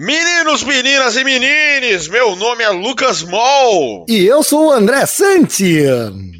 Meninos, 0.00 0.62
meninas 0.62 1.16
e 1.16 1.24
menines, 1.24 2.06
meu 2.06 2.36
nome 2.36 2.62
é 2.62 2.68
Lucas 2.68 3.20
Mol. 3.24 4.06
E 4.08 4.24
eu 4.24 4.44
sou 4.44 4.68
o 4.68 4.70
André 4.70 5.04
Santi. 5.06 5.82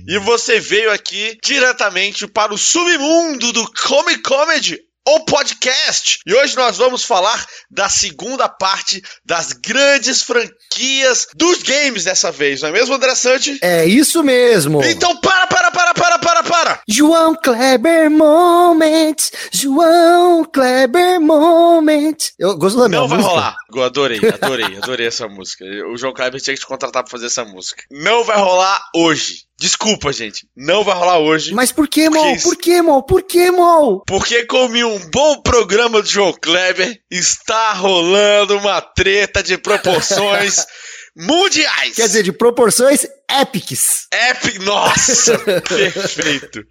E 0.06 0.18
você 0.20 0.60
veio 0.60 0.92
aqui 0.92 1.36
diretamente 1.42 2.28
para 2.28 2.54
o 2.54 2.56
submundo 2.56 3.52
do 3.52 3.68
Comic 3.72 4.22
Comedy 4.22 4.78
o 5.06 5.20
podcast. 5.24 6.18
E 6.26 6.34
hoje 6.34 6.56
nós 6.56 6.76
vamos 6.76 7.04
falar 7.04 7.46
da 7.70 7.88
segunda 7.88 8.48
parte 8.48 9.02
das 9.24 9.52
grandes 9.52 10.22
franquias 10.22 11.26
dos 11.34 11.62
games 11.62 12.04
dessa 12.04 12.30
vez, 12.30 12.60
não 12.62 12.68
é 12.68 12.72
mesmo, 12.72 12.94
André 12.94 13.14
Sante? 13.14 13.58
É 13.62 13.86
isso 13.86 14.22
mesmo. 14.22 14.82
Então 14.84 15.16
para, 15.20 15.46
para, 15.46 15.70
para, 15.70 15.94
para, 15.94 16.18
para, 16.18 16.42
para. 16.42 16.82
João 16.88 17.34
Kleber 17.34 18.10
Moment, 18.10 19.16
João 19.52 20.44
Kleber 20.44 21.20
Moment. 21.20 22.16
Eu 22.38 22.56
gosto 22.56 22.78
da 22.78 22.88
minha 22.88 23.00
Não 23.00 23.08
música. 23.08 23.22
vai 23.22 23.32
rolar. 23.32 23.56
Eu 23.74 23.82
adorei, 23.82 24.20
adorei, 24.28 24.76
adorei 24.76 25.06
essa 25.06 25.26
música. 25.28 25.64
O 25.92 25.96
João 25.96 26.12
Kleber 26.12 26.40
tinha 26.40 26.54
que 26.54 26.60
te 26.60 26.66
contratar 26.66 27.02
pra 27.02 27.10
fazer 27.10 27.26
essa 27.26 27.44
música. 27.44 27.82
Não 27.90 28.24
vai 28.24 28.36
rolar 28.38 28.80
hoje. 28.94 29.47
Desculpa, 29.58 30.12
gente. 30.12 30.46
Não 30.56 30.84
vai 30.84 30.96
rolar 30.96 31.18
hoje. 31.18 31.52
Mas 31.52 31.72
por 31.72 31.88
que, 31.88 32.08
Mol? 32.08 32.40
Por 32.40 32.56
que, 32.56 32.80
Mol? 32.80 33.02
Por 33.02 33.22
que, 33.22 33.50
Mol? 33.50 34.04
Porque 34.06 34.46
como 34.46 34.76
em 34.76 34.84
um 34.84 35.10
bom 35.10 35.42
programa 35.42 36.00
do 36.00 36.08
João 36.08 36.32
Kleber, 36.32 36.96
está 37.10 37.72
rolando 37.72 38.56
uma 38.56 38.80
treta 38.80 39.42
de 39.42 39.58
proporções 39.58 40.64
mundiais. 41.16 41.96
Quer 41.96 42.06
dizer, 42.06 42.22
de 42.22 42.30
proporções 42.30 43.04
épicas. 43.28 44.06
Epic, 44.12 44.60
nossa, 44.60 45.36
perfeito. 45.66 46.62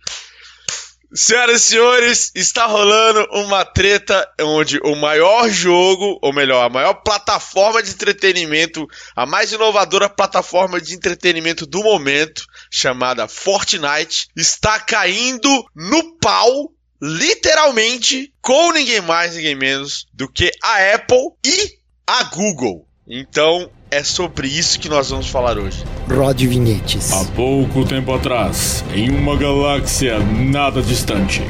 Senhoras 1.13 1.63
e 1.63 1.67
senhores, 1.67 2.31
está 2.35 2.65
rolando 2.65 3.25
uma 3.31 3.63
treta 3.63 4.29
onde 4.41 4.77
o 4.83 4.93
maior 4.95 5.49
jogo, 5.49 6.19
ou 6.21 6.33
melhor, 6.33 6.65
a 6.65 6.69
maior 6.69 6.95
plataforma 6.95 7.81
de 7.81 7.91
entretenimento, 7.91 8.85
a 9.15 9.25
mais 9.25 9.51
inovadora 9.51 10.09
plataforma 10.09 10.81
de 10.81 10.93
entretenimento 10.93 11.65
do 11.65 11.81
momento, 11.81 12.43
chamada 12.71 13.27
Fortnite, 13.27 14.27
está 14.35 14.79
caindo 14.79 15.49
no 15.75 16.17
pau, 16.17 16.71
literalmente, 17.01 18.33
com 18.41 18.71
ninguém 18.71 19.01
mais, 19.01 19.35
ninguém 19.35 19.55
menos 19.55 20.05
do 20.13 20.31
que 20.31 20.51
a 20.63 20.95
Apple 20.95 21.31
e 21.45 21.77
a 22.05 22.23
Google. 22.23 22.85
Então, 23.07 23.69
é 23.89 24.03
sobre 24.03 24.47
isso 24.47 24.79
que 24.79 24.89
nós 24.89 25.09
vamos 25.09 25.29
falar 25.29 25.57
hoje. 25.57 25.83
Rod 26.09 26.39
Vinhetes. 26.41 27.11
Há 27.11 27.23
pouco 27.33 27.85
tempo 27.85 28.13
atrás, 28.13 28.83
em 28.93 29.09
uma 29.09 29.37
galáxia 29.37 30.19
nada 30.19 30.81
distante, 30.81 31.41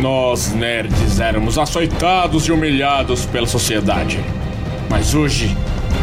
nós 0.00 0.52
nerds 0.52 1.20
éramos 1.20 1.58
açoitados 1.58 2.46
e 2.46 2.52
humilhados 2.52 3.26
pela 3.26 3.46
sociedade. 3.46 4.18
Mas 4.88 5.14
hoje, 5.14 5.54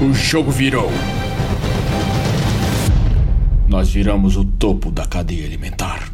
o 0.02 0.14
jogo 0.14 0.52
virou. 0.52 0.92
Nós 3.76 3.90
viramos 3.90 4.38
o 4.38 4.46
topo 4.46 4.90
da 4.90 5.06
cadeia 5.06 5.46
alimentar. 5.46 6.10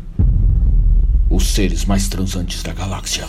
Os 1.29 1.53
seres 1.53 1.85
mais 1.85 2.07
transantes 2.07 2.63
da 2.63 2.73
galáxia. 2.73 3.27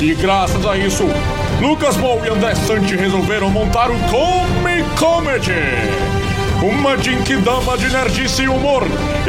E 0.00 0.12
graças 0.16 0.66
a 0.66 0.76
isso, 0.76 1.04
Lucas 1.60 1.96
Mou 1.96 2.20
e 2.26 2.28
André 2.28 2.52
Sante 2.56 2.96
resolveram 2.96 3.48
montar 3.48 3.92
o 3.92 3.98
Comic 4.10 4.90
Comedy. 4.98 5.52
Uma 6.60 6.98
Jinkidama 6.98 7.78
de 7.78 7.90
nerdice 7.90 8.42
e 8.42 8.48
humor 8.48 8.82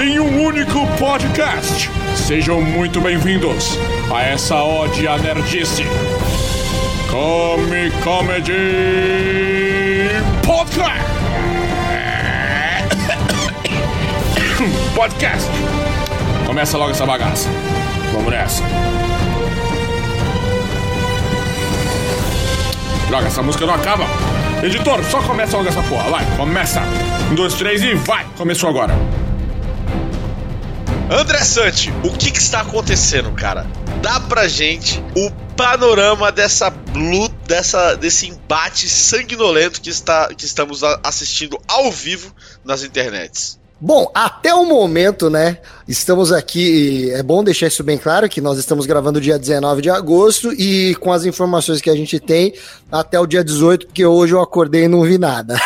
em 0.04 0.20
um 0.20 0.44
único 0.44 0.88
podcast. 0.98 1.88
Sejam 2.16 2.64
muito 2.64 3.00
bem-vindos 3.00 3.78
a 4.12 4.24
essa 4.24 4.56
ode 4.56 5.08
à 5.08 5.20
nerdice. 5.20 5.84
Comic 7.12 7.96
Comedy 8.02 8.56
Podcast. 10.44 11.21
Podcast. 15.02 15.50
Começa 16.46 16.78
logo 16.78 16.92
essa 16.92 17.08
bagaça. 17.08 17.50
Vamos 18.14 18.30
nessa. 18.30 18.62
Droga, 23.08 23.26
essa 23.26 23.42
música 23.42 23.66
não 23.66 23.74
acaba. 23.74 24.06
Editor, 24.62 25.04
só 25.06 25.24
começa 25.24 25.58
logo 25.58 25.70
essa 25.70 25.82
porra. 25.82 26.08
Vai, 26.12 26.38
começa. 26.38 26.82
Um, 27.32 27.34
dois, 27.34 27.56
três 27.56 27.82
e 27.82 27.96
vai. 27.96 28.28
Começou 28.38 28.70
agora. 28.70 28.94
André 31.10 31.40
Sante, 31.40 31.92
o 32.04 32.16
que, 32.16 32.30
que 32.30 32.38
está 32.40 32.62
acontecendo, 32.62 33.32
cara? 33.32 33.66
Dá 34.04 34.20
pra 34.20 34.48
gente 34.48 35.04
o 35.16 35.32
panorama 35.58 36.32
dessa 36.32 36.72
luta, 36.94 37.34
dessa, 37.48 37.96
desse 37.96 38.28
embate 38.28 38.88
sanguinolento 38.88 39.82
que, 39.82 39.90
está, 39.90 40.28
que 40.28 40.46
estamos 40.46 40.84
assistindo 41.04 41.60
ao 41.68 41.92
vivo 41.92 42.32
nas 42.64 42.84
internets. 42.84 43.60
Bom, 43.84 44.12
até 44.14 44.54
o 44.54 44.64
momento, 44.64 45.28
né? 45.28 45.58
Estamos 45.92 46.32
aqui. 46.32 47.12
É 47.12 47.22
bom 47.22 47.44
deixar 47.44 47.68
isso 47.68 47.84
bem 47.84 47.98
claro 47.98 48.30
que 48.30 48.40
nós 48.40 48.58
estamos 48.58 48.86
gravando 48.86 49.20
dia 49.20 49.38
19 49.38 49.82
de 49.82 49.90
agosto 49.90 50.54
e 50.54 50.96
com 50.96 51.12
as 51.12 51.26
informações 51.26 51.82
que 51.82 51.90
a 51.90 51.96
gente 51.96 52.18
tem 52.18 52.54
até 52.90 53.20
o 53.20 53.28
dia 53.28 53.44
18, 53.44 53.88
porque 53.88 54.06
hoje 54.06 54.34
eu 54.34 54.40
acordei 54.40 54.86
e 54.86 54.88
não 54.88 55.02
vi 55.02 55.18
nada. 55.18 55.60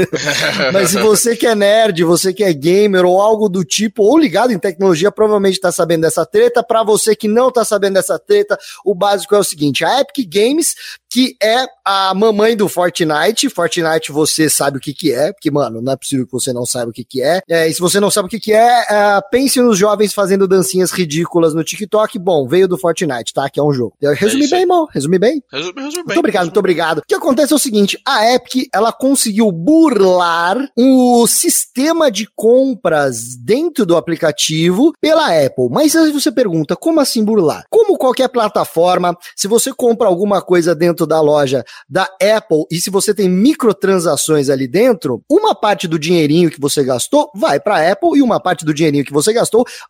Mas 0.72 0.90
se 0.90 0.98
você 1.02 1.36
que 1.36 1.46
é 1.46 1.54
nerd, 1.54 2.02
você 2.04 2.32
que 2.32 2.42
é 2.42 2.54
gamer 2.54 3.04
ou 3.04 3.20
algo 3.20 3.50
do 3.50 3.62
tipo, 3.62 4.02
ou 4.02 4.18
ligado 4.18 4.50
em 4.50 4.58
tecnologia, 4.58 5.12
provavelmente 5.12 5.56
está 5.56 5.70
sabendo 5.70 6.02
dessa 6.02 6.24
treta. 6.24 6.62
Para 6.62 6.82
você 6.82 7.14
que 7.14 7.28
não 7.28 7.48
está 7.48 7.62
sabendo 7.62 7.94
dessa 7.94 8.18
treta, 8.18 8.58
o 8.82 8.94
básico 8.94 9.34
é 9.34 9.38
o 9.38 9.44
seguinte: 9.44 9.84
a 9.84 10.00
Epic 10.00 10.26
Games, 10.26 10.74
que 11.10 11.36
é 11.42 11.66
a 11.84 12.14
mamãe 12.14 12.56
do 12.56 12.68
Fortnite, 12.68 13.50
Fortnite 13.50 14.12
você 14.12 14.48
sabe 14.48 14.78
o 14.78 14.80
que 14.80 14.94
que 14.94 15.12
é, 15.12 15.32
porque, 15.32 15.50
mano, 15.50 15.82
não 15.82 15.92
é 15.92 15.96
possível 15.96 16.24
que 16.24 16.32
você 16.32 16.52
não 16.52 16.64
saiba 16.64 16.90
o 16.90 16.94
que 16.94 17.04
que 17.04 17.22
é. 17.22 17.42
É, 17.48 17.68
e 17.68 17.74
se 17.74 17.80
você 17.80 17.98
não 17.98 18.10
sabe 18.10 18.26
o 18.26 18.30
que 18.30 18.38
que 18.38 18.52
é, 18.52 18.86
é, 18.88 19.20
pense 19.30 19.49
nos 19.58 19.78
jovens 19.78 20.12
fazendo 20.12 20.46
dancinhas 20.46 20.92
ridículas 20.92 21.54
no 21.54 21.64
TikTok. 21.64 22.18
Bom, 22.18 22.46
veio 22.46 22.68
do 22.68 22.78
Fortnite, 22.78 23.32
tá? 23.32 23.48
Que 23.48 23.58
é 23.58 23.62
um 23.62 23.72
jogo. 23.72 23.94
Eu 24.00 24.14
resumi 24.14 24.44
isso 24.44 24.54
aí. 24.54 24.60
bem, 24.60 24.68
irmão. 24.68 24.86
Resumi 24.92 25.18
bem. 25.18 25.42
Resume, 25.50 25.72
resume 25.82 25.92
bem. 25.92 26.04
Muito 26.06 26.18
obrigado, 26.18 26.44
muito 26.44 26.58
obrigado. 26.58 26.98
O 26.98 27.02
que 27.06 27.14
acontece 27.14 27.52
é 27.52 27.56
o 27.56 27.58
seguinte, 27.58 27.98
a 28.06 28.34
Epic, 28.34 28.68
ela 28.72 28.92
conseguiu 28.92 29.50
burlar 29.50 30.56
o 30.76 31.26
sistema 31.26 32.10
de 32.10 32.28
compras 32.36 33.36
dentro 33.36 33.86
do 33.86 33.96
aplicativo 33.96 34.92
pela 35.00 35.26
Apple. 35.26 35.68
Mas 35.70 35.96
aí 35.96 36.12
você 36.12 36.30
pergunta, 36.30 36.76
como 36.76 37.00
assim 37.00 37.24
burlar? 37.24 37.64
Como 37.70 37.96
qualquer 37.96 38.28
plataforma, 38.28 39.16
se 39.34 39.48
você 39.48 39.72
compra 39.72 40.06
alguma 40.08 40.42
coisa 40.42 40.74
dentro 40.74 41.06
da 41.06 41.20
loja 41.20 41.64
da 41.88 42.04
Apple 42.04 42.64
e 42.70 42.80
se 42.80 42.90
você 42.90 43.14
tem 43.14 43.28
microtransações 43.28 44.48
ali 44.48 44.68
dentro, 44.68 45.22
uma 45.30 45.54
parte 45.54 45.88
do 45.88 45.98
dinheirinho 45.98 46.50
que 46.50 46.60
você 46.60 46.84
gastou 46.84 47.30
vai 47.34 47.58
para 47.58 47.90
Apple 47.90 48.18
e 48.18 48.22
uma 48.22 48.40
parte 48.40 48.64
do 48.64 48.74
dinheirinho 48.74 49.04
que 49.04 49.12
você 49.12 49.32
gastou 49.32 49.39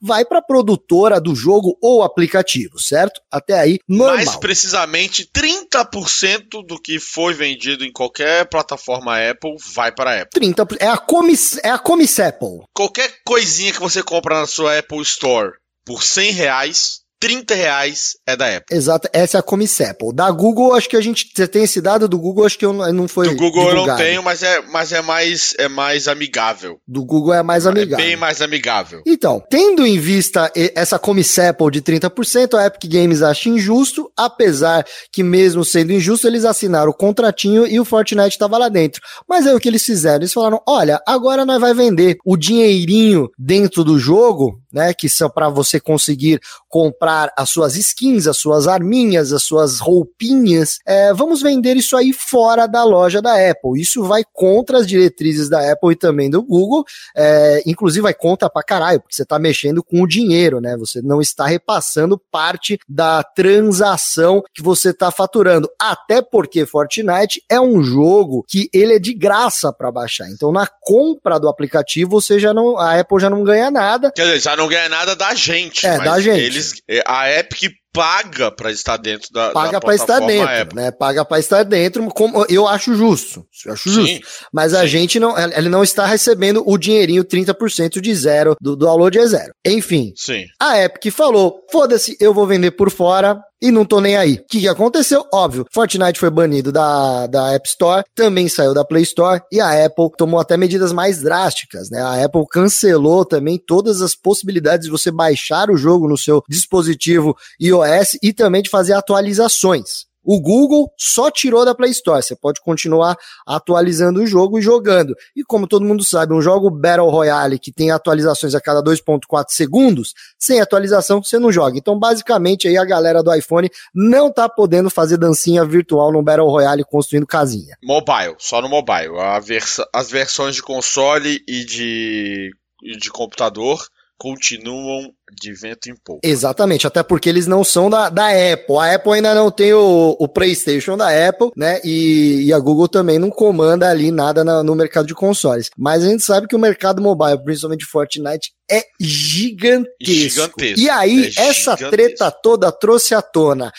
vai 0.01 0.25
para 0.25 0.39
a 0.39 0.43
produtora 0.43 1.21
do 1.21 1.35
jogo 1.35 1.77
ou 1.81 2.03
aplicativo, 2.03 2.79
certo? 2.79 3.21
Até 3.31 3.59
aí, 3.59 3.79
normal. 3.89 4.17
Mais 4.17 4.37
precisamente, 4.37 5.29
30% 5.35 6.67
do 6.67 6.81
que 6.81 6.99
foi 6.99 7.35
vendido 7.35 7.85
em 7.85 7.93
qualquer 7.93 8.49
plataforma 8.49 9.19
Apple 9.19 9.57
vai 9.75 9.93
para 9.93 10.11
a 10.11 10.23
Apple. 10.23 10.41
30, 10.41 10.67
é 10.79 10.89
a 10.89 10.97
comis, 10.97 11.59
é 11.63 11.71
a 11.71 11.79
comis 11.79 12.19
Apple. 12.21 12.61
Qualquer 12.75 13.11
coisinha 13.25 13.73
que 13.73 13.81
você 13.81 14.03
compra 14.03 14.41
na 14.41 14.47
sua 14.47 14.79
Apple 14.79 15.03
Store 15.03 15.53
por 15.85 16.03
100 16.03 16.33
reais, 16.33 17.00
30 17.21 17.55
reais 17.55 18.13
é 18.27 18.35
da 18.35 18.47
Apple. 18.57 18.75
Exato, 18.77 19.09
essa 19.13 19.37
é 19.37 19.41
a 19.41 19.43
comis 19.43 19.79
Apple. 19.81 20.15
Da 20.15 20.31
Google, 20.31 20.75
acho 20.75 20.89
que 20.89 20.97
a 20.97 21.01
gente 21.03 21.31
você 21.35 21.47
tem 21.47 21.65
esse 21.65 21.81
dado 21.81 22.09
do 22.09 22.19
Google, 22.19 22.47
acho 22.47 22.59
que 22.59 22.65
eu 22.65 22.73
não, 22.73 22.91
não 22.93 23.07
foi 23.09 23.29
Do 23.29 23.37
Google 23.37 23.63
eu 23.63 23.69
não 23.69 23.73
divulgado. 23.83 23.99
tenho, 24.03 24.23
mas 24.23 24.43
é, 24.43 24.63
mas 24.63 24.91
é 24.93 25.03
mais 25.03 25.55
é 25.59 25.69
mais 25.69 26.09
amigável. 26.09 26.79
Do 26.89 27.05
Google 27.05 27.35
é 27.35 27.43
mais 27.43 27.67
É 27.67 27.69
amigável. 27.69 28.05
bem 28.07 28.17
mais 28.17 28.41
amigável. 28.41 29.03
Então, 29.07 29.43
tendo 29.51 29.87
em 29.87 29.99
vista 29.99 30.51
essa 30.75 30.99
comis 30.99 31.39
Apple 31.39 31.71
de 31.71 31.83
30%, 31.83 32.55
a 32.59 32.67
Epic 32.67 32.91
Games 32.91 33.23
acha 33.23 33.49
injusto, 33.51 34.11
apesar 34.17 34.85
que 35.13 35.23
mesmo 35.23 35.65
sendo 35.65 35.93
injusto, 35.93 36.27
eles 36.27 36.45
assinaram 36.47 36.91
o 36.91 36.95
contratinho 36.95 37.67
e 37.67 37.79
o 37.79 37.85
Fortnite 37.85 38.29
estava 38.31 38.57
lá 38.57 38.69
dentro. 38.71 39.03
Mas 39.29 39.47
aí 39.47 39.55
o 39.55 39.61
que 39.61 39.69
eles 39.69 39.85
fizeram? 39.85 40.17
Eles 40.21 40.33
falaram, 40.33 40.61
olha, 40.67 41.01
agora 41.07 41.45
nós 41.45 41.61
vai 41.61 41.75
vender 41.75 42.17
o 42.25 42.37
dinheirinho 42.37 43.29
dentro 43.39 43.85
do 43.85 43.99
jogo, 43.99 44.59
né, 44.73 44.93
que 44.95 45.09
são 45.09 45.29
para 45.29 45.49
você 45.49 45.81
conseguir 45.81 46.41
comprar 46.69 47.33
as 47.37 47.51
suas 47.51 47.77
skins, 47.77 48.27
as 48.27 48.37
suas 48.37 48.69
arminhas, 48.69 49.33
as 49.33 49.43
suas 49.43 49.81
roupinhas, 49.81 50.79
é, 50.87 51.13
vamos 51.13 51.43
vender 51.43 51.77
isso 51.77 51.97
aí 51.97 52.13
fora 52.13 52.67
da 52.67 52.85
loja 52.85 53.21
da 53.21 53.33
Apple. 53.51 53.81
Isso 53.81 54.05
vai 54.05 54.23
contra 54.33 54.79
as 54.79 54.87
diretrizes 54.87 55.49
da 55.49 55.73
Apple 55.73 55.93
e 55.93 55.97
também 55.97 56.31
do 56.31 56.43
Google, 56.43 56.85
é, 57.17 57.63
inclusive 57.67 58.03
vai 58.03 58.15
contra 58.15 58.49
pra 58.49 58.63
caralho, 58.63 59.01
porque 59.01 59.15
você 59.15 59.25
tá 59.25 59.39
mexendo 59.39 59.83
com 59.83 60.03
o 60.03 60.07
dinheiro, 60.07 60.61
né? 60.61 60.77
Você 60.77 61.03
não 61.03 61.21
está 61.21 61.47
repassando 61.47 62.19
parte 62.31 62.79
da 62.89 63.23
transação 63.23 64.43
que 64.55 64.63
você 64.63 64.93
tá 64.93 65.11
faturando. 65.11 65.69
Até 65.81 66.23
porque 66.23 66.65
Fortnite 66.67 67.43
é 67.49 67.61
um 67.61 67.83
jogo 67.83 68.45
que 68.49 68.69
ele 68.73 68.95
é 68.95 68.99
de 68.99 69.15
graça 69.15 69.73
para 69.73 69.91
baixar. 69.91 70.29
Então, 70.31 70.53
na 70.53 70.67
compra 70.67 71.39
do 71.39 71.49
aplicativo, 71.49 72.11
você 72.11 72.39
já 72.39 72.55
não, 72.55 72.79
a 72.79 72.99
Apple 72.99 73.21
já 73.21 73.31
não 73.31 73.43
ganha 73.43 73.71
nada. 73.71 74.13
Quer 74.13 74.23
dizer, 74.23 74.41
já 74.41 74.57
não 74.61 74.69
ganha 74.69 74.89
nada 74.89 75.17
da 75.17 75.35
gente. 75.35 75.87
É, 75.87 75.97
mas 75.97 76.05
da 76.05 76.21
gente. 76.21 76.39
Eles, 76.39 76.75
é, 76.89 77.03
a 77.07 77.31
Epic 77.31 77.73
paga 77.93 78.51
para 78.51 78.71
estar 78.71 78.97
dentro 78.97 79.33
da 79.33 79.51
paga 79.51 79.81
para 79.81 79.95
estar 79.95 80.21
dentro, 80.21 80.49
Apple. 80.49 80.77
né? 80.77 80.91
Paga 80.91 81.25
para 81.25 81.39
estar 81.39 81.63
dentro, 81.65 82.07
como 82.09 82.45
eu 82.49 82.67
acho 82.67 82.95
justo. 82.95 83.47
Eu 83.65 83.73
acho 83.73 83.89
sim, 83.89 84.07
justo. 84.07 84.27
Mas 84.53 84.75
a 84.75 84.87
gente 84.87 85.19
não, 85.19 85.37
ele 85.39 85.69
não 85.69 85.83
está 85.83 86.07
recebendo 86.07 86.63
o 86.67 86.79
dinheirinho 86.79 87.25
30% 87.25 88.01
de 88.01 88.15
zero 88.15 88.57
do, 88.61 88.77
do 88.77 88.87
download 88.87 89.19
é 89.19 89.27
zero. 89.27 89.53
Enfim. 89.65 90.13
Sim. 90.17 90.45
A 90.61 90.79
Epic 90.83 91.13
falou: 91.13 91.65
"Foda-se, 91.71 92.17
eu 92.21 92.33
vou 92.33 92.47
vender 92.47 92.73
por 92.73 92.91
fora 92.91 93.41
e 93.63 93.71
não 93.71 93.85
tô 93.85 94.01
nem 94.01 94.17
aí. 94.17 94.35
O 94.35 94.47
que, 94.47 94.61
que 94.61 94.69
aconteceu? 94.69 95.25
Óbvio, 95.33 95.67
Fortnite 95.71 96.19
foi 96.19 96.31
banido 96.31 96.73
da, 96.73 97.27
da 97.27 97.53
App 97.53 97.69
Store, 97.69 98.05
também 98.15 98.49
saiu 98.49 98.73
da 98.73 98.85
Play 98.85 99.03
Store 99.03 99.43
e 99.53 99.61
a 99.61 99.85
Apple 99.85 100.09
tomou 100.17 100.41
até 100.41 100.57
medidas 100.57 100.93
mais 100.93 101.21
drásticas, 101.21 101.91
né? 101.91 102.01
A 102.01 102.25
Apple 102.25 102.47
cancelou 102.51 103.25
também 103.25 103.59
todas 103.59 104.01
as 104.01 104.15
possibilidades 104.15 104.87
de 104.87 104.91
você 104.91 105.11
baixar 105.11 105.71
o 105.71 105.77
jogo 105.77 106.09
no 106.09 106.17
seu 106.17 106.43
dispositivo 106.49 107.37
iOS 107.61 107.80
e 108.23 108.33
também 108.33 108.63
de 108.63 108.71
fazer 108.71 108.93
atualizações. 108.93 110.11
O 110.23 110.41
Google 110.41 110.93
só 110.99 111.31
tirou 111.31 111.65
da 111.65 111.75
Play 111.75 111.91
Store. 111.91 112.23
Você 112.23 112.37
pode 112.37 112.61
continuar 112.61 113.17
atualizando 113.47 114.21
o 114.21 114.27
jogo 114.27 114.59
e 114.59 114.63
jogando. 114.63 115.17
E 115.35 115.43
como 115.43 115.67
todo 115.67 115.85
mundo 115.85 116.05
sabe, 116.05 116.35
um 116.35 116.43
jogo 116.43 116.71
Battle 116.71 117.09
Royale 117.09 117.59
que 117.59 117.73
tem 117.73 117.91
atualizações 117.91 118.55
a 118.55 118.61
cada 118.61 118.83
2.4 118.83 119.47
segundos, 119.49 120.13
sem 120.39 120.61
atualização 120.61 121.23
você 121.23 121.39
não 121.39 121.51
joga. 121.51 121.79
Então, 121.79 121.99
basicamente, 121.99 122.69
aí 122.69 122.77
a 122.77 122.85
galera 122.85 123.23
do 123.23 123.35
iPhone 123.35 123.71
não 123.95 124.31
tá 124.31 124.49
podendo 124.49 124.91
fazer 124.91 125.17
dancinha 125.17 125.65
virtual 125.65 126.13
no 126.13 126.23
Battle 126.23 126.49
Royale 126.49 126.85
construindo 126.85 127.27
casinha. 127.27 127.77
Mobile, 127.83 128.37
só 128.39 128.61
no 128.61 128.69
mobile. 128.69 129.15
Vers 129.43 129.81
as 129.93 130.11
versões 130.11 130.55
de 130.55 130.63
console 130.63 131.43
e 131.49 131.65
de, 131.65 132.51
e 132.83 132.97
de 132.97 133.11
computador 133.11 133.81
continuam 134.21 135.11
de 135.33 135.55
vento 135.55 135.89
em 135.89 135.95
pouco. 136.05 136.21
Exatamente, 136.23 136.87
até 136.87 137.03
porque 137.03 137.27
eles 137.27 137.47
não 137.47 137.65
são 137.65 137.89
da, 137.89 138.11
da 138.11 138.27
Apple. 138.29 138.77
A 138.77 138.95
Apple 138.95 139.15
ainda 139.15 139.35
não 139.35 139.51
tem 139.51 139.73
o, 139.73 140.15
o 140.21 140.29
PlayStation 140.29 140.95
da 140.95 141.09
Apple, 141.29 141.51
né? 141.57 141.81
E, 141.83 142.43
e, 142.45 142.53
a 142.53 142.59
Google 142.59 142.87
também 142.87 143.19
não 143.19 143.31
comanda 143.31 143.89
ali 143.89 144.11
nada 144.11 144.45
na, 144.45 144.63
no 144.63 144.75
mercado 144.75 145.07
de 145.07 145.15
consoles. 145.15 145.71
Mas 145.75 146.05
a 146.05 146.09
gente 146.09 146.23
sabe 146.23 146.47
que 146.47 146.55
o 146.55 146.59
mercado 146.59 147.01
mobile, 147.01 147.43
principalmente 147.43 147.87
Fortnite, 147.87 148.53
é 148.71 148.83
gigantesco. 149.01 149.89
gigantesco. 150.03 150.81
E 150.81 150.91
aí, 150.91 151.25
é 151.39 151.49
essa 151.49 151.77
gigantesco. 151.77 151.91
treta 151.91 152.31
toda 152.31 152.71
trouxe 152.71 153.15
à 153.15 153.23
tona 153.23 153.73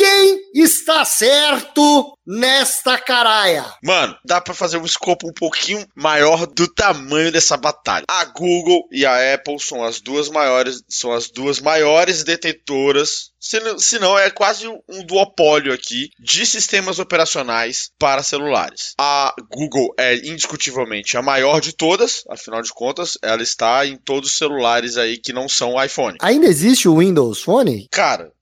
quem 0.00 0.40
está 0.54 1.04
certo 1.04 2.16
nesta 2.26 2.96
caraia? 2.96 3.66
Mano, 3.84 4.16
dá 4.24 4.40
para 4.40 4.54
fazer 4.54 4.78
um 4.78 4.86
escopo 4.86 5.28
um 5.28 5.32
pouquinho 5.34 5.86
maior 5.94 6.46
do 6.46 6.66
tamanho 6.72 7.30
dessa 7.30 7.54
batalha. 7.58 8.06
A 8.08 8.24
Google 8.24 8.88
e 8.90 9.04
a 9.04 9.34
Apple 9.34 9.60
são 9.60 9.84
as 9.84 10.00
duas 10.00 10.30
maiores, 10.30 10.82
são 10.88 11.12
as 11.12 11.28
duas 11.28 11.60
maiores 11.60 12.24
detentoras, 12.24 13.30
se 13.38 13.98
não, 13.98 14.18
é 14.18 14.30
quase 14.30 14.66
um 14.66 15.04
duopólio 15.04 15.70
aqui 15.70 16.08
de 16.18 16.46
sistemas 16.46 16.98
operacionais 16.98 17.90
para 17.98 18.22
celulares. 18.22 18.94
A 18.98 19.34
Google 19.50 19.92
é 19.98 20.16
indiscutivelmente 20.16 21.18
a 21.18 21.22
maior 21.22 21.60
de 21.60 21.74
todas, 21.74 22.22
afinal 22.30 22.62
de 22.62 22.72
contas, 22.72 23.18
ela 23.22 23.42
está 23.42 23.84
em 23.84 23.98
todos 23.98 24.30
os 24.30 24.38
celulares 24.38 24.96
aí 24.96 25.18
que 25.18 25.34
não 25.34 25.46
são 25.46 25.82
iPhone. 25.82 26.16
Ainda 26.22 26.46
existe 26.46 26.88
o 26.88 26.98
Windows 26.98 27.42
Phone? 27.42 27.86
Cara, 27.90 28.32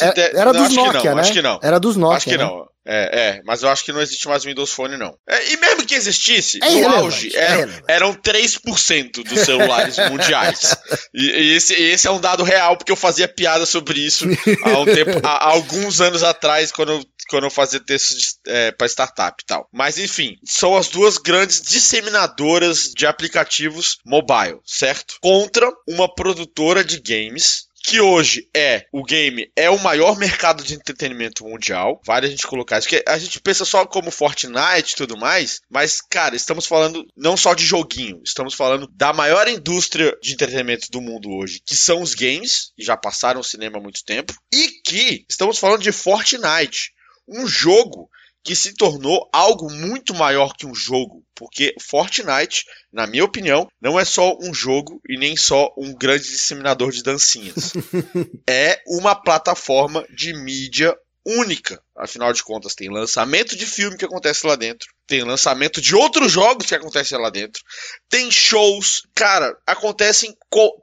é, 0.00 0.38
era 0.38 0.52
dos 0.52 0.74
Nokia, 0.74 1.14
né? 1.14 1.20
Acho 1.20 1.32
que 1.32 1.42
não. 1.42 1.60
Era 1.62 1.78
dos 1.78 1.96
Nokia. 1.96 2.16
Acho 2.16 2.28
que 2.30 2.36
né? 2.36 2.44
não. 2.44 2.68
É, 2.90 3.20
é, 3.20 3.42
mas 3.44 3.62
eu 3.62 3.68
acho 3.68 3.84
que 3.84 3.92
não 3.92 4.00
existe 4.00 4.26
mais 4.26 4.44
Windows 4.44 4.72
Phone, 4.72 4.96
não. 4.96 5.14
É, 5.28 5.52
e 5.52 5.58
mesmo 5.58 5.84
que 5.84 5.94
existisse, 5.94 6.58
é 6.62 6.70
no 6.70 6.88
auge, 6.88 7.36
é, 7.36 7.68
eram 7.86 8.14
3% 8.14 9.22
dos 9.24 9.40
celulares 9.40 9.98
mundiais. 10.10 10.74
E, 11.12 11.26
e, 11.26 11.54
esse, 11.54 11.74
esse 11.74 12.08
é 12.08 12.10
um 12.10 12.18
dado 12.18 12.42
real, 12.42 12.78
porque 12.78 12.90
eu 12.90 12.96
fazia 12.96 13.28
piada 13.28 13.66
sobre 13.66 14.00
isso 14.00 14.24
há, 14.64 14.78
um 14.78 14.86
tempo, 14.86 15.20
há, 15.22 15.32
há 15.32 15.50
alguns 15.50 16.00
anos 16.00 16.22
atrás, 16.22 16.72
quando 16.72 16.92
eu 16.92 17.04
quando 17.28 17.44
eu 17.44 17.50
fazia 17.50 17.78
textos 17.78 18.38
é, 18.46 18.72
para 18.72 18.86
startup 18.86 19.36
e 19.38 19.46
tal. 19.46 19.68
Mas 19.70 19.98
enfim, 19.98 20.36
são 20.44 20.74
as 20.74 20.88
duas 20.88 21.18
grandes 21.18 21.60
disseminadoras 21.60 22.90
de 22.96 23.06
aplicativos 23.06 23.98
mobile, 24.04 24.58
certo? 24.64 25.16
Contra 25.20 25.70
uma 25.86 26.12
produtora 26.12 26.82
de 26.82 26.98
games 26.98 27.67
que 27.88 28.02
hoje 28.02 28.46
é 28.54 28.86
o 28.92 29.02
game 29.02 29.50
é 29.56 29.70
o 29.70 29.78
maior 29.78 30.18
mercado 30.18 30.62
de 30.62 30.74
entretenimento 30.74 31.42
mundial. 31.42 32.02
Vale 32.04 32.26
a 32.26 32.28
gente 32.28 32.46
colocar 32.46 32.78
isso, 32.78 32.86
que 32.86 33.02
a 33.08 33.16
gente 33.16 33.40
pensa 33.40 33.64
só 33.64 33.86
como 33.86 34.10
Fortnite 34.10 34.92
e 34.92 34.96
tudo 34.96 35.16
mais, 35.16 35.62
mas 35.70 36.02
cara, 36.02 36.36
estamos 36.36 36.66
falando 36.66 37.06
não 37.16 37.34
só 37.34 37.54
de 37.54 37.64
joguinho, 37.64 38.20
estamos 38.22 38.52
falando 38.52 38.86
da 38.94 39.14
maior 39.14 39.48
indústria 39.48 40.14
de 40.22 40.34
entretenimento 40.34 40.90
do 40.90 41.00
mundo 41.00 41.30
hoje, 41.30 41.62
que 41.64 41.74
são 41.74 42.02
os 42.02 42.14
games, 42.14 42.72
e 42.76 42.84
já 42.84 42.94
passaram 42.94 43.40
o 43.40 43.44
cinema 43.44 43.78
há 43.78 43.80
muito 43.80 44.04
tempo, 44.04 44.34
e 44.52 44.68
que 44.84 45.24
estamos 45.26 45.58
falando 45.58 45.80
de 45.80 45.90
Fortnite, 45.90 46.92
um 47.26 47.46
jogo 47.46 48.10
que 48.44 48.54
se 48.54 48.74
tornou 48.74 49.28
algo 49.32 49.70
muito 49.70 50.14
maior 50.14 50.54
que 50.54 50.66
um 50.66 50.74
jogo, 50.74 51.24
porque 51.34 51.74
Fortnite, 51.80 52.64
na 52.92 53.06
minha 53.06 53.24
opinião, 53.24 53.68
não 53.80 53.98
é 53.98 54.04
só 54.04 54.36
um 54.40 54.54
jogo 54.54 55.00
e 55.08 55.18
nem 55.18 55.36
só 55.36 55.72
um 55.76 55.94
grande 55.94 56.24
disseminador 56.24 56.90
de 56.90 57.02
dancinhas. 57.02 57.72
é 58.48 58.80
uma 58.86 59.14
plataforma 59.14 60.06
de 60.10 60.32
mídia 60.32 60.96
única. 61.28 61.82
Afinal 61.94 62.32
de 62.32 62.42
contas, 62.42 62.74
tem 62.74 62.88
lançamento 62.88 63.54
de 63.54 63.66
filme 63.66 63.98
que 63.98 64.04
acontece 64.04 64.46
lá 64.46 64.56
dentro, 64.56 64.88
tem 65.06 65.22
lançamento 65.22 65.80
de 65.80 65.94
outros 65.94 66.32
jogos 66.32 66.66
que 66.66 66.74
acontecem 66.74 67.18
lá 67.18 67.28
dentro, 67.28 67.62
tem 68.08 68.30
shows, 68.30 69.02
cara, 69.14 69.54
acontecem, 69.66 70.34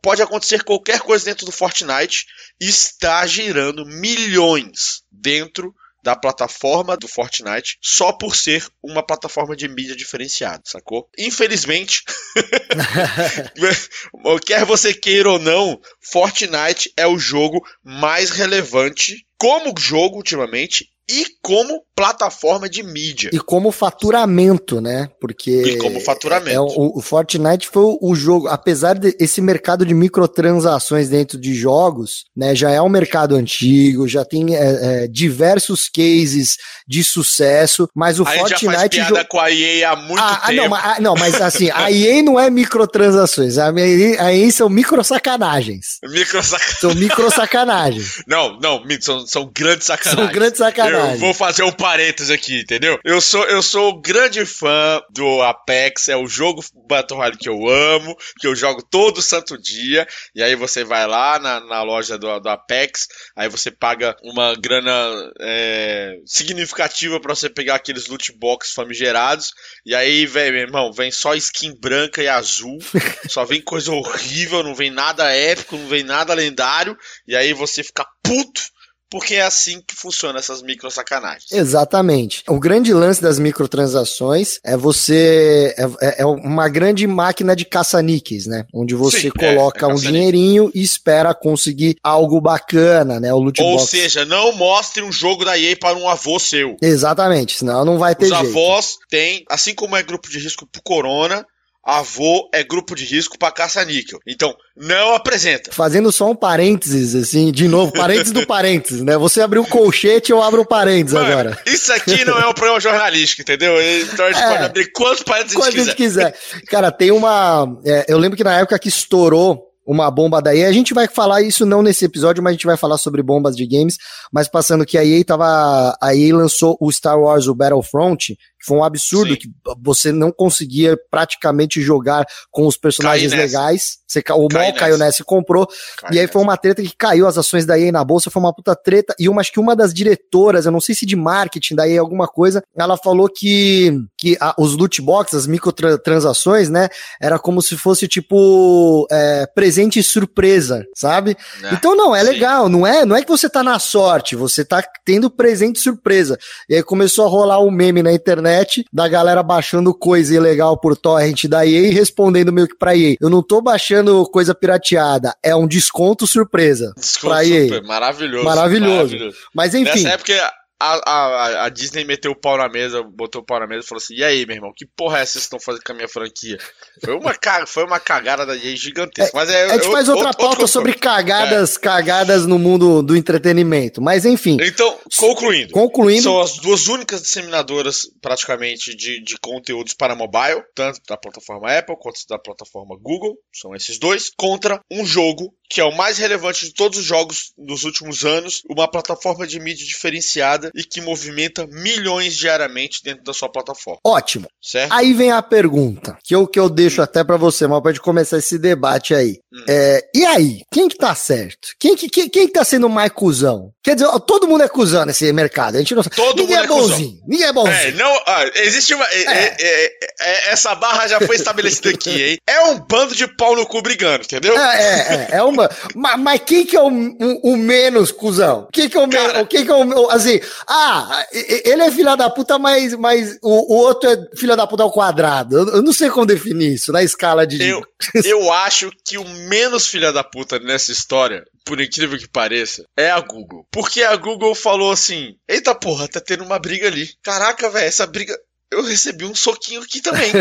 pode 0.03 0.21
acontecer 0.21 0.63
qualquer 0.63 0.99
coisa 0.99 1.25
dentro 1.25 1.45
do 1.45 1.51
Fortnite, 1.51 2.25
está 2.59 3.25
girando 3.25 3.85
milhões 3.85 5.01
dentro 5.09 5.73
da 6.05 6.15
plataforma 6.15 6.95
do 6.95 7.07
Fortnite 7.07 7.79
só 7.81 8.13
por 8.13 8.35
ser 8.35 8.63
uma 8.83 9.01
plataforma 9.01 9.55
de 9.55 9.67
mídia 9.67 9.95
diferenciada, 9.95 10.61
sacou? 10.63 11.09
Infelizmente, 11.17 12.03
quer 14.45 14.65
você 14.65 14.93
queira 14.93 15.31
ou 15.31 15.39
não, 15.39 15.81
Fortnite 15.99 16.93
é 16.95 17.07
o 17.07 17.17
jogo 17.17 17.59
mais 17.83 18.29
relevante 18.29 19.25
como 19.35 19.73
jogo 19.79 20.17
ultimamente 20.17 20.87
e 21.09 21.25
como 21.41 21.83
plataforma 21.95 22.69
de 22.69 22.83
mídia. 22.83 23.29
E 23.31 23.39
como 23.39 23.71
faturamento, 23.71 24.81
né? 24.81 25.09
Porque. 25.19 25.61
E 25.63 25.77
como 25.77 25.99
faturamento. 26.01 26.55
É, 26.55 26.59
o, 26.59 26.97
o, 26.97 27.01
Fortnite 27.01 27.69
foi 27.69 27.83
o, 27.83 27.97
o 28.01 28.15
jogo, 28.15 28.47
apesar 28.47 28.95
desse 28.95 29.41
mercado 29.41 29.85
de 29.85 29.93
microtransações 29.93 31.07
dentro 31.07 31.39
de 31.39 31.55
jogos, 31.55 32.25
né? 32.35 32.53
Já 32.53 32.69
é 32.69 32.81
um 32.81 32.89
mercado 32.89 33.35
antigo, 33.35 34.07
já 34.07 34.25
tem 34.25 34.55
é, 34.55 35.03
é, 35.03 35.07
diversos 35.07 35.87
cases 35.87 36.57
de 36.85 37.03
sucesso, 37.03 37.89
mas 37.95 38.19
o 38.19 38.23
a 38.23 38.25
Fortnite. 38.25 38.65
Já 38.65 38.71
faz 38.71 38.89
piada 38.89 39.25
com 39.25 39.39
a 39.39 39.51
EA 39.51 39.91
há 39.91 39.95
muito 39.95 40.21
ah, 40.21 40.41
tempo. 40.45 40.45
Ah, 40.45 40.51
não, 40.51 40.69
mas, 40.69 40.99
não, 40.99 41.15
mas 41.15 41.41
assim, 41.41 41.69
a 41.71 41.89
EA 41.89 42.21
não 42.21 42.37
é 42.37 42.49
microtransações, 42.49 43.57
a 43.57 43.69
EA, 43.69 44.21
a 44.21 44.33
EA 44.33 44.51
são 44.51 44.67
microsacanagens. 44.67 45.99
Microsacanagens. 46.03 46.79
São 46.79 46.93
microsacanagens. 46.93 48.23
não, 48.27 48.59
não, 48.59 48.83
são, 48.99 49.25
são 49.25 49.49
grandes 49.53 49.87
sacanagens. 49.87 50.25
São 50.25 50.33
grandes 50.33 50.57
sacanagens. 50.57 51.13
Eu 51.13 51.19
vou 51.19 51.33
fazer 51.33 51.63
um 51.63 51.71
parênteses 51.85 52.31
aqui, 52.31 52.61
entendeu? 52.61 52.99
Eu 53.03 53.21
sou, 53.21 53.45
eu 53.45 53.61
sou 53.61 54.01
grande 54.01 54.43
fã 54.43 54.99
do 55.11 55.43
Apex, 55.43 56.07
é 56.07 56.17
o 56.17 56.25
jogo 56.25 56.65
Battle 56.89 57.19
Royale 57.19 57.37
que 57.37 57.47
eu 57.47 57.69
amo, 57.69 58.17
que 58.39 58.47
eu 58.47 58.55
jogo 58.55 58.81
todo 58.81 59.21
santo 59.21 59.55
dia, 59.55 60.07
e 60.33 60.41
aí 60.41 60.55
você 60.55 60.83
vai 60.83 61.05
lá 61.05 61.37
na, 61.37 61.59
na 61.59 61.83
loja 61.83 62.17
do, 62.17 62.39
do 62.39 62.49
Apex, 62.49 63.07
aí 63.35 63.47
você 63.47 63.69
paga 63.69 64.15
uma 64.23 64.55
grana 64.55 64.91
é, 65.39 66.17
significativa 66.25 67.19
para 67.19 67.35
você 67.35 67.51
pegar 67.51 67.75
aqueles 67.75 68.07
loot 68.07 68.33
box 68.35 68.73
famigerados, 68.73 69.53
e 69.85 69.93
aí, 69.93 70.25
vem, 70.25 70.51
meu 70.51 70.61
irmão, 70.61 70.91
vem 70.91 71.11
só 71.11 71.35
skin 71.35 71.79
branca 71.79 72.23
e 72.23 72.27
azul, 72.27 72.79
só 73.29 73.45
vem 73.45 73.61
coisa 73.61 73.91
horrível, 73.91 74.63
não 74.63 74.73
vem 74.73 74.89
nada 74.89 75.31
épico, 75.31 75.77
não 75.77 75.87
vem 75.87 76.03
nada 76.03 76.33
lendário, 76.33 76.97
e 77.27 77.35
aí 77.35 77.53
você 77.53 77.83
fica 77.83 78.03
puto 78.23 78.73
porque 79.09 79.35
é 79.35 79.41
assim 79.41 79.81
que 79.85 79.95
funciona 79.95 80.39
essas 80.39 80.61
micro 80.61 80.89
sacanagens. 80.89 81.51
Exatamente. 81.51 82.43
O 82.47 82.59
grande 82.59 82.93
lance 82.93 83.21
das 83.21 83.39
microtransações 83.39 84.59
é 84.63 84.75
você 84.75 85.73
é, 85.77 85.83
é, 86.01 86.21
é 86.21 86.25
uma 86.25 86.67
grande 86.67 87.05
máquina 87.07 87.55
de 87.55 87.65
caça-níqueis, 87.65 88.45
né? 88.45 88.65
Onde 88.73 88.95
você 88.95 89.21
Sim, 89.21 89.31
é, 89.39 89.53
coloca 89.55 89.85
é, 89.85 89.89
um 89.89 89.95
dinheirinho 89.95 90.71
e 90.73 90.81
espera 90.81 91.33
conseguir 91.33 91.97
algo 92.03 92.41
bacana, 92.41 93.19
né? 93.19 93.33
O 93.33 93.39
loot 93.39 93.61
Ou 93.61 93.77
box. 93.77 93.89
seja, 93.89 94.25
não 94.25 94.51
mostre 94.53 95.03
um 95.03 95.11
jogo 95.11 95.45
da 95.45 95.57
EA 95.57 95.75
para 95.77 95.97
um 95.97 96.09
avô 96.09 96.39
seu. 96.39 96.75
Exatamente, 96.81 97.57
senão 97.57 97.85
não 97.85 97.97
vai 97.97 98.15
ter 98.15 98.25
Os 98.25 98.29
jeito. 98.31 98.43
Os 98.43 98.49
avós 98.49 98.97
têm, 99.09 99.43
assim 99.49 99.73
como 99.73 99.95
é 99.95 100.03
grupo 100.03 100.29
de 100.29 100.39
risco 100.39 100.67
pro 100.67 100.81
corona, 100.81 101.45
avô 101.85 102.49
é 102.51 102.63
grupo 102.63 102.95
de 102.95 103.05
risco 103.05 103.37
para 103.37 103.51
caça-níquel. 103.51 104.19
Então, 104.25 104.55
não 104.75 105.13
apresenta. 105.13 105.71
Fazendo 105.71 106.11
só 106.11 106.31
um 106.31 106.35
parênteses, 106.35 107.13
assim, 107.13 107.51
de 107.51 107.67
novo, 107.67 107.93
parênteses 107.93 108.31
do 108.31 108.47
parênteses, 108.47 109.01
né? 109.01 109.15
Você 109.17 109.39
abriu 109.39 109.61
o 109.61 109.67
colchete, 109.67 110.31
eu 110.31 110.41
abro 110.41 110.63
o 110.63 110.65
parênteses 110.65 111.13
Mano, 111.13 111.31
agora. 111.31 111.59
Isso 111.67 111.93
aqui 111.93 112.25
não 112.25 112.39
é 112.39 112.47
um 112.47 112.53
programa 112.53 112.79
jornalístico, 112.79 113.43
entendeu? 113.43 113.75
Então 114.01 114.25
a 114.25 114.31
gente 114.31 114.43
é, 114.43 114.49
pode 114.49 114.63
abrir 114.63 114.91
quantos 114.91 115.21
parênteses 115.21 115.61
a 115.61 115.71
gente 115.71 115.95
quiser. 115.95 116.31
quiser. 116.31 116.61
Cara, 116.67 116.91
tem 116.91 117.11
uma. 117.11 117.67
É, 117.85 118.05
eu 118.07 118.17
lembro 118.17 118.35
que 118.35 118.43
na 118.43 118.57
época 118.59 118.79
que 118.79 118.89
estourou 118.89 119.65
uma 119.85 120.09
bomba 120.09 120.41
da 120.41 120.55
EA. 120.55 120.67
A 120.67 120.71
gente 120.71 120.93
vai 120.93 121.07
falar 121.07 121.41
isso 121.41 121.65
não 121.65 121.83
nesse 121.83 122.05
episódio, 122.05 122.41
mas 122.41 122.51
a 122.51 122.53
gente 122.53 122.65
vai 122.65 122.75
falar 122.75 122.97
sobre 122.97 123.21
bombas 123.21 123.55
de 123.55 123.67
games. 123.67 123.97
Mas 124.31 124.47
passando 124.47 124.85
que 124.85 124.97
a 124.97 125.05
EA 125.05 125.23
tava. 125.23 125.95
A 126.01 126.15
EA 126.15 126.35
lançou 126.35 126.75
o 126.81 126.91
Star 126.91 127.19
Wars, 127.19 127.47
o 127.47 127.53
Battlefront, 127.53 128.35
foi 128.65 128.77
um 128.77 128.83
absurdo 128.83 129.33
Sim. 129.33 129.39
que 129.39 129.49
você 129.81 130.11
não 130.11 130.31
conseguia 130.31 130.97
praticamente 131.11 131.81
jogar 131.81 132.25
com 132.51 132.65
os 132.65 132.75
personagens 132.75 133.31
legais. 133.31 133.99
Você, 134.07 134.23
o 134.31 134.47
Mol 134.51 134.73
caiu 134.75 134.97
nessa 134.97 135.21
e 135.21 135.25
comprou. 135.25 135.67
Cai 135.97 136.09
e 136.13 136.13
aí 136.13 136.21
nessa. 136.21 136.33
foi 136.33 136.41
uma 136.41 136.57
treta 136.57 136.81
que 136.81 136.95
caiu 136.95 137.27
as 137.27 137.37
ações 137.37 137.65
da 137.65 137.79
EA 137.79 137.91
na 137.91 138.03
bolsa, 138.03 138.31
foi 138.31 138.41
uma 138.41 138.53
puta 138.53 138.75
treta. 138.75 139.13
E 139.19 139.29
uma, 139.29 139.41
acho 139.41 139.51
que 139.51 139.59
uma 139.59 139.75
das 139.75 139.93
diretoras, 139.93 140.65
eu 140.65 140.71
não 140.71 140.81
sei 140.81 140.95
se 140.95 141.05
de 141.05 141.15
marketing 141.15 141.75
da 141.75 141.87
EA 141.87 141.99
alguma 141.99 142.27
coisa, 142.27 142.63
ela 142.75 142.97
falou 142.97 143.29
que, 143.29 143.93
que 144.17 144.35
a, 144.39 144.55
os 144.57 144.75
loot 144.75 144.99
boxes, 145.01 145.41
as 145.41 145.47
microtransações, 145.47 146.69
né, 146.69 146.89
era 147.21 147.37
como 147.37 147.61
se 147.61 147.77
fosse 147.77 148.07
tipo 148.07 149.07
é, 149.11 149.45
presente 149.53 150.01
surpresa, 150.01 150.83
sabe? 150.95 151.37
É. 151.63 151.73
Então 151.73 151.95
não, 151.95 152.15
é 152.15 152.23
Sim. 152.23 152.31
legal, 152.31 152.69
não 152.69 152.87
é, 152.87 153.05
não 153.05 153.15
é 153.15 153.21
que 153.21 153.29
você 153.29 153.47
tá 153.47 153.61
na 153.61 153.77
sorte, 153.77 154.35
você 154.35 154.65
tá 154.65 154.83
tendo 155.03 155.29
presente 155.29 155.79
surpresa. 155.79 156.37
E 156.67 156.75
aí 156.75 156.81
começou 156.81 157.25
a 157.25 157.29
rolar 157.29 157.59
um 157.59 157.69
meme 157.69 158.01
na 158.01 158.11
internet 158.11 158.54
internet, 158.55 158.85
da 158.91 159.07
galera 159.07 159.43
baixando 159.43 159.93
coisa 159.93 160.35
ilegal 160.35 160.77
por 160.77 160.95
torrent 160.95 161.45
da 161.45 161.65
EA 161.65 161.87
e 161.87 161.89
respondendo 161.89 162.53
meio 162.53 162.67
que 162.67 162.77
pra 162.77 162.95
EA. 162.95 163.15
Eu 163.19 163.29
não 163.29 163.43
tô 163.43 163.61
baixando 163.61 164.25
coisa 164.29 164.55
pirateada, 164.55 165.35
é 165.43 165.55
um 165.55 165.67
desconto 165.67 166.25
surpresa 166.25 166.93
desconto 166.95 167.33
pra 167.33 167.45
EA. 167.45 167.63
Super, 167.63 167.83
maravilhoso, 167.83 168.45
maravilhoso. 168.45 168.95
Maravilhoso. 168.95 169.37
Mas 169.53 169.73
enfim. 169.73 170.03
Nessa 170.03 170.09
época 170.09 170.53
a, 170.79 171.09
a, 171.09 171.65
a, 171.65 171.69
Disney 171.69 172.03
meteu 172.03 172.31
o 172.31 172.35
pau 172.35 172.57
na 172.57 172.67
mesa, 172.67 173.01
botou 173.01 173.41
o 173.41 173.45
pau 173.45 173.59
na 173.59 173.67
mesa 173.67 173.85
e 173.85 173.87
falou 173.87 174.01
assim: 174.01 174.15
E 174.15 174.23
aí, 174.23 174.45
meu 174.45 174.57
irmão, 174.57 174.73
que 174.75 174.85
porra 174.85 175.19
é 175.19 175.21
essa 175.21 175.33
que 175.33 175.33
vocês 175.33 175.43
estão 175.45 175.59
fazendo 175.59 175.83
com 175.83 175.91
a 175.93 175.95
minha 175.95 176.07
franquia? 176.07 176.57
Foi 177.03 177.15
uma, 177.15 177.33
foi 177.65 177.85
uma 177.85 177.99
cagada 177.99 178.45
da 178.45 178.55
EA 178.55 178.75
gigantesca. 178.75 179.31
É, 179.31 179.39
mas 179.39 179.49
é, 179.49 179.65
a 179.65 179.77
gente 179.77 179.91
faz 179.91 180.09
outra 180.09 180.27
outro, 180.27 180.37
pauta 180.37 180.55
outro 180.55 180.67
sobre 180.67 180.93
cagadas, 180.93 181.77
é. 181.77 181.79
cagadas 181.79 182.45
no 182.45 182.59
mundo 182.59 183.01
do 183.01 183.15
entretenimento. 183.15 184.01
Mas 184.01 184.25
enfim. 184.25 184.57
Então, 184.61 184.99
concluindo. 185.17 185.71
Concluindo. 185.71 186.23
São 186.23 186.41
as 186.41 186.57
duas 186.57 186.87
únicas 186.87 187.21
disseminadoras, 187.21 188.09
praticamente, 188.21 188.93
de, 188.95 189.23
de 189.23 189.37
conteúdos 189.39 189.93
para 189.93 190.15
mobile, 190.15 190.61
tanto 190.75 190.99
da 191.07 191.15
plataforma 191.15 191.71
Apple 191.71 191.95
quanto 191.99 192.19
da 192.27 192.37
plataforma 192.37 192.97
Google. 193.01 193.37
São 193.53 193.73
esses 193.73 193.97
dois, 193.97 194.29
contra 194.35 194.81
um 194.91 195.05
jogo 195.05 195.53
que 195.69 195.81
é 195.81 195.83
o 195.83 195.95
mais 195.95 196.17
relevante 196.17 196.65
de 196.65 196.73
todos 196.73 196.99
os 196.99 197.05
jogos 197.05 197.51
dos 197.57 197.83
últimos 197.83 198.23
anos, 198.23 198.61
uma 198.69 198.89
plataforma 198.89 199.47
de 199.47 199.59
mídia 199.59 199.85
diferenciada 199.85 200.64
e 200.73 200.83
que 200.83 201.01
movimenta 201.01 201.67
milhões 201.67 202.35
diariamente 202.35 203.01
dentro 203.03 203.23
da 203.23 203.33
sua 203.33 203.49
plataforma. 203.49 203.99
Ótimo. 204.03 204.47
Certo? 204.61 204.91
Aí 204.91 205.13
vem 205.13 205.31
a 205.31 205.41
pergunta, 205.41 206.17
que 206.23 206.33
eu, 206.33 206.47
que 206.47 206.59
eu 206.59 206.69
deixo 206.69 207.01
até 207.01 207.23
para 207.23 207.37
você, 207.37 207.67
mas 207.67 207.81
pode 207.81 207.99
começar 207.99 208.37
esse 208.37 208.57
debate 208.57 209.13
aí. 209.13 209.39
Hum. 209.53 209.63
É, 209.67 210.01
e 210.13 210.25
aí, 210.25 210.61
quem 210.71 210.87
que 210.87 210.97
tá 210.97 211.13
certo? 211.13 211.69
Quem 211.79 211.95
que, 211.95 212.09
quem, 212.09 212.29
quem 212.29 212.47
que 212.47 212.53
tá 212.53 212.63
sendo 212.63 212.89
mais 212.89 213.11
cuzão? 213.11 213.71
Quer 213.83 213.95
dizer, 213.95 214.09
todo 214.21 214.47
mundo 214.47 214.63
é 214.63 214.67
cuzão 214.67 215.05
nesse 215.05 215.31
mercado, 215.31 215.75
a 215.75 215.79
gente 215.79 215.93
não 215.93 216.01
sabe. 216.01 216.15
Todo 216.15 216.41
Ninguém 216.41 216.57
mundo 216.57 216.61
é, 216.61 216.65
é 216.65 216.67
bonzinho. 216.67 217.19
Ninguém 217.27 217.47
é 217.47 217.53
bonzinho. 217.53 217.75
É, 217.75 217.91
não, 217.91 218.21
ah, 218.25 218.51
existe 218.55 218.93
uma... 218.95 219.05
É. 219.05 219.55
É, 219.59 219.85
é, 220.19 220.51
essa 220.51 220.73
barra 220.73 221.07
já 221.07 221.21
foi 221.21 221.35
estabelecida 221.35 221.89
aqui, 221.89 222.23
hein? 222.23 222.37
É 222.47 222.61
um 222.61 222.79
bando 222.79 223.13
de 223.13 223.27
pau 223.27 223.55
no 223.55 223.65
cu 223.65 223.81
brigando, 223.81 224.23
entendeu? 224.23 224.57
É, 224.57 224.77
é, 224.77 225.27
é. 225.31 225.37
é 225.37 225.43
uma, 225.43 225.69
mas, 225.93 226.19
mas 226.19 226.41
quem 226.45 226.65
que 226.65 226.75
é 226.75 226.81
o, 226.81 226.87
o, 226.87 227.53
o 227.53 227.57
menos 227.57 228.11
cuzão? 228.11 228.67
Quem 228.71 228.89
que 228.89 228.97
é 228.97 228.99
o 228.99 229.07
menos... 229.07 229.47
Quem 229.47 229.65
que 229.65 229.71
é 229.71 229.75
o... 229.75 230.09
Assim, 230.09 230.39
ah, 230.67 231.25
ele 231.31 231.83
é 231.83 231.91
filha 231.91 232.15
da 232.15 232.29
puta, 232.29 232.57
mas, 232.57 232.93
mas 232.95 233.37
o, 233.41 233.73
o 233.73 233.77
outro 233.77 234.09
é 234.09 234.37
filha 234.37 234.55
da 234.55 234.67
puta 234.67 234.83
ao 234.83 234.91
quadrado. 234.91 235.57
Eu, 235.57 235.67
eu, 235.75 235.81
não 235.81 235.93
sei 235.93 236.09
como 236.09 236.25
definir 236.25 236.73
isso 236.73 236.91
na 236.91 237.03
escala 237.03 237.45
de. 237.45 237.61
Eu, 237.63 237.81
eu 238.23 238.51
acho 238.51 238.89
que 239.03 239.17
o 239.17 239.27
menos 239.47 239.87
filha 239.87 240.11
da 240.11 240.23
puta 240.23 240.59
nessa 240.59 240.91
história, 240.91 241.45
por 241.65 241.79
incrível 241.79 242.17
que 242.17 242.27
pareça, 242.27 242.83
é 242.97 243.09
a 243.09 243.19
Google. 243.19 243.65
Porque 243.71 244.03
a 244.03 244.15
Google 244.15 244.55
falou 244.55 244.91
assim: 244.91 245.35
Eita 245.47 245.75
porra, 245.75 246.07
tá 246.07 246.19
tendo 246.19 246.43
uma 246.43 246.59
briga 246.59 246.87
ali. 246.87 247.09
Caraca, 247.23 247.69
velho, 247.69 247.85
essa 247.85 248.05
briga 248.05 248.37
eu 248.71 248.83
recebi 248.83 249.25
um 249.25 249.35
soquinho 249.35 249.81
aqui 249.81 250.01
também. 250.01 250.31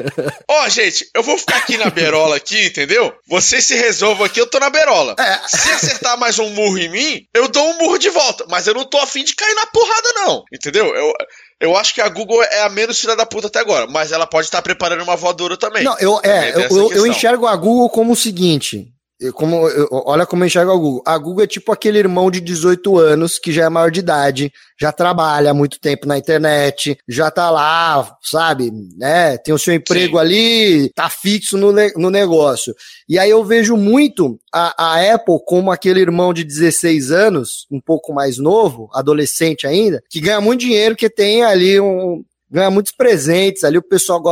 Ó, 0.48 0.64
oh, 0.64 0.68
gente, 0.68 1.08
eu 1.14 1.22
vou 1.22 1.38
ficar 1.38 1.58
aqui 1.58 1.76
na 1.76 1.90
berola 1.90 2.36
aqui, 2.36 2.66
entendeu? 2.66 3.12
Vocês 3.28 3.64
se 3.64 3.74
resolvam 3.74 4.24
aqui, 4.24 4.40
eu 4.40 4.46
tô 4.46 4.58
na 4.58 4.70
berola. 4.70 5.14
É. 5.18 5.40
Se 5.48 5.70
acertar 5.70 6.18
mais 6.18 6.38
um 6.38 6.50
murro 6.50 6.78
em 6.78 6.88
mim, 6.88 7.26
eu 7.34 7.48
dou 7.48 7.64
um 7.68 7.78
murro 7.78 7.98
de 7.98 8.10
volta. 8.10 8.46
Mas 8.48 8.66
eu 8.66 8.74
não 8.74 8.84
tô 8.84 8.98
afim 8.98 9.22
de 9.22 9.34
cair 9.34 9.54
na 9.54 9.66
porrada, 9.66 10.12
não. 10.14 10.44
Entendeu? 10.52 10.94
Eu, 10.94 11.12
eu 11.60 11.76
acho 11.76 11.94
que 11.94 12.00
a 12.00 12.08
Google 12.08 12.42
é 12.42 12.62
a 12.62 12.68
menos 12.68 13.00
filha 13.00 13.16
da 13.16 13.26
puta 13.26 13.46
até 13.46 13.60
agora, 13.60 13.86
mas 13.86 14.12
ela 14.12 14.26
pode 14.26 14.46
estar 14.46 14.62
preparando 14.62 15.02
uma 15.02 15.16
voadora 15.16 15.56
também. 15.56 15.84
Não, 15.84 15.96
eu, 15.98 16.20
é, 16.22 16.50
eu, 16.54 16.60
eu, 16.60 16.92
eu 16.92 17.06
enxergo 17.06 17.46
a 17.46 17.54
Google 17.54 17.88
como 17.90 18.12
o 18.12 18.16
seguinte: 18.16 18.93
como, 19.32 19.68
olha 19.90 20.26
como 20.26 20.42
eu 20.42 20.46
enxergo 20.46 20.72
a 20.72 20.76
Google. 20.76 21.02
A 21.06 21.18
Google 21.18 21.44
é 21.44 21.46
tipo 21.46 21.72
aquele 21.72 21.98
irmão 21.98 22.30
de 22.30 22.40
18 22.40 22.98
anos 22.98 23.38
que 23.38 23.52
já 23.52 23.64
é 23.64 23.68
maior 23.68 23.90
de 23.90 24.00
idade, 24.00 24.52
já 24.80 24.92
trabalha 24.92 25.50
há 25.50 25.54
muito 25.54 25.80
tempo 25.80 26.06
na 26.06 26.18
internet, 26.18 26.96
já 27.08 27.30
tá 27.30 27.50
lá, 27.50 28.16
sabe, 28.22 28.72
né? 28.96 29.38
Tem 29.38 29.54
o 29.54 29.58
seu 29.58 29.74
emprego 29.74 30.18
Sim. 30.18 30.20
ali, 30.20 30.90
tá 30.94 31.08
fixo 31.08 31.56
no, 31.56 31.72
no 31.96 32.10
negócio. 32.10 32.74
E 33.08 33.18
aí 33.18 33.30
eu 33.30 33.44
vejo 33.44 33.76
muito 33.76 34.38
a, 34.52 34.74
a 34.76 35.14
Apple 35.14 35.38
como 35.46 35.70
aquele 35.70 36.00
irmão 36.00 36.32
de 36.32 36.44
16 36.44 37.10
anos, 37.10 37.66
um 37.70 37.80
pouco 37.80 38.12
mais 38.12 38.38
novo, 38.38 38.88
adolescente 38.92 39.66
ainda, 39.66 40.02
que 40.10 40.20
ganha 40.20 40.40
muito 40.40 40.60
dinheiro, 40.60 40.96
que 40.96 41.08
tem 41.08 41.42
ali 41.42 41.80
um, 41.80 42.24
ganha 42.50 42.70
muitos 42.70 42.92
presentes 42.92 43.64
ali, 43.64 43.78
o 43.78 43.82
pessoal 43.82 44.22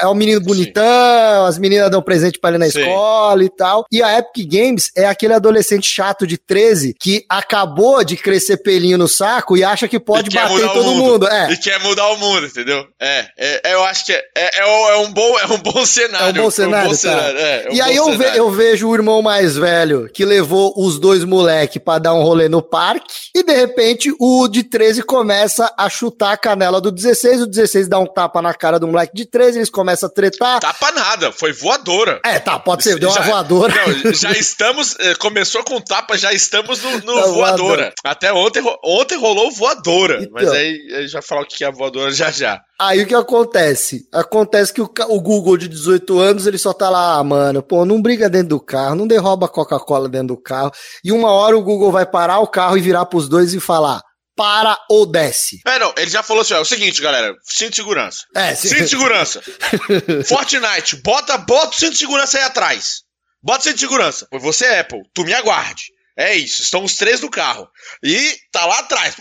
é 0.00 0.06
o 0.06 0.14
menino 0.14 0.40
bonitão, 0.40 1.42
Sim. 1.42 1.48
as 1.48 1.58
meninas 1.58 1.90
dão 1.90 2.02
presente 2.02 2.38
para 2.38 2.50
ele 2.50 2.58
na 2.58 2.70
Sim. 2.70 2.80
escola 2.80 3.44
e 3.44 3.50
tal. 3.50 3.84
E 3.90 4.02
a 4.02 4.18
Epic 4.18 4.50
Games 4.50 4.90
é 4.96 5.06
aquele 5.06 5.34
adolescente 5.34 5.88
chato 5.88 6.26
de 6.26 6.38
13 6.38 6.94
que 6.98 7.24
acabou 7.28 8.02
de 8.04 8.16
crescer 8.16 8.58
pelinho 8.58 8.98
no 8.98 9.08
saco 9.08 9.56
e 9.56 9.64
acha 9.64 9.88
que 9.88 10.00
pode 10.00 10.30
bater 10.30 10.64
em 10.64 10.68
todo 10.68 10.94
mundo. 10.94 11.12
mundo. 11.12 11.28
É. 11.28 11.52
E 11.52 11.56
quer 11.56 11.80
mudar 11.80 12.08
o 12.08 12.16
mundo, 12.16 12.46
entendeu? 12.46 12.86
É, 13.00 13.26
é, 13.36 13.70
é 13.70 13.74
eu 13.74 13.84
acho 13.84 14.06
que 14.06 14.12
é, 14.12 14.24
é, 14.36 14.60
é, 14.60 14.96
um 14.98 15.12
bom, 15.12 15.38
é 15.38 15.46
um 15.46 15.58
bom 15.58 15.84
cenário. 15.84 16.38
É 16.38 16.40
um 16.40 16.44
bom 16.44 16.50
cenário, 16.50 16.86
um 16.86 16.90
bom 16.90 16.96
tá. 16.96 17.00
cenário 17.00 17.38
é, 17.38 17.68
um 17.70 17.74
E 17.74 17.80
aí 17.80 17.96
eu, 17.96 18.16
ve, 18.16 18.24
eu 18.36 18.50
vejo 18.50 18.88
o 18.88 18.94
irmão 18.94 19.22
mais 19.22 19.56
velho 19.56 20.08
que 20.12 20.24
levou 20.24 20.72
os 20.76 20.98
dois 20.98 21.24
moleque 21.24 21.78
para 21.78 21.98
dar 21.98 22.14
um 22.14 22.22
rolê 22.22 22.48
no 22.48 22.62
parque 22.62 23.06
e 23.34 23.42
de 23.42 23.54
repente 23.54 24.12
o 24.18 24.48
de 24.48 24.62
13 24.62 25.02
começa 25.02 25.72
a 25.76 25.88
chutar 25.88 26.32
a 26.32 26.36
canela 26.36 26.80
do 26.80 26.90
16, 26.90 27.42
o 27.42 27.49
16 27.50 27.88
dá 27.88 27.98
um 27.98 28.06
tapa 28.06 28.40
na 28.40 28.54
cara 28.54 28.78
do 28.78 28.86
moleque 28.86 29.14
de 29.14 29.26
13, 29.26 29.58
eles 29.58 29.70
começam 29.70 30.08
a 30.08 30.12
tretar. 30.12 30.60
Tapa 30.60 30.92
nada, 30.92 31.32
foi 31.32 31.52
voadora. 31.52 32.20
É, 32.24 32.38
tá, 32.38 32.58
pode 32.58 32.82
ser, 32.82 32.98
deu 32.98 33.10
já, 33.10 33.20
uma 33.20 33.26
voadora. 33.26 33.74
Não, 33.74 34.12
já 34.14 34.32
estamos, 34.32 34.96
eh, 34.98 35.14
começou 35.16 35.62
com 35.64 35.80
tapa, 35.80 36.16
já 36.16 36.32
estamos 36.32 36.82
no, 36.82 36.90
no 37.00 37.14
voadora. 37.14 37.34
voadora. 37.34 37.94
Até 38.04 38.32
ontem, 38.32 38.62
ontem 38.84 39.18
rolou 39.18 39.50
voadora, 39.50 40.18
então, 40.22 40.30
mas 40.32 40.48
aí 40.50 41.06
já 41.08 41.20
falar 41.20 41.42
o 41.42 41.46
que 41.46 41.64
é 41.64 41.66
a 41.66 41.70
voadora 41.70 42.12
já 42.12 42.30
já. 42.30 42.60
Aí 42.80 43.02
o 43.02 43.06
que 43.06 43.14
acontece? 43.14 44.08
Acontece 44.10 44.72
que 44.72 44.80
o, 44.80 44.90
o, 45.08 45.20
Google 45.20 45.58
de 45.58 45.68
18 45.68 46.18
anos, 46.18 46.46
ele 46.46 46.56
só 46.56 46.72
tá 46.72 46.88
lá, 46.88 47.18
ah, 47.18 47.24
mano, 47.24 47.62
pô, 47.62 47.84
não 47.84 48.00
briga 48.00 48.26
dentro 48.26 48.48
do 48.48 48.60
carro, 48.60 48.94
não 48.94 49.06
derroba 49.06 49.48
Coca-Cola 49.48 50.08
dentro 50.08 50.28
do 50.28 50.36
carro. 50.38 50.72
E 51.04 51.12
uma 51.12 51.30
hora 51.30 51.58
o 51.58 51.62
Google 51.62 51.92
vai 51.92 52.06
parar 52.06 52.38
o 52.38 52.46
carro 52.46 52.78
e 52.78 52.80
virar 52.80 53.04
pros 53.04 53.28
dois 53.28 53.52
e 53.52 53.60
falar: 53.60 54.00
para 54.36 54.78
ou 54.88 55.06
desce. 55.06 55.60
É, 55.66 55.78
não, 55.78 55.92
ele 55.96 56.10
já 56.10 56.22
falou 56.22 56.42
assim, 56.42 56.54
ó, 56.54 56.58
é 56.58 56.60
o 56.60 56.64
seguinte, 56.64 57.00
galera, 57.02 57.34
cinto 57.44 57.70
de 57.70 57.76
segurança. 57.76 58.24
É, 58.34 58.54
sim. 58.54 58.68
Cinto 58.68 58.82
de 58.84 58.88
segurança. 58.88 59.42
Fortnite, 60.26 60.96
bota, 60.96 61.36
bota 61.38 61.76
o 61.76 61.78
cinto 61.78 61.92
de 61.92 61.98
segurança 61.98 62.38
aí 62.38 62.44
atrás. 62.44 63.02
Bota 63.42 63.60
o 63.60 63.62
cinto 63.64 63.74
de 63.74 63.80
segurança. 63.80 64.26
Você, 64.32 64.66
Apple, 64.66 65.00
tu 65.14 65.24
me 65.24 65.34
aguarde. 65.34 65.84
É 66.16 66.34
isso, 66.34 66.62
estão 66.62 66.84
os 66.84 66.96
três 66.96 67.20
no 67.22 67.30
carro. 67.30 67.66
E 68.02 68.36
tá 68.52 68.66
lá 68.66 68.80
atrás. 68.80 69.14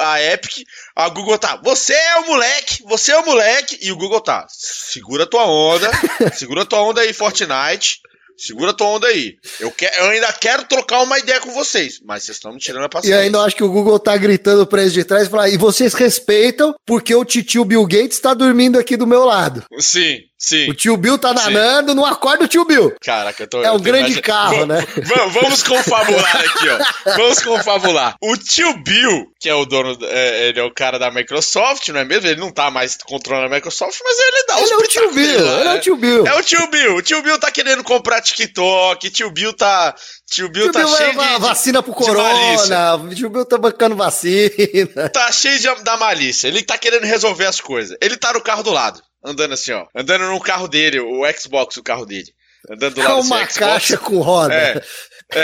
A 0.00 0.22
Epic, 0.22 0.66
a 0.94 1.08
Google 1.08 1.38
tá. 1.38 1.56
Você 1.64 1.94
é 1.94 2.16
o 2.16 2.26
moleque, 2.26 2.82
você 2.84 3.12
é 3.12 3.18
o 3.18 3.24
moleque. 3.24 3.78
E 3.80 3.90
o 3.90 3.96
Google 3.96 4.20
tá. 4.20 4.46
Segura 4.50 5.26
tua 5.26 5.46
onda, 5.46 5.90
segura 6.36 6.66
tua 6.66 6.82
onda 6.82 7.00
aí, 7.00 7.14
Fortnite. 7.14 8.00
Segura 8.38 8.72
tua 8.72 8.86
onda 8.86 9.08
aí. 9.08 9.36
Eu, 9.58 9.72
que, 9.72 9.84
eu 9.84 10.04
ainda 10.06 10.32
quero 10.32 10.64
trocar 10.64 11.02
uma 11.02 11.18
ideia 11.18 11.40
com 11.40 11.50
vocês, 11.52 12.00
mas 12.04 12.22
vocês 12.22 12.36
estão 12.36 12.52
me 12.52 12.60
tirando 12.60 12.84
a 12.84 12.88
paciência. 12.88 13.18
E 13.18 13.20
ainda 13.20 13.40
acho 13.40 13.56
que 13.56 13.64
o 13.64 13.70
Google 13.70 13.98
tá 13.98 14.16
gritando 14.16 14.64
pra 14.64 14.82
eles 14.82 14.92
de 14.92 15.02
trás 15.02 15.26
e 15.26 15.30
falar, 15.30 15.48
e 15.48 15.56
vocês 15.56 15.92
respeitam 15.92 16.72
porque 16.86 17.12
o 17.12 17.24
titio 17.24 17.64
Bill 17.64 17.84
Gates 17.84 18.20
tá 18.20 18.32
dormindo 18.34 18.78
aqui 18.78 18.96
do 18.96 19.08
meu 19.08 19.24
lado. 19.24 19.64
Sim, 19.80 20.20
Sim. 20.38 20.70
O 20.70 20.74
tio 20.74 20.96
Bill 20.96 21.18
tá 21.18 21.32
danando, 21.32 21.96
não 21.96 22.06
acorda 22.06 22.44
o 22.44 22.48
tio 22.48 22.64
Bill. 22.64 22.94
Caraca, 23.02 23.42
eu 23.42 23.48
tô. 23.48 23.60
É 23.60 23.72
um 23.72 23.80
grande 23.80 24.12
mais... 24.12 24.20
carro, 24.20 24.66
né? 24.66 24.86
Vamos 25.32 25.64
confabular 25.64 26.36
aqui, 26.36 26.68
ó. 26.68 27.16
Vamos 27.16 27.40
confabular. 27.40 28.14
O 28.22 28.36
tio 28.36 28.72
Bill, 28.84 29.32
que 29.40 29.48
é 29.48 29.54
o 29.54 29.64
dono, 29.64 29.98
é, 30.00 30.48
ele 30.48 30.60
é 30.60 30.62
o 30.62 30.72
cara 30.72 30.96
da 30.96 31.10
Microsoft, 31.10 31.88
não 31.88 31.98
é 31.98 32.04
mesmo? 32.04 32.28
Ele 32.28 32.40
não 32.40 32.52
tá 32.52 32.70
mais 32.70 32.96
controlando 32.96 33.52
a 33.52 33.56
Microsoft, 33.56 33.98
mas 34.04 34.18
ele 34.18 34.44
dá 34.46 34.56
os 34.58 34.62
Ele 34.62 34.72
é 34.72 34.76
o 34.76 34.88
tio 34.88 35.12
Bill, 35.12 35.44
lá, 35.44 35.60
ele 35.60 35.68
é 35.68 35.74
o 35.74 35.80
tio 35.80 35.96
Bill. 35.96 36.26
É 36.26 36.34
o 36.36 36.42
tio 36.42 36.66
Bill. 36.68 36.96
O 36.96 37.02
tio 37.02 37.22
Bill 37.22 37.38
tá 37.40 37.50
querendo 37.50 37.82
comprar 37.82 38.20
TikTok, 38.20 39.10
tio 39.10 39.32
Bill 39.32 39.52
tá. 39.52 39.92
Tio 40.30 40.48
Bill 40.50 40.64
tio 40.64 40.72
tá 40.72 40.78
Bill 40.80 40.96
cheio 40.96 41.10
de. 41.10 41.40
Vacina 41.40 41.82
pro 41.82 41.92
corona. 41.92 42.94
O 42.94 43.14
tio 43.14 43.28
Bill 43.28 43.44
tá 43.44 43.58
bancando 43.58 43.96
vacina. 43.96 45.08
Tá 45.12 45.32
cheio 45.32 45.58
de, 45.58 45.82
da 45.82 45.96
malícia. 45.96 46.46
Ele 46.46 46.62
tá 46.62 46.78
querendo 46.78 47.04
resolver 47.04 47.46
as 47.46 47.60
coisas. 47.60 47.96
Ele 48.00 48.16
tá 48.16 48.32
no 48.32 48.40
carro 48.40 48.62
do 48.62 48.70
lado. 48.70 49.02
Andando 49.24 49.54
assim, 49.54 49.72
ó. 49.72 49.86
Andando 49.94 50.26
no 50.26 50.40
carro 50.40 50.68
dele, 50.68 51.00
o 51.00 51.22
Xbox, 51.38 51.76
o 51.76 51.82
carro 51.82 52.04
dele. 52.06 52.32
Andando 52.70 52.94
do 52.96 53.00
É 53.00 53.04
lado 53.08 53.20
uma 53.20 53.42
assim, 53.42 53.60
caixa 53.60 53.96
Xbox. 53.96 54.04
com 54.08 54.18
roda. 54.20 54.54
É, 54.54 54.82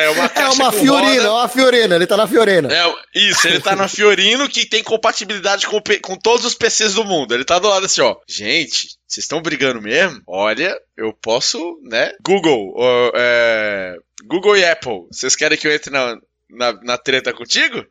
é 0.05 0.11
uma 0.11 0.25
É 0.27 0.29
caixa 0.29 0.53
uma 0.63 0.73
com 0.73 0.79
Fiorino, 0.79 1.13
roda. 1.13 1.23
é 1.27 1.31
uma 1.31 1.49
Fiorino, 1.49 1.95
ele 1.95 2.07
tá 2.07 2.17
na 2.17 2.27
Fiorino. 2.27 2.71
É, 2.73 2.95
isso, 3.15 3.47
ele 3.47 3.61
tá 3.61 3.77
na 3.77 3.87
Fiorino 3.87 4.49
que 4.49 4.67
tem 4.67 4.83
compatibilidade 4.83 5.67
com, 5.69 5.81
com 6.03 6.17
todos 6.17 6.45
os 6.45 6.55
PCs 6.55 6.95
do 6.95 7.05
mundo. 7.05 7.33
Ele 7.33 7.45
tá 7.45 7.59
do 7.59 7.69
lado 7.69 7.87
assim, 7.87 8.01
ó. 8.01 8.17
Gente, 8.29 8.89
vocês 9.07 9.25
estão 9.25 9.41
brigando 9.41 9.81
mesmo? 9.81 10.21
Olha, 10.27 10.77
eu 10.97 11.13
posso, 11.23 11.79
né? 11.85 12.13
Google, 12.27 12.75
é, 13.15 13.95
Google 14.27 14.57
e 14.57 14.65
Apple, 14.65 15.07
vocês 15.13 15.37
querem 15.37 15.57
que 15.57 15.69
eu 15.69 15.73
entre 15.73 15.91
na, 15.93 16.17
na, 16.51 16.73
na 16.83 16.99
treta 16.99 17.33
contigo? 17.33 17.85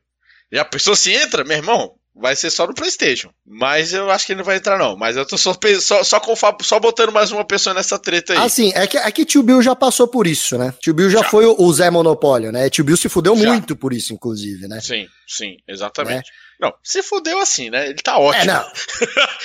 E 0.51 0.59
a 0.59 0.65
pessoa 0.65 0.95
se 0.97 1.11
entra, 1.13 1.43
meu 1.45 1.57
irmão, 1.57 1.93
vai 2.15 2.35
ser 2.35 2.49
só 2.49 2.67
no 2.67 2.73
PlayStation. 2.73 3.31
Mas 3.45 3.93
eu 3.93 4.09
acho 4.11 4.25
que 4.25 4.33
ele 4.33 4.37
não 4.39 4.45
vai 4.45 4.57
entrar, 4.57 4.77
não. 4.77 4.95
Mas 4.95 5.15
eu 5.17 5.25
tô 5.25 5.37
só, 5.37 5.53
só, 5.81 6.03
só, 6.03 6.21
só 6.61 6.79
botando 6.79 7.11
mais 7.11 7.31
uma 7.31 7.45
pessoa 7.45 7.73
nessa 7.73 7.97
treta 7.97 8.33
aí. 8.33 8.39
Assim, 8.39 8.71
é 8.75 8.85
que, 8.85 8.97
é 8.97 9.11
que 9.11 9.25
Tio 9.25 9.41
Bill 9.41 9.61
já 9.61 9.75
passou 9.75 10.07
por 10.07 10.27
isso, 10.27 10.57
né? 10.57 10.73
Tio 10.79 10.93
Bill 10.93 11.09
já, 11.09 11.21
Já. 11.21 11.29
foi 11.29 11.45
o, 11.45 11.55
o 11.57 11.73
Zé 11.73 11.89
Monopólio, 11.89 12.51
né? 12.51 12.69
Tio 12.69 12.83
Bill 12.83 12.97
se 12.97 13.09
fudeu 13.09 13.35
Já. 13.35 13.49
muito 13.49 13.75
por 13.75 13.93
isso, 13.93 14.13
inclusive, 14.13 14.67
né? 14.67 14.79
Sim, 14.79 15.07
sim, 15.27 15.57
exatamente. 15.67 16.29
Não, 16.59 16.73
se 16.83 17.01
fudeu 17.01 17.39
assim, 17.39 17.69
né? 17.69 17.87
Ele 17.87 17.95
tá 17.95 18.17
ótimo. 18.17 18.43
É, 18.43 18.53
não. 18.53 18.71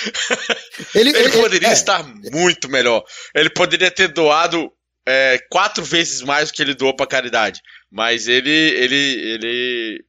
Ele, 0.94 1.10
Ele 1.10 1.30
poderia 1.30 1.68
é, 1.68 1.72
estar 1.72 2.04
muito 2.30 2.68
melhor. 2.68 3.02
Ele 3.34 3.50
poderia 3.50 3.90
ter 3.90 4.08
doado 4.08 4.70
é, 5.08 5.38
quatro 5.50 5.82
vezes 5.82 6.22
mais 6.22 6.50
do 6.50 6.54
que 6.54 6.60
ele 6.60 6.74
doou 6.74 6.94
pra 6.94 7.06
caridade. 7.06 7.62
Mas 7.90 8.28
ele, 8.28 8.50
ele, 8.50 8.94
ele, 8.94 10.04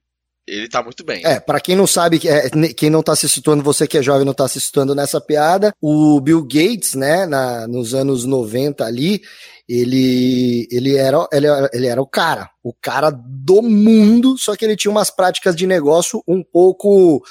ele 0.49 0.67
tá 0.69 0.81
muito 0.83 1.03
bem. 1.03 1.21
É, 1.25 1.39
pra 1.39 1.59
quem 1.59 1.75
não 1.75 1.85
sabe, 1.87 2.19
é, 2.27 2.49
quem 2.73 2.89
não 2.89 3.01
tá 3.03 3.15
se 3.15 3.27
situando, 3.29 3.63
você 3.63 3.87
que 3.87 3.97
é 3.97 4.03
jovem 4.03 4.25
não 4.25 4.33
tá 4.33 4.47
se 4.47 4.59
situando 4.59 4.93
nessa 4.95 5.21
piada, 5.21 5.73
o 5.81 6.19
Bill 6.19 6.41
Gates, 6.43 6.95
né, 6.95 7.25
na, 7.25 7.67
nos 7.67 7.93
anos 7.93 8.25
90 8.25 8.83
ali, 8.85 9.21
ele, 9.67 10.67
ele, 10.71 10.95
era, 10.97 11.27
ele, 11.31 11.45
era, 11.47 11.69
ele 11.71 11.87
era 11.87 12.01
o 12.01 12.07
cara, 12.07 12.49
o 12.63 12.73
cara 12.73 13.11
do 13.11 13.61
mundo, 13.61 14.35
só 14.37 14.55
que 14.55 14.65
ele 14.65 14.75
tinha 14.75 14.89
umas 14.91 15.09
práticas 15.11 15.55
de 15.55 15.67
negócio 15.67 16.23
um 16.27 16.43
pouco 16.43 17.21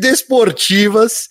antidesportivas, 0.00 1.28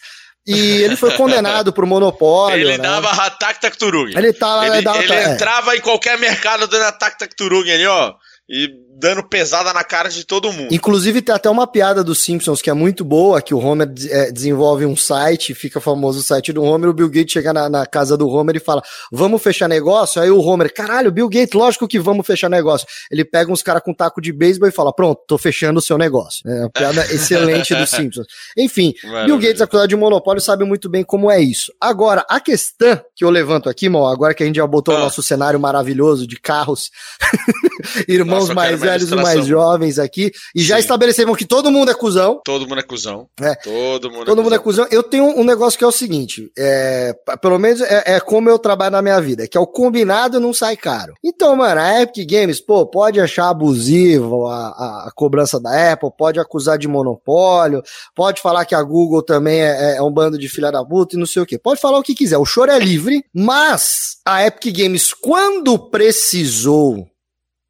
e 0.47 0.81
ele 0.81 0.95
foi 0.95 1.11
condenado 1.15 1.71
por 1.73 1.85
monopólio. 1.87 2.67
ele 2.69 2.77
né? 2.77 2.83
dava 2.83 3.09
ataque 3.09 3.61
tacturug. 3.61 4.15
Ele 4.17 4.33
tava 4.33 4.65
Ele, 4.67 4.81
dava- 4.81 5.03
ele 5.03 5.13
é. 5.13 5.33
entrava 5.33 5.75
em 5.75 5.81
qualquer 5.81 6.17
mercado 6.17 6.67
dando 6.67 6.83
ataque 6.83 7.19
tacturug 7.19 7.69
ali, 7.71 7.85
ó. 7.85 8.13
E 8.49 8.67
dando 8.99 9.23
pesada 9.23 9.73
na 9.73 9.83
cara 9.83 10.09
de 10.09 10.25
todo 10.25 10.51
mundo. 10.51 10.73
Inclusive 10.73 11.21
tem 11.21 11.33
até 11.33 11.49
uma 11.49 11.65
piada 11.65 12.03
dos 12.03 12.19
Simpsons 12.19 12.61
que 12.61 12.69
é 12.69 12.73
muito 12.73 13.05
boa, 13.05 13.41
que 13.41 13.53
o 13.53 13.59
Homer 13.59 13.89
eh, 14.09 14.31
desenvolve 14.31 14.85
um 14.85 14.95
site, 14.95 15.53
fica 15.53 15.79
famoso 15.79 16.19
o 16.19 16.21
site 16.21 16.51
do 16.51 16.61
Homer, 16.63 16.89
o 16.89 16.93
Bill 16.93 17.09
Gates 17.09 17.31
chega 17.31 17.53
na, 17.53 17.69
na 17.69 17.85
casa 17.85 18.17
do 18.17 18.27
Homer 18.27 18.57
e 18.57 18.59
fala, 18.59 18.81
vamos 19.11 19.41
fechar 19.41 19.67
negócio? 19.69 20.21
Aí 20.21 20.29
o 20.29 20.39
Homer, 20.39 20.73
caralho, 20.73 21.11
Bill 21.11 21.29
Gates, 21.29 21.53
lógico 21.53 21.87
que 21.87 21.99
vamos 21.99 22.27
fechar 22.27 22.49
negócio. 22.49 22.85
Ele 23.09 23.23
pega 23.23 23.51
uns 23.51 23.63
caras 23.63 23.81
com 23.83 23.93
taco 23.93 24.19
de 24.21 24.33
beisebol 24.33 24.67
e 24.67 24.71
fala, 24.71 24.93
pronto, 24.93 25.21
tô 25.27 25.37
fechando 25.37 25.79
o 25.79 25.81
seu 25.81 25.97
negócio. 25.97 26.41
É 26.49 26.61
uma 26.61 26.69
piada 26.69 27.05
excelente 27.13 27.73
dos 27.73 27.89
Simpsons. 27.89 28.27
Enfim, 28.57 28.93
Bill 29.01 29.11
Maravilha. 29.11 29.37
Gates, 29.37 29.61
acusado 29.61 29.87
de 29.87 29.95
monopólio, 29.95 30.41
sabe 30.41 30.65
muito 30.65 30.89
bem 30.89 31.03
como 31.03 31.31
é 31.31 31.39
isso. 31.39 31.71
Agora, 31.79 32.25
a 32.29 32.39
questão 32.39 32.99
que 33.15 33.23
eu 33.23 33.29
levanto 33.29 33.69
aqui, 33.69 33.87
mal, 33.87 34.07
agora 34.07 34.33
que 34.33 34.43
a 34.43 34.45
gente 34.45 34.57
já 34.57 34.67
botou 34.67 34.93
o 34.93 34.97
Ah. 34.97 35.01
nosso 35.01 35.21
cenário 35.23 35.59
maravilhoso 35.59 36.27
de 36.27 36.39
carros, 36.39 36.91
irmãos 38.07 38.41
Nossa, 38.41 38.53
mais 38.53 38.81
velhos 38.91 39.11
e 39.11 39.15
mais 39.15 39.45
jovens 39.45 39.99
aqui, 39.99 40.31
e 40.55 40.61
já 40.61 40.75
Sim. 40.75 40.81
estabelecemos 40.81 41.37
que 41.37 41.45
todo 41.45 41.71
mundo 41.71 41.91
é 41.91 41.93
cuzão. 41.93 42.41
Todo 42.45 42.67
mundo 42.67 42.79
é 42.79 42.83
cuzão. 42.83 43.27
É. 43.41 43.55
Todo 43.55 44.11
mundo 44.11 44.25
Todo 44.25 44.43
mundo 44.43 44.55
é 44.55 44.59
cuzão. 44.59 44.85
cuzão. 44.85 44.97
Eu 44.97 45.03
tenho 45.03 45.25
um 45.25 45.43
negócio 45.43 45.77
que 45.77 45.83
é 45.83 45.87
o 45.87 45.91
seguinte: 45.91 46.51
é, 46.57 47.13
pelo 47.41 47.57
menos 47.59 47.81
é, 47.81 48.03
é 48.15 48.19
como 48.19 48.49
eu 48.49 48.59
trabalho 48.59 48.91
na 48.91 49.01
minha 49.01 49.19
vida, 49.21 49.47
que 49.47 49.57
é 49.57 49.61
o 49.61 49.67
combinado 49.67 50.39
não 50.39 50.53
sai 50.53 50.75
caro. 50.77 51.13
Então, 51.23 51.55
mano, 51.55 51.79
a 51.81 52.01
Epic 52.01 52.29
Games, 52.29 52.59
pô, 52.61 52.85
pode 52.85 53.19
achar 53.19 53.49
abusivo 53.49 54.47
a, 54.47 54.67
a- 54.69 55.05
a 55.07 55.11
cobrança 55.15 55.59
da 55.59 55.91
Apple, 55.93 56.09
pode 56.17 56.39
acusar 56.39 56.77
de 56.77 56.87
monopólio, 56.87 57.81
pode 58.15 58.41
falar 58.41 58.65
que 58.65 58.75
a 58.75 58.81
Google 58.83 59.21
também 59.23 59.61
é, 59.61 59.97
é 59.97 60.01
um 60.01 60.11
bando 60.11 60.37
de 60.37 60.47
filha 60.49 60.71
da 60.71 60.83
puta 60.83 61.15
e 61.15 61.19
não 61.19 61.25
sei 61.25 61.41
o 61.41 61.45
quê. 61.45 61.57
Pode 61.57 61.79
falar 61.81 61.97
o 61.99 62.03
que 62.03 62.13
quiser, 62.15 62.37
o 62.37 62.45
choro 62.45 62.71
é 62.71 62.79
livre, 62.79 63.23
mas 63.33 64.17
a 64.25 64.45
Epic 64.45 64.75
Games, 64.77 65.13
quando 65.13 65.77
precisou 65.89 67.07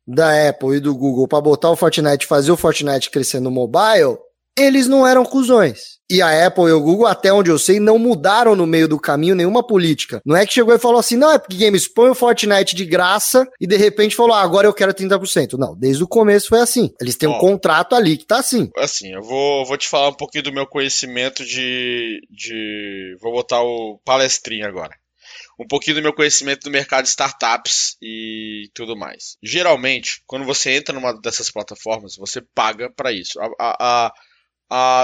da 0.09 0.49
Apple 0.49 0.77
e 0.77 0.79
do 0.79 0.95
Google 0.95 1.27
para 1.27 1.41
botar 1.41 1.69
o 1.69 1.75
Fortnite, 1.75 2.25
fazer 2.25 2.51
o 2.51 2.57
Fortnite 2.57 3.11
crescer 3.11 3.39
no 3.39 3.51
mobile, 3.51 4.17
eles 4.57 4.87
não 4.87 5.07
eram 5.07 5.23
cuzões. 5.23 5.99
E 6.09 6.23
a 6.23 6.47
Apple 6.47 6.65
e 6.65 6.71
o 6.71 6.81
Google, 6.81 7.05
até 7.05 7.31
onde 7.31 7.51
eu 7.51 7.59
sei, 7.59 7.79
não 7.79 7.99
mudaram 7.99 8.55
no 8.55 8.65
meio 8.65 8.87
do 8.87 8.99
caminho 8.99 9.35
nenhuma 9.35 9.65
política. 9.65 10.19
Não 10.25 10.35
é 10.35 10.43
que 10.45 10.53
chegou 10.53 10.73
e 10.73 10.79
falou 10.79 10.99
assim, 10.99 11.15
não, 11.15 11.31
Epic 11.31 11.59
Games, 11.59 11.87
põe 11.87 12.09
o 12.09 12.15
Fortnite 12.15 12.75
de 12.75 12.83
graça 12.83 13.47
e 13.61 13.67
de 13.67 13.77
repente 13.77 14.15
falou, 14.15 14.33
ah, 14.33 14.41
agora 14.41 14.65
eu 14.65 14.73
quero 14.73 14.91
30%. 14.91 15.53
Não, 15.53 15.75
desde 15.77 16.03
o 16.03 16.07
começo 16.07 16.49
foi 16.49 16.61
assim. 16.61 16.89
Eles 16.99 17.15
têm 17.15 17.29
um 17.29 17.33
Ó. 17.33 17.39
contrato 17.39 17.93
ali 17.93 18.17
que 18.17 18.25
tá 18.25 18.39
assim. 18.39 18.69
Assim, 18.75 19.13
eu 19.13 19.21
vou, 19.21 19.63
vou 19.65 19.77
te 19.77 19.87
falar 19.87 20.09
um 20.09 20.17
pouquinho 20.17 20.45
do 20.45 20.53
meu 20.53 20.65
conhecimento 20.65 21.45
de. 21.45 22.19
de 22.31 23.15
vou 23.21 23.31
botar 23.31 23.61
o 23.61 23.99
palestrinho 24.03 24.65
agora. 24.65 24.98
Um 25.59 25.67
pouquinho 25.67 25.97
do 25.97 26.01
meu 26.01 26.13
conhecimento 26.13 26.61
do 26.63 26.71
mercado 26.71 27.03
de 27.03 27.09
startups 27.09 27.97
e 28.01 28.69
tudo 28.73 28.95
mais. 28.95 29.35
Geralmente, 29.43 30.21
quando 30.25 30.45
você 30.45 30.71
entra 30.71 30.93
numa 30.95 31.11
dessas 31.19 31.51
plataformas, 31.51 32.15
você 32.15 32.41
paga 32.55 32.89
para 32.89 33.11
isso. 33.11 33.37
A, 33.41 33.49
a, 33.59 34.11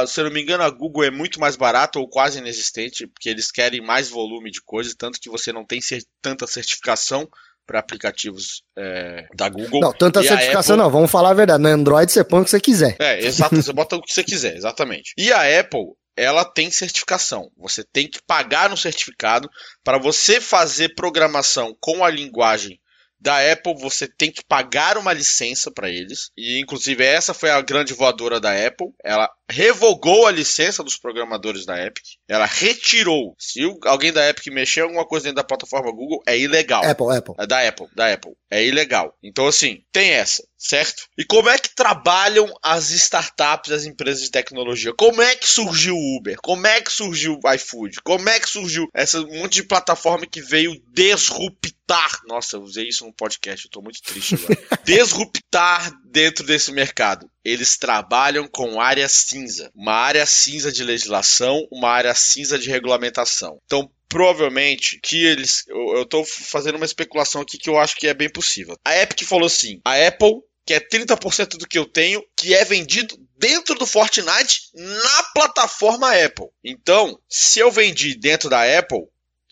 a, 0.01 0.07
se 0.07 0.19
eu 0.19 0.25
não 0.25 0.31
me 0.31 0.41
engano, 0.41 0.63
a 0.63 0.69
Google 0.69 1.03
é 1.03 1.11
muito 1.11 1.39
mais 1.39 1.55
barata 1.55 1.99
ou 1.99 2.07
quase 2.07 2.39
inexistente, 2.39 3.05
porque 3.07 3.27
eles 3.29 3.51
querem 3.51 3.81
mais 3.81 4.09
volume 4.09 4.49
de 4.49 4.61
coisas, 4.63 4.95
tanto 4.95 5.19
que 5.19 5.29
você 5.29 5.51
não 5.51 5.65
tem 5.65 5.81
cer- 5.81 6.03
tanta 6.21 6.47
certificação 6.47 7.27
para 7.67 7.79
aplicativos 7.79 8.61
é, 8.77 9.25
da 9.35 9.49
Google. 9.49 9.81
Não, 9.81 9.91
tanta 9.91 10.21
certificação 10.21 10.75
Apple- 10.75 10.83
não, 10.85 10.91
vamos 10.91 11.09
falar 11.11 11.31
a 11.31 11.33
verdade. 11.33 11.63
No 11.63 11.69
Android 11.69 12.11
você 12.11 12.23
põe 12.23 12.41
o 12.41 12.43
que 12.45 12.51
você 12.51 12.59
quiser. 12.61 12.95
é, 12.99 13.25
exato, 13.25 13.55
você 13.55 13.73
bota 13.73 13.95
o 13.95 14.01
que 14.01 14.13
você 14.13 14.23
quiser, 14.23 14.55
exatamente. 14.55 15.13
E 15.17 15.33
a 15.33 15.59
Apple, 15.59 15.81
ela 16.15 16.45
tem 16.45 16.71
certificação. 16.71 17.51
Você 17.58 17.84
tem 17.84 18.10
que 18.10 18.21
pagar 18.21 18.69
no 18.69 18.78
certificado 18.78 19.49
para 19.84 19.97
você 19.97 20.39
fazer 20.39 20.95
programação 20.95 21.75
com 21.80 22.04
a 22.04 22.10
linguagem 22.10 22.80
da 23.19 23.51
Apple, 23.51 23.73
você 23.80 24.08
tem 24.08 24.32
que 24.32 24.43
pagar 24.43 24.97
uma 24.97 25.12
licença 25.12 25.71
para 25.71 25.89
eles. 25.89 26.30
E 26.38 26.60
inclusive 26.60 27.04
essa 27.04 27.34
foi 27.34 27.49
a 27.49 27.62
grande 27.62 27.93
voadora 27.93 28.39
da 28.39 28.51
Apple. 28.51 28.93
Ela 29.04 29.30
revogou 29.49 30.25
a 30.25 30.31
licença 30.31 30.84
dos 30.84 30.97
programadores 30.97 31.65
da 31.65 31.79
Epic. 31.84 32.03
Ela 32.27 32.45
retirou. 32.45 33.36
Se 33.38 33.62
alguém 33.84 34.12
da 34.12 34.27
Epic 34.27 34.47
mexer 34.47 34.81
alguma 34.81 35.05
coisa 35.05 35.25
dentro 35.25 35.38
da 35.38 35.43
plataforma 35.43 35.91
Google, 35.91 36.21
é 36.27 36.38
ilegal. 36.38 36.84
Apple, 36.84 37.15
Apple. 37.15 37.36
É 37.38 37.47
da 37.47 37.67
Apple, 37.67 37.88
da 37.95 38.13
Apple. 38.13 38.34
É 38.49 38.65
ilegal. 38.65 39.15
Então, 39.23 39.47
assim, 39.47 39.84
tem 39.91 40.12
essa, 40.12 40.43
certo? 40.58 41.08
E 41.17 41.23
como 41.23 41.49
é 41.49 41.58
que 41.58 41.75
trabalham 41.75 42.51
as 42.63 42.89
startups, 42.91 43.71
as 43.71 43.86
empresas 43.86 44.23
de 44.23 44.31
tecnologia? 44.31 44.93
Como 44.93 45.21
é 45.21 45.36
que 45.36 45.47
surgiu 45.47 45.95
o 45.95 46.17
Uber? 46.17 46.38
Como 46.41 46.65
é 46.65 46.81
que 46.81 46.91
surgiu 46.91 47.39
o 47.43 47.53
iFood? 47.53 48.01
Como 48.03 48.27
é 48.29 48.39
que 48.39 48.49
surgiu 48.49 48.88
essa 48.93 49.21
monte 49.21 49.55
de 49.55 49.63
plataforma 49.63 50.25
que 50.25 50.41
veio 50.41 50.81
disruptar? 50.91 52.21
Nossa, 52.27 52.55
eu 52.55 52.62
usei 52.62 52.88
isso 52.88 53.05
no 53.05 53.13
podcast, 53.13 53.65
eu 53.65 53.71
tô 53.71 53.81
muito 53.81 54.01
triste 54.01 54.36
agora. 54.36 54.58
disruptar 54.84 55.91
dentro 56.05 56.45
desse 56.45 56.71
mercado. 56.71 57.29
Eles 57.45 57.77
trabalham 57.77 58.47
com 58.47 58.81
área 58.81 59.08
cinza. 59.08 59.71
Uma 59.75 59.93
área 59.93 60.25
cinza 60.25 60.71
de 60.71 60.84
legislação, 60.84 61.67
uma 61.71 61.91
área 61.91 62.15
cinza 62.15 62.58
de 62.58 62.69
regulamentação. 62.69 63.62
Então, 63.65 63.89
provavelmente 64.10 64.99
que 65.01 65.23
eles. 65.23 65.63
Eu, 65.67 65.97
eu 65.97 66.05
tô 66.05 66.25
fazendo 66.25 66.77
uma 66.77 66.86
especulação 66.86 67.41
aqui 67.41 67.60
que 67.60 67.69
eu 67.69 67.77
acho 67.77 67.95
que 67.95 68.08
é 68.08 68.13
bem 68.13 68.29
possível. 68.29 68.75
A 68.84 68.97
Epic 68.97 69.21
falou 69.23 69.45
assim: 69.45 69.79
a 69.86 70.08
Apple 70.08 70.41
quer 70.65 70.88
30% 70.88 71.58
do 71.58 71.67
que 71.67 71.77
eu 71.77 71.86
tenho, 71.86 72.25
que 72.36 72.55
é 72.55 72.65
vendido 72.65 73.15
dentro 73.38 73.75
do 73.75 73.86
Fortnite 73.86 74.62
na 74.73 75.23
plataforma 75.34 76.12
Apple. 76.12 76.47
Então, 76.63 77.19
se 77.29 77.60
eu 77.60 77.71
vendi 77.71 78.17
dentro 78.17 78.49
da 78.49 78.63
Apple, 78.79 79.03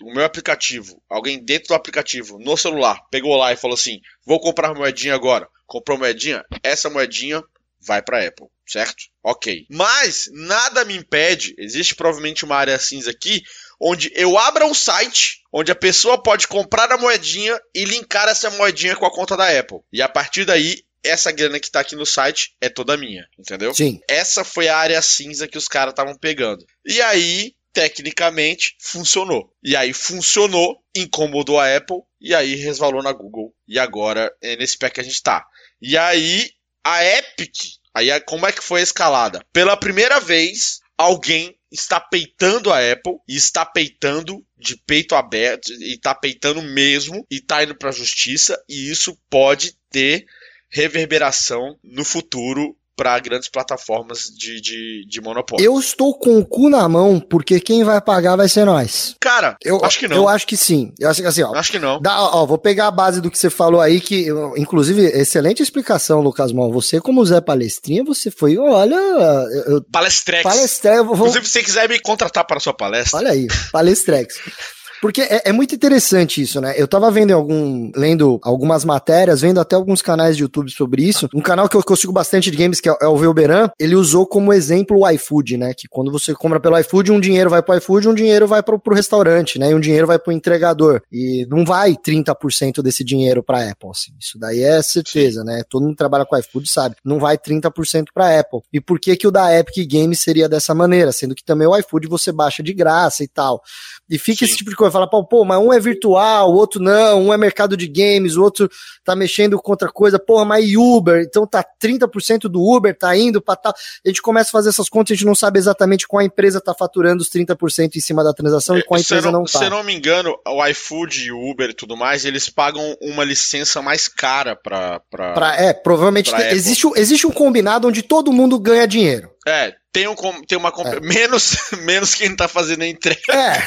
o 0.02 0.14
meu 0.14 0.26
aplicativo, 0.26 1.02
alguém 1.08 1.44
dentro 1.44 1.70
do 1.70 1.76
aplicativo, 1.76 2.40
no 2.40 2.58
celular, 2.58 3.00
pegou 3.12 3.36
lá 3.36 3.54
e 3.54 3.58
falou 3.58 3.76
assim: 3.76 4.00
vou 4.26 4.40
comprar 4.40 4.74
moedinha 4.74 5.14
agora. 5.14 5.48
Comprou 5.68 5.98
moedinha, 5.98 6.44
essa 6.62 6.90
moedinha 6.90 7.44
vai 7.86 8.02
para 8.02 8.26
Apple, 8.28 8.48
certo? 8.66 9.04
Ok. 9.24 9.66
Mas 9.70 10.30
nada 10.32 10.86
me 10.86 10.96
impede, 10.96 11.56
existe 11.58 11.96
provavelmente 11.96 12.46
uma 12.46 12.56
área 12.56 12.80
cinza 12.80 13.12
aqui, 13.12 13.44
onde 13.80 14.12
eu 14.16 14.38
abra 14.38 14.66
um 14.66 14.74
site 14.74 15.44
onde 15.52 15.72
a 15.72 15.76
pessoa 15.76 16.22
pode 16.22 16.48
comprar 16.48 16.92
a 16.92 16.98
moedinha 16.98 17.60
e 17.76 17.86
linkar 17.86 18.28
essa 18.28 18.50
moedinha 18.50 18.96
com 18.96 19.06
a 19.06 19.14
conta 19.14 19.38
da 19.38 19.48
Apple. 19.60 19.80
E 19.92 20.02
a 20.02 20.10
partir 20.10 20.46
daí, 20.46 20.84
essa 21.04 21.32
grana 21.32 21.60
que 21.60 21.70
tá 21.70 21.82
aqui 21.82 21.96
no 21.96 22.06
site 22.06 22.56
é 22.62 22.70
toda 22.70 22.98
minha, 22.98 23.28
entendeu? 23.38 23.74
Sim. 23.74 24.00
Essa 24.08 24.44
foi 24.44 24.68
a 24.68 24.78
área 24.78 25.02
cinza 25.02 25.48
que 25.48 25.58
os 25.58 25.68
caras 25.68 25.92
estavam 25.92 26.18
pegando. 26.18 26.66
E 26.86 27.02
aí, 27.02 27.54
tecnicamente, 27.74 28.76
funcionou. 28.80 29.54
E 29.62 29.76
aí 29.76 29.94
funcionou, 29.94 30.80
incomodou 30.96 31.60
a 31.60 31.76
Apple, 31.76 31.98
e 32.22 32.34
aí 32.34 32.56
resvalou 32.56 33.04
na 33.04 33.12
Google. 33.12 33.54
E 33.68 33.78
agora 33.78 34.34
é 34.42 34.56
nesse 34.56 34.78
pé 34.78 34.90
que 34.90 35.02
a 35.02 35.04
gente 35.04 35.22
tá. 35.22 35.46
E 35.82 35.98
aí, 35.98 36.50
a 36.84 37.04
Epic, 37.04 37.56
aí 37.94 38.12
a- 38.12 38.22
como 38.22 38.46
é 38.48 38.52
que 38.52 38.64
foi 38.64 38.82
a 38.82 38.84
escalada? 38.84 39.46
Pela 39.54 39.78
primeira 39.78 40.20
vez, 40.20 40.80
alguém 40.98 41.56
está 41.72 42.00
peitando 42.00 42.72
a 42.72 42.78
Apple 42.92 43.16
e 43.28 43.36
está 43.36 43.66
peitando 43.66 44.46
de 44.58 44.78
peito 44.86 45.16
aberto 45.16 45.72
e 45.74 45.94
está 45.96 46.14
peitando 46.14 46.62
mesmo 46.62 47.26
e 47.32 47.38
está 47.38 47.64
indo 47.64 47.76
para 47.76 47.90
a 47.90 47.94
justiça 47.94 48.62
e 48.70 48.92
isso 48.92 49.18
pode 49.30 49.76
ter 49.90 50.26
reverberação 50.70 51.78
no 51.84 52.04
futuro 52.06 52.78
para 52.96 53.18
grandes 53.20 53.50
plataformas 53.50 54.26
de, 54.36 54.62
de, 54.62 55.06
de 55.08 55.22
monopólio. 55.22 55.64
Eu 55.64 55.80
estou 55.80 56.14
com 56.18 56.38
o 56.38 56.46
cu 56.46 56.70
na 56.70 56.88
mão, 56.88 57.20
porque 57.20 57.60
quem 57.60 57.84
vai 57.84 58.00
pagar 58.00 58.36
vai 58.36 58.48
ser 58.48 58.66
nós. 58.66 59.16
Cara, 59.20 59.58
eu 59.64 59.84
acho 59.84 60.00
que 60.00 60.08
não. 60.08 60.18
Eu 60.18 60.28
acho 60.28 60.46
que 60.46 60.56
sim. 60.56 60.94
Eu 61.00 61.10
acho 61.10 61.22
que 61.22 61.28
assim, 61.28 61.44
ó. 61.44 61.54
Acho 61.56 61.72
que 61.72 61.80
não. 61.80 62.00
Dá, 62.00 62.22
ó, 62.22 62.46
vou 62.46 62.58
pegar 62.58 62.88
a 62.88 62.92
base 62.92 63.22
do 63.22 63.32
que 63.32 63.38
você 63.38 63.50
falou 63.50 63.82
aí, 63.82 64.00
que, 64.00 64.28
inclusive, 64.58 65.04
excelente 65.06 65.64
explicação, 65.64 66.22
Lucas 66.22 66.52
Mal. 66.52 66.72
Você, 66.72 67.02
como 67.02 67.26
Zé 67.26 67.42
Palestrinha, 67.42 68.04
você 68.04 68.30
foi, 68.30 68.58
olha. 68.58 68.96
Eu, 68.96 69.84
Palestrex. 69.92 70.44
Palestrex. 70.44 71.04
Vou... 71.04 71.16
Inclusive, 71.16 71.46
se 71.46 71.52
você 71.52 71.64
quiser 71.64 71.90
me 71.90 72.00
contratar 72.00 72.46
para 72.46 72.58
a 72.58 72.60
sua 72.60 72.74
palestra. 72.74 73.20
Olha 73.20 73.32
aí, 73.32 73.48
Palestrex. 73.72 74.40
Porque 75.04 75.20
é, 75.20 75.42
é, 75.50 75.52
muito 75.52 75.76
interessante 75.76 76.42
isso, 76.42 76.62
né? 76.62 76.76
Eu 76.78 76.88
tava 76.88 77.12
vendo 77.12 77.34
algum, 77.34 77.92
lendo 77.94 78.40
algumas 78.42 78.86
matérias, 78.86 79.42
vendo 79.42 79.60
até 79.60 79.76
alguns 79.76 80.02
canais 80.02 80.38
de 80.38 80.44
YouTube 80.44 80.72
sobre 80.72 81.04
isso. 81.04 81.28
Um 81.36 81.42
canal 81.42 81.68
que 81.68 81.76
eu, 81.76 81.84
consigo 81.84 82.14
bastante 82.14 82.50
de 82.50 82.56
games, 82.56 82.80
que 82.80 82.88
é, 82.88 82.96
é 83.02 83.08
o 83.08 83.18
Velberan, 83.18 83.70
ele 83.78 83.96
usou 83.96 84.26
como 84.26 84.54
exemplo 84.54 85.02
o 85.02 85.10
iFood, 85.10 85.58
né? 85.58 85.74
Que 85.74 85.90
quando 85.90 86.10
você 86.10 86.34
compra 86.34 86.58
pelo 86.58 86.80
iFood, 86.80 87.12
um 87.12 87.20
dinheiro 87.20 87.50
vai 87.50 87.62
pro 87.62 87.76
iFood, 87.76 88.08
um 88.08 88.14
dinheiro 88.14 88.48
vai 88.48 88.64
pro, 88.64 88.80
pro 88.80 88.96
restaurante, 88.96 89.60
né? 89.60 89.72
E 89.72 89.76
um 89.76 89.80
dinheiro 89.82 90.08
vai 90.08 90.18
pro 90.18 90.32
entregador. 90.32 91.02
E 91.12 91.46
não 91.50 91.66
vai 91.66 91.98
30% 91.98 92.82
desse 92.82 93.04
dinheiro 93.04 93.44
pra 93.44 93.72
Apple, 93.72 93.90
assim. 93.90 94.14
Isso 94.18 94.40
daí 94.40 94.64
é 94.64 94.82
certeza, 94.82 95.44
né? 95.44 95.64
Todo 95.70 95.82
mundo 95.82 95.92
que 95.92 95.98
trabalha 95.98 96.26
com 96.26 96.38
iFood 96.38 96.70
sabe. 96.70 96.96
Não 97.04 97.20
vai 97.20 97.38
30% 97.38 98.06
pra 98.14 98.40
Apple. 98.40 98.62
E 98.72 98.80
por 98.80 98.98
que 99.02 99.18
que 99.18 99.28
o 99.28 99.32
da 99.32 99.54
Epic 99.54 99.86
Games 99.86 100.22
seria 100.22 100.48
dessa 100.48 100.74
maneira? 100.74 101.12
Sendo 101.12 101.36
que 101.36 101.44
também 101.44 101.68
o 101.68 101.78
iFood 101.78 102.08
você 102.08 102.32
baixa 102.32 102.64
de 102.64 102.74
graça 102.74 103.22
e 103.22 103.28
tal. 103.28 103.62
E 104.10 104.18
fica 104.18 104.40
Sim. 104.40 104.46
esse 104.46 104.56
tipo 104.56 104.70
de 104.70 104.78
coisa. 104.78 104.93
Fala, 104.94 105.10
pô, 105.10 105.44
mas 105.44 105.60
um 105.60 105.74
é 105.74 105.80
virtual, 105.80 106.52
o 106.52 106.56
outro 106.56 106.82
não, 106.82 107.24
um 107.24 107.34
é 107.34 107.38
mercado 107.38 107.76
de 107.76 107.88
games, 107.88 108.36
o 108.36 108.44
outro 108.44 108.70
tá 109.04 109.16
mexendo 109.16 109.60
com 109.60 109.72
outra 109.72 109.90
coisa, 109.90 110.18
porra, 110.18 110.46
mas 110.46 110.74
Uber, 110.76 111.22
então 111.22 111.46
tá 111.46 111.64
30% 111.82 112.42
do 112.44 112.62
Uber, 112.62 112.98
tá 112.98 113.16
indo 113.16 113.42
pra 113.42 113.56
tal. 113.56 113.74
A 113.74 114.08
gente 114.08 114.22
começa 114.22 114.50
a 114.50 114.52
fazer 114.52 114.70
essas 114.70 114.90
contas, 114.90 115.12
a 115.12 115.16
gente 115.16 115.26
não 115.26 115.36
sabe 115.36 115.60
exatamente 115.60 116.08
qual 116.08 116.22
empresa 116.22 116.62
tá 116.62 116.74
faturando 116.74 117.22
os 117.22 117.30
30% 117.30 117.96
em 117.96 118.00
cima 118.00 118.24
da 118.24 118.34
transação 118.34 118.78
e 118.78 118.84
qual 118.84 119.00
empresa 119.00 119.32
não, 119.32 119.40
não 119.40 119.46
tá. 119.46 119.60
Se 119.60 119.66
eu 119.66 119.70
não 119.70 119.84
me 119.84 119.94
engano, 119.94 120.38
o 120.48 120.66
iFood, 120.68 121.32
o 121.32 121.52
Uber 121.52 121.70
e 121.70 121.74
tudo 121.74 121.98
mais, 121.98 122.26
eles 122.26 122.50
pagam 122.50 122.96
uma 123.02 123.24
licença 123.24 123.82
mais 123.82 124.08
cara 124.08 124.56
pra. 124.56 125.02
pra, 125.10 125.34
pra 125.34 125.56
é, 125.56 125.74
provavelmente 125.74 126.34
tem, 126.34 126.48
existe, 126.52 126.88
existe 126.96 127.28
um 127.28 127.32
combinado 127.32 127.88
onde 127.88 128.02
todo 128.02 128.32
mundo 128.32 128.60
ganha 128.60 128.88
dinheiro. 128.88 129.34
É, 129.48 129.74
tem, 129.92 130.08
um, 130.08 130.16
tem 130.48 130.58
uma. 130.58 130.70
É. 130.70 131.00
Menos, 131.02 131.58
menos 131.84 132.16
quem 132.16 132.36
tá 132.36 132.48
fazendo 132.48 132.84
a 132.84 132.88
entrega. 132.88 133.22
É. 133.30 133.64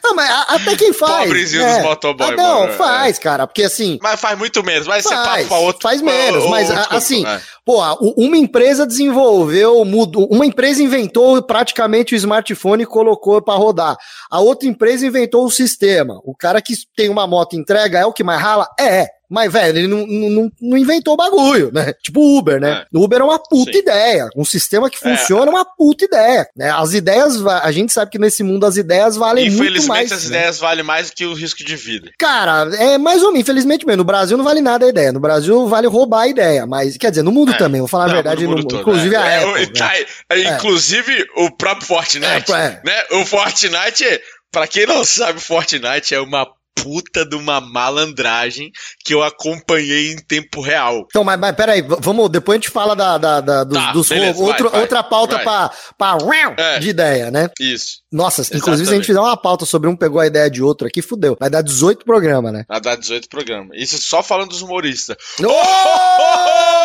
Não, 0.03 0.15
mas 0.17 0.29
até 0.49 0.77
quem 0.77 0.93
faz. 0.93 1.25
Pobrezinho 1.25 1.63
né? 1.63 1.75
dos 1.75 1.83
motoboy. 1.85 2.33
Ah, 2.33 2.37
não, 2.37 2.61
mano, 2.63 2.73
faz, 2.73 3.17
é. 3.17 3.21
cara, 3.21 3.47
porque 3.47 3.63
assim. 3.63 3.99
Mas 4.03 4.21
faz 4.21 4.37
muito 4.37 4.63
menos, 4.65 4.87
vai 4.87 5.01
ser 5.01 5.15
papo 5.15 5.47
pra 5.47 5.57
outro. 5.59 5.83
Faz 5.83 6.03
menos, 6.03 6.47
mas 6.51 6.69
outro, 6.69 6.97
assim, 6.97 7.25
é. 7.25 7.41
pô, 7.65 7.81
uma 8.17 8.37
empresa 8.37 8.85
desenvolveu, 8.85 9.85
mudou, 9.85 10.27
uma 10.31 10.45
empresa 10.45 10.83
inventou 10.83 11.41
praticamente 11.43 12.15
o 12.15 12.17
smartphone 12.17 12.83
e 12.83 12.87
colocou 12.87 13.41
para 13.41 13.55
rodar. 13.55 13.97
A 14.29 14.41
outra 14.41 14.69
empresa 14.69 15.07
inventou 15.07 15.45
o 15.45 15.51
sistema. 15.51 16.21
O 16.25 16.35
cara 16.37 16.61
que 16.61 16.75
tem 16.97 17.09
uma 17.09 17.27
moto 17.27 17.55
entrega 17.55 18.01
é 18.01 18.05
o 18.05 18.13
que 18.13 18.25
mais 18.25 18.41
rala? 18.41 18.67
É. 18.79 19.07
Mas, 19.33 19.51
velho, 19.51 19.79
ele 19.79 19.89
não, 19.89 20.07
não, 20.07 20.53
não 20.61 20.77
inventou 20.77 21.15
o 21.15 21.17
bagulho, 21.17 21.71
né? 21.73 21.95
Tipo 22.03 22.39
Uber, 22.39 22.61
né? 22.61 22.83
É. 22.83 22.99
O 22.99 23.03
Uber 23.03 23.19
é 23.19 23.25
uma 23.25 23.39
puta 23.39 23.73
Sim. 23.73 23.79
ideia. 23.79 24.29
Um 24.37 24.45
sistema 24.45 24.91
que 24.91 24.99
é. 25.03 25.17
funciona 25.17 25.47
é. 25.47 25.49
é 25.49 25.51
uma 25.51 25.65
puta 25.65 26.05
ideia. 26.05 26.47
Né? 26.55 26.71
As 26.71 26.93
ideias, 26.93 27.45
a 27.47 27.73
gente 27.73 27.95
sabe 27.95 28.11
que 28.11 28.19
nesse 28.19 28.43
mundo 28.43 28.67
as 28.67 28.77
ideias 28.77 29.17
valem 29.17 29.51
muito 29.51 29.87
mais. 29.89 30.05
Infelizmente, 30.05 30.13
as 30.13 30.25
né? 30.25 30.37
ideias 30.37 30.59
valem 30.59 30.85
mais 30.85 31.09
do 31.09 31.17
que 31.17 31.25
o 31.25 31.33
risco 31.33 31.65
de 31.65 31.75
vida. 31.77 32.11
Cara, 32.19 32.71
é 32.77 32.99
mais 32.99 33.23
ou 33.23 33.33
menos, 33.33 33.41
infelizmente 33.41 33.87
mesmo. 33.87 34.03
No 34.03 34.05
Brasil 34.05 34.37
não 34.37 34.45
vale 34.45 34.61
nada 34.61 34.85
a 34.85 34.89
ideia. 34.91 35.13
No 35.13 35.21
Brasil 35.21 35.67
vale 35.67 35.87
roubar 35.87 36.25
a 36.25 36.29
ideia. 36.29 36.67
Mas, 36.67 36.99
quer 36.99 37.09
dizer, 37.09 37.23
no 37.23 37.33
mundo 37.33 37.53
é. 37.53 37.57
também, 37.57 37.81
vou 37.81 37.89
falar 37.89 38.05
não, 38.05 38.13
a 38.13 38.15
verdade. 38.17 38.47
No, 38.47 38.63
todo, 38.63 38.83
inclusive 38.83 39.17
a 39.17 39.27
é, 39.27 39.45
Apple. 39.45 39.67
Tá, 39.73 39.93
né? 40.31 40.57
Inclusive 40.57 41.27
o 41.37 41.51
próprio 41.57 41.87
Fortnite. 41.87 42.53
Né? 42.53 43.05
O 43.13 43.25
Fortnite, 43.25 44.05
pra 44.51 44.67
quem 44.67 44.87
não 44.87 45.03
sabe, 45.05 45.39
o 45.39 45.41
Fortnite 45.41 46.15
é 46.15 46.21
uma 46.21 46.47
puta 46.75 47.25
de 47.25 47.37
uma 47.37 47.61
malandragem 47.61 48.71
que 49.05 49.15
eu 49.15 49.23
acompanhei 49.23 50.13
em 50.13 50.17
tempo 50.17 50.61
real. 50.61 51.07
Então, 51.07 51.25
mas, 51.25 51.39
mas 51.39 51.55
peraí, 51.55 51.83
vamos, 51.83 52.31
depois 52.31 52.57
a 52.57 52.61
gente 52.61 52.71
fala 52.71 52.95
da, 52.95 53.19
da, 53.19 53.41
da 53.41 53.65
dos, 53.65 53.79
tá, 53.79 53.93
dos 53.93 54.09
beleza, 54.09 54.43
outro, 54.43 54.71
vai, 54.71 54.81
outra 54.81 55.03
pauta 55.03 55.37
vai. 55.37 55.45
pra, 55.45 55.71
pra 55.97 56.19
é, 56.57 56.79
de 56.79 56.89
ideia, 56.89 57.31
né? 57.31 57.51
Isso. 57.61 58.03
Nossa, 58.11 58.43
Exatamente. 58.43 58.63
inclusive 58.63 58.87
se 58.87 58.93
a 58.93 58.97
gente 58.97 59.07
fizer 59.07 59.21
uma 59.21 59.37
pauta 59.37 59.65
sobre 59.65 59.89
um 59.89 59.97
pegou 59.97 60.21
a 60.21 60.27
ideia 60.27 60.51
de 60.51 60.63
outro 60.63 60.87
aqui, 60.87 61.01
fudeu. 61.01 61.37
Vai 61.39 61.51
dar 61.51 61.63
18 61.63 62.05
programas, 62.05 62.53
né? 62.53 62.65
Vai 62.69 62.81
dar 62.81 62.97
18 62.97 63.29
programas. 63.29 63.71
Isso 63.75 63.99
só 63.99 64.23
falando 64.23 64.51
dos 64.51 64.63
humoristas. 64.63 65.17
Oh! 65.41 65.53
Oh! 66.25 66.82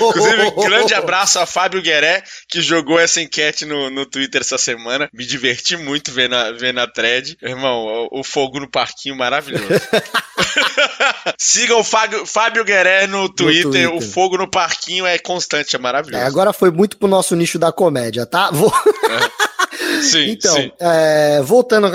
Inclusive, 0.00 0.50
grande 0.62 0.94
abraço 0.94 1.38
a 1.38 1.46
Fábio 1.46 1.82
Gueré, 1.82 2.22
que 2.48 2.60
jogou 2.60 2.98
essa 2.98 3.20
enquete 3.20 3.64
no, 3.64 3.90
no 3.90 4.06
Twitter 4.06 4.40
essa 4.40 4.58
semana. 4.58 5.08
Me 5.12 5.24
diverti 5.26 5.76
muito 5.76 6.12
vendo 6.12 6.34
a, 6.34 6.52
vendo 6.52 6.80
a 6.80 6.86
thread. 6.86 7.36
Irmão, 7.42 8.08
o, 8.10 8.20
o 8.20 8.24
fogo 8.24 8.60
no 8.60 8.70
parquinho 8.70 9.16
maravilhoso. 9.16 9.68
Sigam 11.38 11.80
o 11.80 11.84
Fábio, 11.84 12.26
Fábio 12.26 12.64
Gueré 12.64 13.06
no 13.06 13.28
Twitter. 13.28 13.64
no 13.64 13.70
Twitter. 13.70 13.94
O 13.94 14.00
fogo 14.00 14.36
no 14.36 14.48
parquinho 14.48 15.06
é 15.06 15.18
constante, 15.18 15.76
é 15.76 15.78
maravilhoso. 15.78 16.22
É, 16.22 16.26
agora 16.26 16.52
foi 16.52 16.70
muito 16.70 16.96
pro 16.96 17.08
nosso 17.08 17.34
nicho 17.36 17.58
da 17.58 17.72
comédia, 17.72 18.26
tá? 18.26 18.50
Vou... 18.50 18.72
É. 18.72 19.50
Sim, 20.02 20.30
então, 20.30 20.54
sim. 20.54 20.70
É, 20.78 21.42
voltando 21.42 21.86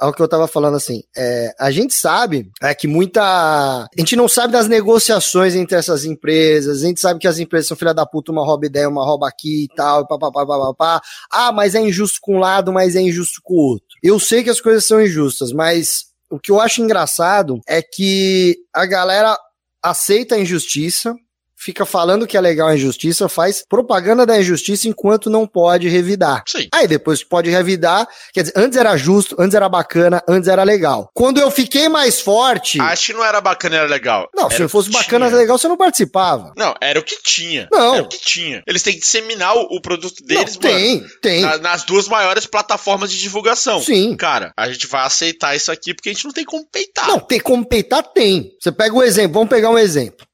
ao 0.00 0.12
que 0.12 0.22
eu 0.22 0.28
tava 0.28 0.46
falando 0.46 0.76
assim, 0.76 1.02
é, 1.16 1.52
a 1.58 1.70
gente 1.70 1.94
sabe 1.94 2.50
é, 2.62 2.74
que 2.74 2.86
muita. 2.86 3.22
A 3.22 3.88
gente 3.98 4.16
não 4.16 4.28
sabe 4.28 4.52
das 4.52 4.68
negociações 4.68 5.54
entre 5.54 5.76
essas 5.76 6.04
empresas, 6.04 6.82
a 6.82 6.86
gente 6.86 7.00
sabe 7.00 7.20
que 7.20 7.28
as 7.28 7.38
empresas 7.38 7.68
são 7.68 7.76
filha 7.76 7.94
da 7.94 8.06
puta, 8.06 8.32
uma 8.32 8.44
rouba 8.44 8.66
ideia, 8.66 8.88
uma 8.88 9.04
rouba 9.04 9.28
aqui 9.28 9.64
e 9.64 9.68
tal, 9.74 10.06
papapá, 10.06 10.46
papapá. 10.46 11.00
Ah, 11.30 11.52
mas 11.52 11.74
é 11.74 11.80
injusto 11.80 12.18
com 12.20 12.36
um 12.36 12.40
lado, 12.40 12.72
mas 12.72 12.96
é 12.96 13.00
injusto 13.00 13.40
com 13.42 13.54
o 13.54 13.70
outro. 13.72 13.86
Eu 14.02 14.18
sei 14.18 14.42
que 14.42 14.50
as 14.50 14.60
coisas 14.60 14.84
são 14.84 15.00
injustas, 15.00 15.52
mas 15.52 16.09
o 16.30 16.38
que 16.38 16.52
eu 16.52 16.60
acho 16.60 16.80
engraçado 16.80 17.60
é 17.68 17.82
que 17.82 18.56
a 18.72 18.86
galera 18.86 19.36
aceita 19.82 20.36
a 20.36 20.38
injustiça, 20.38 21.14
fica 21.60 21.84
falando 21.84 22.26
que 22.26 22.36
é 22.36 22.40
legal 22.40 22.68
a 22.68 22.74
injustiça, 22.74 23.28
faz 23.28 23.62
propaganda 23.68 24.24
da 24.24 24.40
injustiça 24.40 24.88
enquanto 24.88 25.28
não 25.28 25.46
pode 25.46 25.88
revidar. 25.88 26.42
Sim. 26.48 26.68
Aí 26.72 26.88
depois 26.88 27.22
pode 27.22 27.50
revidar, 27.50 28.08
quer 28.32 28.42
dizer, 28.42 28.54
antes 28.56 28.78
era 28.78 28.96
justo, 28.96 29.36
antes 29.38 29.54
era 29.54 29.68
bacana, 29.68 30.22
antes 30.26 30.48
era 30.48 30.62
legal. 30.62 31.10
Quando 31.12 31.38
eu 31.38 31.50
fiquei 31.50 31.88
mais 31.88 32.20
forte. 32.20 32.80
Acho 32.80 33.06
que 33.06 33.12
não 33.12 33.24
era 33.24 33.40
bacana, 33.40 33.76
era 33.76 33.86
legal. 33.86 34.28
Não, 34.34 34.46
era 34.46 34.56
se 34.56 34.68
fosse 34.68 34.90
bacana, 34.90 35.26
era 35.26 35.36
legal, 35.36 35.58
você 35.58 35.68
não 35.68 35.76
participava. 35.76 36.52
Não, 36.56 36.74
era 36.80 36.98
o 36.98 37.02
que 37.02 37.22
tinha. 37.22 37.68
Não. 37.70 37.94
Era 37.94 38.04
o 38.04 38.08
que 38.08 38.20
tinha. 38.20 38.62
Eles 38.66 38.82
têm 38.82 38.94
que 38.94 39.00
disseminar 39.00 39.54
o, 39.54 39.80
produto 39.80 40.24
deles, 40.24 40.54
não, 40.54 40.60
tem, 40.60 40.96
mano, 40.96 41.10
Tem, 41.20 41.42
na, 41.42 41.58
nas 41.58 41.84
duas 41.84 42.08
maiores 42.08 42.46
plataformas 42.46 43.10
de 43.10 43.18
divulgação. 43.18 43.80
Sim. 43.82 44.16
Cara, 44.16 44.52
a 44.56 44.70
gente 44.70 44.86
vai 44.86 45.04
aceitar 45.04 45.54
isso 45.54 45.70
aqui 45.70 45.92
porque 45.92 46.08
a 46.08 46.12
gente 46.12 46.24
não 46.24 46.32
tem 46.32 46.44
como 46.44 46.64
peitar. 46.70 47.08
Não, 47.08 47.18
tem 47.18 47.40
como 47.40 47.66
peitar, 47.66 48.02
tem. 48.02 48.50
Você 48.60 48.72
pega 48.72 48.94
o 48.94 48.98
um 48.98 49.02
exemplo, 49.02 49.34
vamos 49.34 49.50
pegar 49.50 49.70
um 49.70 49.78
exemplo. 49.78 50.29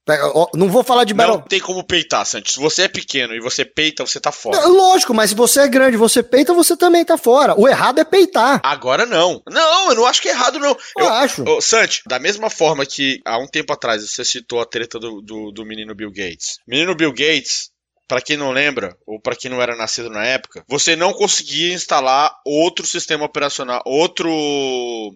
Não 0.55 0.69
vou 0.69 0.85
falar 0.85 1.05
de 1.05 1.12
Battle... 1.12 1.38
Não 1.38 1.42
tem 1.42 1.61
como 1.61 1.83
peitar, 1.83 2.25
Santos. 2.25 2.55
Se 2.55 2.61
você 2.61 2.83
é 2.83 2.88
pequeno 2.88 3.35
e 3.35 3.40
você 3.40 3.64
peita, 3.64 4.07
você 4.07 4.21
tá 4.21 4.31
fora. 4.31 4.66
lógico, 4.66 5.12
mas 5.12 5.31
se 5.31 5.37
você 5.37 5.61
é 5.61 5.69
grande 5.69 5.97
você 5.97 6.23
peita, 6.23 6.55
você 6.55 6.77
também 6.77 7.05
tá 7.05 7.19
fora. 7.19 7.59
O 7.59 7.66
errado 7.66 7.99
é 7.99 8.05
peitar. 8.05 8.61
Agora 8.62 9.05
não. 9.05 9.42
Não, 9.49 9.90
eu 9.90 9.97
não 9.97 10.07
acho 10.07 10.23
que 10.23 10.29
é 10.29 10.33
errado, 10.33 10.59
não. 10.59 10.77
Eu, 10.97 11.05
eu 11.05 11.09
acho. 11.09 11.42
Ô, 11.42 11.61
Santos, 11.61 12.03
da 12.07 12.19
mesma 12.19 12.49
forma 12.49 12.87
que 12.87 13.21
há 13.25 13.38
um 13.38 13.49
tempo 13.49 13.73
atrás 13.73 14.09
você 14.09 14.25
citou 14.25 14.61
a 14.61 14.66
treta 14.66 14.99
do, 14.99 15.21
do, 15.21 15.51
do 15.51 15.64
menino 15.64 15.95
Bill 15.95 16.11
Gates. 16.11 16.59
Menino 16.69 16.95
Bill 16.95 17.12
Gates 17.12 17.71
para 18.09 18.21
quem 18.21 18.37
não 18.37 18.53
lembra, 18.53 18.97
ou 19.07 19.21
para 19.21 19.37
quem 19.37 19.51
não 19.51 19.61
era 19.61 19.77
nascido 19.77 20.09
na 20.09 20.25
época, 20.25 20.64
você 20.69 20.95
não 20.95 21.12
conseguia 21.12 21.75
instalar 21.75 22.33
outro 22.45 22.87
sistema 22.87 23.25
operacional, 23.25 23.83
outro 23.85 24.31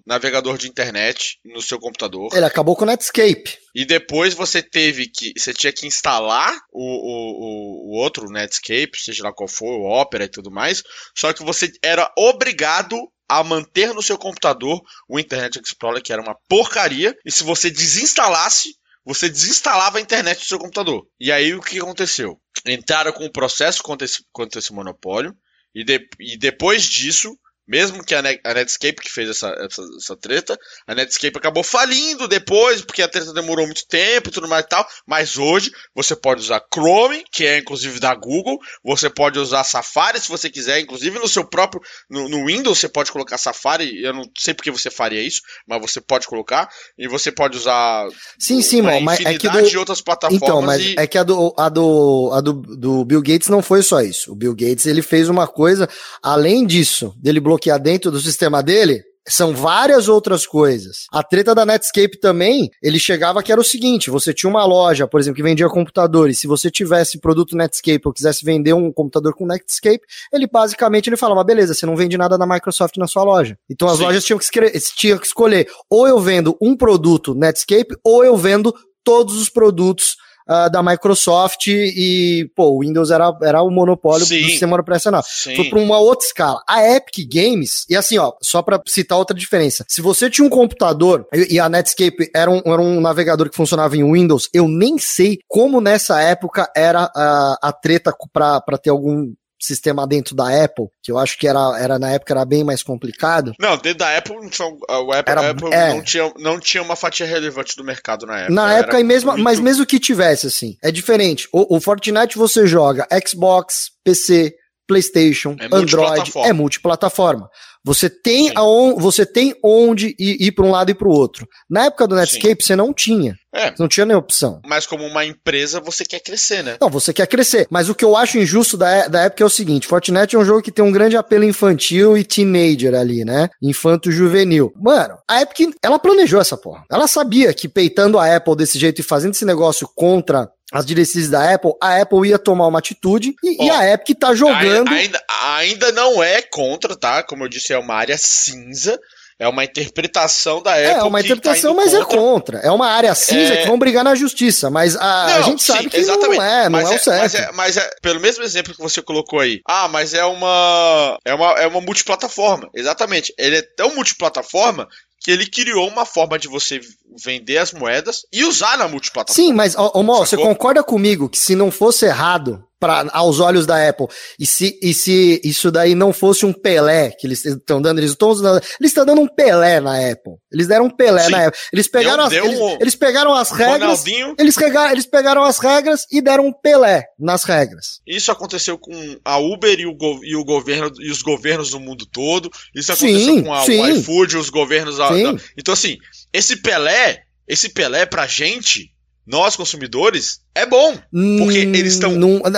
navegador 0.07 0.59
de 0.59 0.68
internet 0.68 1.38
no 1.44 1.62
seu 1.62 1.79
computador. 1.79 2.31
Ele 2.33 2.44
acabou 2.44 2.76
com 2.76 2.85
o 2.85 2.87
Netscape. 2.87 3.59
E 3.74 3.85
depois 3.85 4.35
você 4.35 4.62
teve 4.62 5.07
que. 5.07 5.33
Você 5.37 5.53
tinha 5.53 5.72
que 5.72 5.87
instalar 5.87 6.53
o, 6.72 6.83
o, 6.83 7.92
o, 7.92 7.96
outro 7.98 8.31
Netscape, 8.31 8.98
seja 8.98 9.22
lá 9.24 9.33
qual 9.33 9.48
for, 9.48 9.79
o 9.79 10.00
Opera 10.00 10.24
e 10.24 10.29
tudo 10.29 10.50
mais. 10.50 10.83
Só 11.16 11.33
que 11.33 11.44
você 11.44 11.70
era 11.83 12.11
obrigado 12.18 12.96
a 13.29 13.44
manter 13.44 13.94
no 13.94 14.03
seu 14.03 14.18
computador 14.18 14.81
o 15.09 15.20
Internet 15.20 15.61
Explorer, 15.61 16.03
que 16.03 16.12
era 16.12 16.20
uma 16.20 16.37
porcaria. 16.48 17.16
E 17.24 17.31
se 17.31 17.44
você 17.44 17.70
desinstalasse, 17.70 18.74
você 19.04 19.28
desinstalava 19.28 19.98
a 19.98 20.00
internet 20.00 20.40
do 20.40 20.44
seu 20.44 20.58
computador. 20.58 21.06
E 21.18 21.32
aí 21.32 21.54
o 21.54 21.60
que 21.60 21.78
aconteceu? 21.78 22.40
Entraram 22.66 23.12
com 23.12 23.24
o 23.24 23.32
processo 23.32 23.82
contra 23.82 24.04
esse, 24.04 24.24
contra 24.32 24.58
esse 24.58 24.72
monopólio, 24.72 25.36
e, 25.74 25.84
de, 25.84 26.08
e 26.18 26.36
depois 26.36 26.84
disso, 26.84 27.38
Mesmo 27.70 28.04
que 28.04 28.16
a, 28.16 28.20
Net, 28.20 28.40
a 28.44 28.52
Netscape 28.52 29.00
que 29.00 29.09
fez 29.09 29.30
essa, 29.30 29.48
essa, 29.50 29.83
essa, 29.96 30.16
treta, 30.16 30.59
a 30.88 30.94
Netscape 30.94 31.38
acabou 31.38 31.62
falindo 31.62 32.26
depois, 32.26 32.83
porque 32.83 33.00
a 33.00 33.06
treta 33.06 33.33
demorou 33.33 33.64
muito 33.64 33.87
tempo 33.87 34.28
e 34.28 34.33
tudo 34.33 34.48
mais 34.48 34.64
e 34.64 34.68
tal. 34.68 34.85
Mas 35.06 35.38
hoje 35.38 35.70
você 35.94 36.16
pode 36.16 36.40
usar 36.40 36.61
Chrome, 36.74 37.22
que 37.30 37.46
é 37.46 37.59
inclusive 37.59 38.00
da 38.00 38.12
Google, 38.12 38.59
você 38.83 39.09
pode 39.09 39.38
usar 39.38 39.62
Safari 39.62 40.18
se 40.18 40.28
você 40.28 40.50
quiser, 40.50 40.80
inclusive 40.80 41.16
no 41.20 41.28
seu 41.28 41.44
próprio. 41.44 41.80
No, 42.11 42.28
no 42.28 42.46
Windows 42.46 42.76
você 42.76 42.88
pode 42.88 43.12
colocar 43.12 43.38
Safari, 43.38 44.02
eu 44.02 44.12
não 44.12 44.24
sei 44.37 44.52
porque 44.52 44.72
você 44.72 44.90
faria 44.90 45.22
isso, 45.22 45.40
mas 45.64 45.80
você 45.80 46.00
pode 46.00 46.26
colocar. 46.26 46.68
E 46.98 47.06
você 47.06 47.30
pode 47.30 47.56
usar. 47.56 48.09
Sim, 48.37 48.62
sim, 48.62 48.80
uma 48.80 48.98
mas 48.98 49.20
é 49.20 49.38
que 49.38 49.48
do... 49.48 49.62
de 49.62 49.78
outras 49.78 50.00
plataformas. 50.00 50.42
Então, 50.42 50.61
mas 50.61 50.83
e... 50.83 50.96
é 50.98 51.06
que 51.06 51.16
a, 51.16 51.22
do, 51.22 51.54
a, 51.56 51.68
do, 51.68 52.30
a 52.33 52.40
do, 52.40 52.52
do 52.52 53.04
Bill 53.04 53.22
Gates 53.22 53.48
não 53.48 53.62
foi 53.62 53.80
só 53.80 54.00
isso. 54.00 54.33
O 54.33 54.35
Bill 54.35 54.56
Gates 54.56 54.87
ele 54.87 55.02
fez 55.02 55.28
uma 55.28 55.46
coisa, 55.46 55.88
além 56.20 56.66
disso, 56.66 57.14
dele 57.16 57.38
bloquear 57.38 57.60
dentro 57.79 58.11
do 58.11 58.20
sistema 58.20 58.62
dele, 58.62 59.03
são 59.29 59.55
várias 59.55 60.09
outras 60.09 60.46
coisas. 60.46 61.07
A 61.12 61.23
treta 61.23 61.55
da 61.55 61.66
Netscape 61.66 62.18
também, 62.18 62.70
ele 62.83 62.99
chegava 62.99 63.42
que 63.42 63.53
era 63.53 63.61
o 63.61 63.64
seguinte: 63.64 64.11
você 64.11 64.33
tinha 64.33 64.51
uma 64.51 64.64
loja, 64.64 65.07
por 65.07 65.20
exemplo, 65.20 65.37
que 65.37 65.42
vendia 65.42 65.68
computadores. 65.68 66.40
Se 66.40 66.46
você 66.46 66.70
tivesse 66.70 67.20
produto 67.20 67.57
Netscape 67.57 68.03
ou 68.05 68.12
quisesse 68.12 68.44
vender 68.44 68.73
um 68.73 68.92
computador 68.92 69.35
com 69.35 69.46
Netscape, 69.46 70.01
ele 70.33 70.46
basicamente 70.46 71.09
ele 71.09 71.16
falava: 71.16 71.44
beleza, 71.44 71.75
você 71.75 71.87
não 71.87 71.96
vende 71.96 72.16
nada 72.16 72.38
da 72.38 72.46
Microsoft 72.46 72.96
na 72.96 73.07
sua 73.07 73.23
loja. 73.23 73.59
Então 73.68 73.88
as 73.88 73.99
Sim. 73.99 74.05
lojas 74.05 74.25
tinham 74.25 74.38
que, 74.38 74.81
tinham 74.96 75.18
que 75.18 75.27
escolher: 75.27 75.68
ou 75.88 76.09
eu 76.09 76.18
vendo 76.18 76.57
um 76.61 76.77
produto 76.77 77.35
Netscape, 77.35 77.94
ou 78.03 78.25
eu 78.25 78.37
vendo 78.37 78.75
todos 79.05 79.40
os 79.40 79.49
produtos 79.49 80.16
uh, 80.50 80.70
da 80.70 80.82
Microsoft 80.82 81.68
e, 81.68 82.50
pô, 82.56 82.70
o 82.70 82.80
Windows 82.80 83.10
era, 83.10 83.32
era 83.42 83.62
o 83.62 83.70
monopólio 83.70 84.26
Sim. 84.26 84.42
do 84.42 84.48
sistema 84.48 84.78
operacional. 84.78 85.22
Sim. 85.24 85.54
Foi 85.54 85.70
para 85.70 85.78
uma 85.78 85.98
outra 85.98 86.26
escala. 86.26 86.62
A 86.68 86.84
Epic 86.96 87.28
Games, 87.32 87.86
e 87.88 87.96
assim, 87.96 88.18
ó, 88.18 88.32
só 88.42 88.62
para 88.62 88.80
citar 88.86 89.18
outra 89.18 89.36
diferença. 89.36 89.84
Se 89.88 90.02
você 90.02 90.28
tinha 90.28 90.46
um 90.46 90.50
computador 90.50 91.26
e, 91.32 91.54
e 91.54 91.60
a 91.60 91.68
Netscape 91.68 92.30
era 92.34 92.50
um, 92.50 92.60
era 92.64 92.80
um 92.80 93.00
navegador 93.00 93.48
que 93.48 93.56
funcionava 93.56 93.96
em 93.96 94.12
Windows, 94.12 94.48
eu 94.52 94.66
nem 94.66 94.98
sei 94.98 95.38
como 95.46 95.80
nessa 95.80 96.20
época 96.20 96.70
era 96.74 97.10
a, 97.14 97.58
a 97.62 97.72
treta 97.72 98.12
para 98.32 98.78
ter 98.82 98.90
algum 98.90 99.32
sistema 99.61 100.07
dentro 100.07 100.35
da 100.35 100.64
Apple, 100.64 100.87
que 101.03 101.12
eu 101.12 101.18
acho 101.18 101.38
que 101.38 101.46
era, 101.46 101.79
era 101.79 101.99
na 101.99 102.11
época 102.11 102.33
era 102.33 102.44
bem 102.44 102.64
mais 102.64 102.83
complicado. 102.83 103.53
Não, 103.59 103.77
dentro 103.77 103.99
da 103.99 104.16
Apple, 104.16 104.37
o 104.37 105.12
Apple, 105.12 105.33
era, 105.33 105.51
Apple 105.51 105.68
é, 105.73 105.94
não, 105.94 106.03
tinha, 106.03 106.33
não 106.38 106.59
tinha 106.59 106.83
uma 106.83 106.96
fatia 106.96 107.27
relevante 107.27 107.77
do 107.77 107.85
mercado 107.85 108.27
na 108.27 108.38
época. 108.38 108.55
Na 108.55 108.75
época, 108.75 109.01
e 109.01 109.05
mesmo, 109.05 109.31
muito... 109.33 109.44
mas 109.44 109.61
mesmo 109.61 109.85
que 109.85 110.01
tivesse, 110.01 110.46
assim, 110.46 110.77
é 110.83 110.90
diferente. 110.90 111.49
O, 111.53 111.77
o 111.77 111.81
Fortnite 111.81 112.38
você 112.38 112.66
joga 112.66 113.07
Xbox, 113.27 113.90
PC, 114.03 114.55
PlayStation, 114.87 115.55
é 115.61 115.66
Android, 115.66 116.33
é 116.44 116.53
multiplataforma. 116.53 117.49
Você 117.84 118.10
tem, 118.10 118.52
aon, 118.54 118.96
você 118.96 119.24
tem 119.24 119.54
onde 119.64 120.14
ir, 120.18 120.36
ir 120.40 120.52
para 120.52 120.66
um 120.66 120.70
lado 120.70 120.90
e 120.90 120.94
para 120.94 121.08
o 121.08 121.12
outro. 121.12 121.46
Na 121.68 121.86
época 121.86 122.06
do 122.06 122.14
Netscape, 122.14 122.62
Sim. 122.62 122.66
você 122.66 122.76
não 122.76 122.92
tinha. 122.92 123.34
É. 123.52 123.74
Não 123.78 123.88
tinha 123.88 124.06
nem 124.06 124.16
opção. 124.16 124.60
Mas 124.64 124.86
como 124.86 125.04
uma 125.04 125.24
empresa, 125.24 125.80
você 125.80 126.04
quer 126.04 126.20
crescer, 126.20 126.62
né? 126.62 126.76
Não, 126.80 126.88
você 126.88 127.12
quer 127.12 127.26
crescer. 127.26 127.66
Mas 127.68 127.88
o 127.88 127.94
que 127.94 128.04
eu 128.04 128.16
acho 128.16 128.38
injusto 128.38 128.76
da, 128.76 129.08
da 129.08 129.22
época 129.22 129.42
é 129.42 129.46
o 129.46 129.50
seguinte: 129.50 129.88
Fortnite 129.88 130.36
é 130.36 130.38
um 130.38 130.44
jogo 130.44 130.62
que 130.62 130.70
tem 130.70 130.84
um 130.84 130.92
grande 130.92 131.16
apelo 131.16 131.44
infantil 131.44 132.16
e 132.16 132.22
teenager 132.22 132.94
ali, 132.94 133.24
né? 133.24 133.48
Infanto-juvenil. 133.60 134.72
Mano, 134.76 135.16
a 135.28 135.42
Epic, 135.42 135.74
ela 135.82 135.98
planejou 135.98 136.40
essa 136.40 136.56
porra. 136.56 136.84
Ela 136.90 137.08
sabia 137.08 137.52
que 137.52 137.68
peitando 137.68 138.18
a 138.18 138.36
Apple 138.36 138.56
desse 138.56 138.78
jeito 138.78 139.00
e 139.00 139.04
fazendo 139.04 139.34
esse 139.34 139.44
negócio 139.44 139.88
contra 139.96 140.48
as 140.72 140.86
diretrizes 140.86 141.28
da 141.28 141.52
Apple, 141.52 141.72
a 141.82 142.00
Apple 142.00 142.28
ia 142.28 142.38
tomar 142.38 142.68
uma 142.68 142.78
atitude 142.78 143.34
e, 143.42 143.56
oh, 143.58 143.64
e 143.64 143.70
a 143.70 143.92
Epic 143.92 144.16
tá 144.16 144.32
jogando. 144.34 144.88
Ainda, 144.88 145.20
ainda 145.61 145.92
não 145.92 146.23
é 146.23 146.42
contra, 146.42 146.96
tá? 146.96 147.23
Como 147.23 147.44
eu 147.44 147.49
disse, 147.49 147.73
é 147.73 147.79
uma 147.79 147.94
área 147.94 148.16
cinza. 148.18 148.99
É 149.38 149.49
uma 149.49 149.64
interpretação 149.64 150.62
da 150.62 150.77
é, 150.77 150.90
Apple. 150.90 151.01
É 151.01 151.05
uma 151.05 151.20
interpretação, 151.23 151.75
tá 151.75 151.83
mas 151.83 151.92
contra. 151.94 152.03
é 152.03 152.18
contra. 152.18 152.59
É 152.59 152.70
uma 152.70 152.88
área 152.88 153.14
cinza 153.14 153.55
é... 153.55 153.62
que 153.62 153.68
vão 153.68 153.79
brigar 153.79 154.05
na 154.05 154.14
justiça. 154.14 154.68
Mas 154.68 154.94
a, 154.96 155.01
não, 155.01 155.37
a 155.37 155.40
gente 155.40 155.62
sabe 155.62 155.85
sim, 155.85 155.88
que 155.88 155.96
exatamente. 155.96 156.37
não 156.37 156.44
é, 156.44 156.64
não 156.64 156.73
mas 156.73 156.90
é, 156.90 156.94
o 156.94 156.99
certo. 156.99 157.20
Mas 157.23 157.35
é, 157.35 157.53
mas 157.53 157.77
é, 157.79 157.90
pelo 158.03 158.20
mesmo 158.20 158.44
exemplo 158.44 158.75
que 158.75 158.83
você 158.83 159.01
colocou 159.01 159.40
aí. 159.40 159.62
Ah, 159.66 159.88
mas 159.88 160.12
é 160.12 160.23
uma. 160.27 161.18
É 161.25 161.33
uma, 161.33 161.53
é 161.53 161.66
uma 161.66 161.81
multiplataforma. 161.81 162.68
Exatamente. 162.75 163.33
Ele 163.38 163.57
é 163.57 163.62
tão 163.62 163.94
multiplataforma 163.94 164.87
que 165.18 165.31
ele 165.31 165.46
criou 165.46 165.88
uma 165.88 166.05
forma 166.05 166.38
de 166.38 166.46
você 166.46 166.79
vender 167.25 167.57
as 167.57 167.73
moedas 167.73 168.27
e 168.31 168.44
usar 168.44 168.77
na 168.77 168.88
multiplataforma. 168.88 169.49
Sim, 169.49 169.55
mas, 169.55 169.75
ô, 169.75 169.90
ô 169.94 170.03
Mo, 170.03 170.18
você 170.18 170.37
concorda 170.37 170.83
comigo 170.83 171.31
que 171.31 171.38
se 171.38 171.55
não 171.55 171.70
fosse 171.70 172.05
errado 172.05 172.62
para 172.80 173.06
aos 173.12 173.38
olhos 173.40 173.66
da 173.66 173.88
Apple, 173.88 174.06
e 174.38 174.46
se, 174.46 174.78
e 174.82 174.94
se 174.94 175.40
isso 175.44 175.70
daí 175.70 175.94
não 175.94 176.12
fosse 176.12 176.46
um 176.46 176.52
Pelé 176.52 177.10
que 177.10 177.26
eles 177.26 177.44
estão 177.44 177.80
dando, 177.80 177.98
eles 177.98 178.12
estão 178.12 178.30
eles 178.30 178.90
estão 178.90 179.04
dando 179.04 179.20
um 179.20 179.28
Pelé 179.28 179.80
na 179.80 180.10
Apple. 180.10 180.32
Eles 180.50 180.66
deram 180.66 180.86
um 180.86 180.90
Pelé 180.90 181.24
Sim. 181.24 181.30
na 181.30 181.46
Apple. 181.46 181.60
Eles 181.72 181.88
pegaram 181.88 182.16
deu, 182.16 182.24
as, 182.24 182.30
deu 182.30 182.44
eles, 182.46 182.80
eles, 182.80 182.94
pegaram 182.94 183.34
as 183.34 183.50
regras, 183.50 184.04
eles, 184.38 184.56
regaram, 184.56 184.92
eles 184.92 185.06
pegaram 185.06 185.42
as 185.42 185.58
regras 185.58 186.06
e 186.10 186.22
deram 186.22 186.46
um 186.46 186.52
Pelé 186.52 187.04
nas 187.18 187.44
regras. 187.44 188.00
Isso 188.06 188.32
aconteceu 188.32 188.78
com 188.78 188.92
a 189.24 189.38
Uber 189.38 189.78
e 189.78 189.86
o, 189.86 189.96
e 190.22 190.34
o 190.34 190.44
governo 190.44 190.90
e 191.00 191.10
os 191.10 191.20
governos 191.20 191.70
do 191.70 191.78
mundo 191.78 192.06
todo. 192.06 192.50
Isso 192.74 192.92
aconteceu 192.92 193.34
sim, 193.34 193.44
com 193.44 193.52
a, 193.52 193.64
sim. 193.64 193.80
o 193.80 193.88
iFood, 193.88 194.36
os 194.38 194.48
governos. 194.48 194.96
Da, 194.96 195.10
então 195.58 195.74
assim, 195.74 195.98
esse 196.32 196.56
Pelé, 196.56 197.24
esse 197.46 197.68
Pelé 197.68 198.06
pra 198.06 198.26
gente, 198.26 198.90
nós 199.26 199.54
consumidores, 199.56 200.40
é 200.54 200.66
bom. 200.66 200.92
Porque 200.92 201.66
hum, 201.66 201.74
eles 201.74 201.94
estão. 201.94 202.12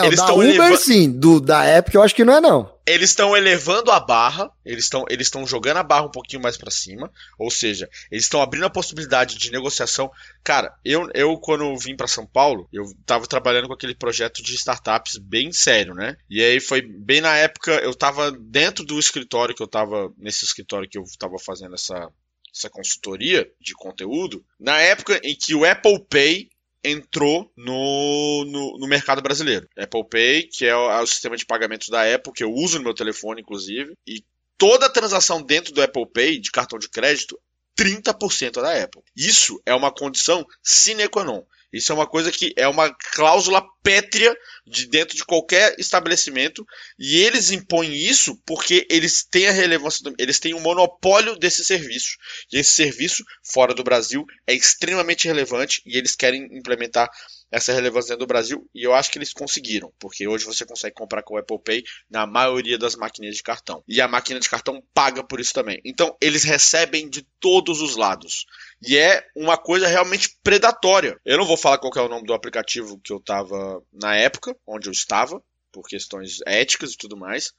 Eles 0.04 0.18
da 0.18 0.32
Uber 0.32 0.48
eleva... 0.48 0.76
sim, 0.76 1.10
do, 1.10 1.40
da 1.40 1.76
Epic 1.76 1.94
eu 1.94 2.02
acho 2.02 2.14
que 2.14 2.24
não 2.24 2.34
é 2.34 2.40
não. 2.40 2.72
Eles 2.86 3.10
estão 3.10 3.36
elevando 3.36 3.92
a 3.92 4.00
barra, 4.00 4.50
eles 4.64 4.84
estão 4.84 5.04
eles 5.08 5.30
jogando 5.46 5.76
a 5.76 5.82
barra 5.84 6.06
um 6.06 6.10
pouquinho 6.10 6.42
mais 6.42 6.56
para 6.56 6.70
cima, 6.70 7.12
ou 7.38 7.50
seja, 7.50 7.88
eles 8.10 8.24
estão 8.24 8.42
abrindo 8.42 8.66
a 8.66 8.70
possibilidade 8.70 9.38
de 9.38 9.52
negociação. 9.52 10.10
Cara, 10.42 10.74
eu, 10.84 11.08
eu 11.14 11.36
quando 11.36 11.76
vim 11.78 11.94
para 11.94 12.08
São 12.08 12.26
Paulo, 12.26 12.68
eu 12.72 12.84
tava 13.06 13.26
trabalhando 13.26 13.68
com 13.68 13.74
aquele 13.74 13.94
projeto 13.94 14.42
de 14.42 14.54
startups 14.54 15.16
bem 15.18 15.52
sério, 15.52 15.94
né? 15.94 16.16
E 16.28 16.42
aí 16.42 16.58
foi 16.58 16.82
bem 16.82 17.20
na 17.20 17.36
época, 17.36 17.72
eu 17.72 17.94
tava 17.94 18.32
dentro 18.32 18.84
do 18.84 18.98
escritório 18.98 19.54
que 19.54 19.62
eu 19.62 19.68
tava 19.68 20.12
nesse 20.18 20.44
escritório 20.44 20.88
que 20.88 20.98
eu 20.98 21.04
tava 21.18 21.38
fazendo 21.38 21.74
essa 21.74 22.10
essa 22.54 22.68
consultoria 22.68 23.50
de 23.60 23.74
conteúdo, 23.74 24.44
na 24.60 24.78
época 24.78 25.20
em 25.24 25.34
que 25.34 25.54
o 25.54 25.64
Apple 25.64 26.04
Pay 26.08 26.50
entrou 26.84 27.50
no, 27.56 28.44
no, 28.44 28.78
no, 28.78 28.86
mercado 28.88 29.22
brasileiro. 29.22 29.68
Apple 29.78 30.04
Pay, 30.08 30.42
que 30.44 30.66
é 30.66 30.74
o, 30.74 30.90
é 30.90 31.00
o, 31.00 31.06
sistema 31.06 31.36
de 31.36 31.46
pagamentos 31.46 31.88
da 31.88 32.02
Apple, 32.12 32.32
que 32.32 32.42
eu 32.42 32.52
uso 32.52 32.78
no 32.78 32.84
meu 32.84 32.94
telefone, 32.94 33.40
inclusive, 33.40 33.96
e 34.06 34.24
toda 34.58 34.90
transação 34.90 35.40
dentro 35.40 35.72
do 35.72 35.82
Apple 35.82 36.06
Pay, 36.12 36.38
de 36.40 36.50
cartão 36.50 36.78
de 36.78 36.88
crédito, 36.88 37.38
30% 37.78 38.58
é 38.58 38.62
da 38.62 38.82
Apple. 38.82 39.02
Isso 39.16 39.60
é 39.64 39.74
uma 39.74 39.92
condição 39.92 40.44
sine 40.62 41.08
qua 41.08 41.24
non. 41.24 41.42
Isso 41.72 41.90
é 41.90 41.94
uma 41.94 42.06
coisa 42.06 42.30
que 42.30 42.52
é 42.56 42.68
uma 42.68 42.94
cláusula 43.14 43.66
pétrea 43.82 44.36
de 44.66 44.86
dentro 44.86 45.16
de 45.16 45.24
qualquer 45.24 45.74
estabelecimento 45.78 46.64
e 46.98 47.18
eles 47.18 47.50
impõem 47.50 47.92
isso 47.92 48.40
porque 48.46 48.86
eles 48.88 49.24
têm 49.24 49.48
a 49.48 49.52
relevância, 49.52 50.12
eles 50.18 50.38
têm 50.38 50.54
um 50.54 50.60
monopólio 50.60 51.36
desse 51.36 51.64
serviço. 51.64 52.16
E 52.52 52.58
esse 52.58 52.70
serviço 52.70 53.24
fora 53.42 53.74
do 53.74 53.84
Brasil 53.84 54.24
é 54.46 54.54
extremamente 54.54 55.26
relevante 55.26 55.82
e 55.84 55.96
eles 55.96 56.14
querem 56.14 56.48
implementar 56.56 57.10
essa 57.52 57.70
relevância 57.70 58.16
do 58.16 58.26
Brasil 58.26 58.66
e 58.74 58.82
eu 58.82 58.94
acho 58.94 59.10
que 59.10 59.18
eles 59.18 59.34
conseguiram, 59.34 59.92
porque 59.98 60.26
hoje 60.26 60.46
você 60.46 60.64
consegue 60.64 60.94
comprar 60.94 61.22
com 61.22 61.34
o 61.34 61.36
Apple 61.36 61.62
Pay 61.62 61.84
na 62.10 62.26
maioria 62.26 62.78
das 62.78 62.96
máquinas 62.96 63.36
de 63.36 63.42
cartão. 63.42 63.84
E 63.86 64.00
a 64.00 64.08
máquina 64.08 64.40
de 64.40 64.48
cartão 64.48 64.82
paga 64.94 65.22
por 65.22 65.38
isso 65.38 65.52
também. 65.52 65.78
Então 65.84 66.16
eles 66.18 66.44
recebem 66.44 67.10
de 67.10 67.22
todos 67.38 67.82
os 67.82 67.94
lados. 67.94 68.46
E 68.82 68.96
é 68.96 69.22
uma 69.36 69.58
coisa 69.58 69.86
realmente 69.86 70.34
predatória. 70.42 71.20
Eu 71.26 71.36
não 71.36 71.44
vou 71.44 71.58
falar 71.58 71.76
qual 71.76 71.92
é 71.94 72.00
o 72.00 72.08
nome 72.08 72.26
do 72.26 72.32
aplicativo 72.32 72.98
que 73.04 73.12
eu 73.12 73.18
estava 73.18 73.82
na 73.92 74.16
época, 74.16 74.56
onde 74.66 74.88
eu 74.88 74.92
estava, 74.92 75.42
por 75.70 75.86
questões 75.86 76.38
éticas 76.46 76.92
e 76.92 76.96
tudo 76.96 77.18
mais. 77.18 77.52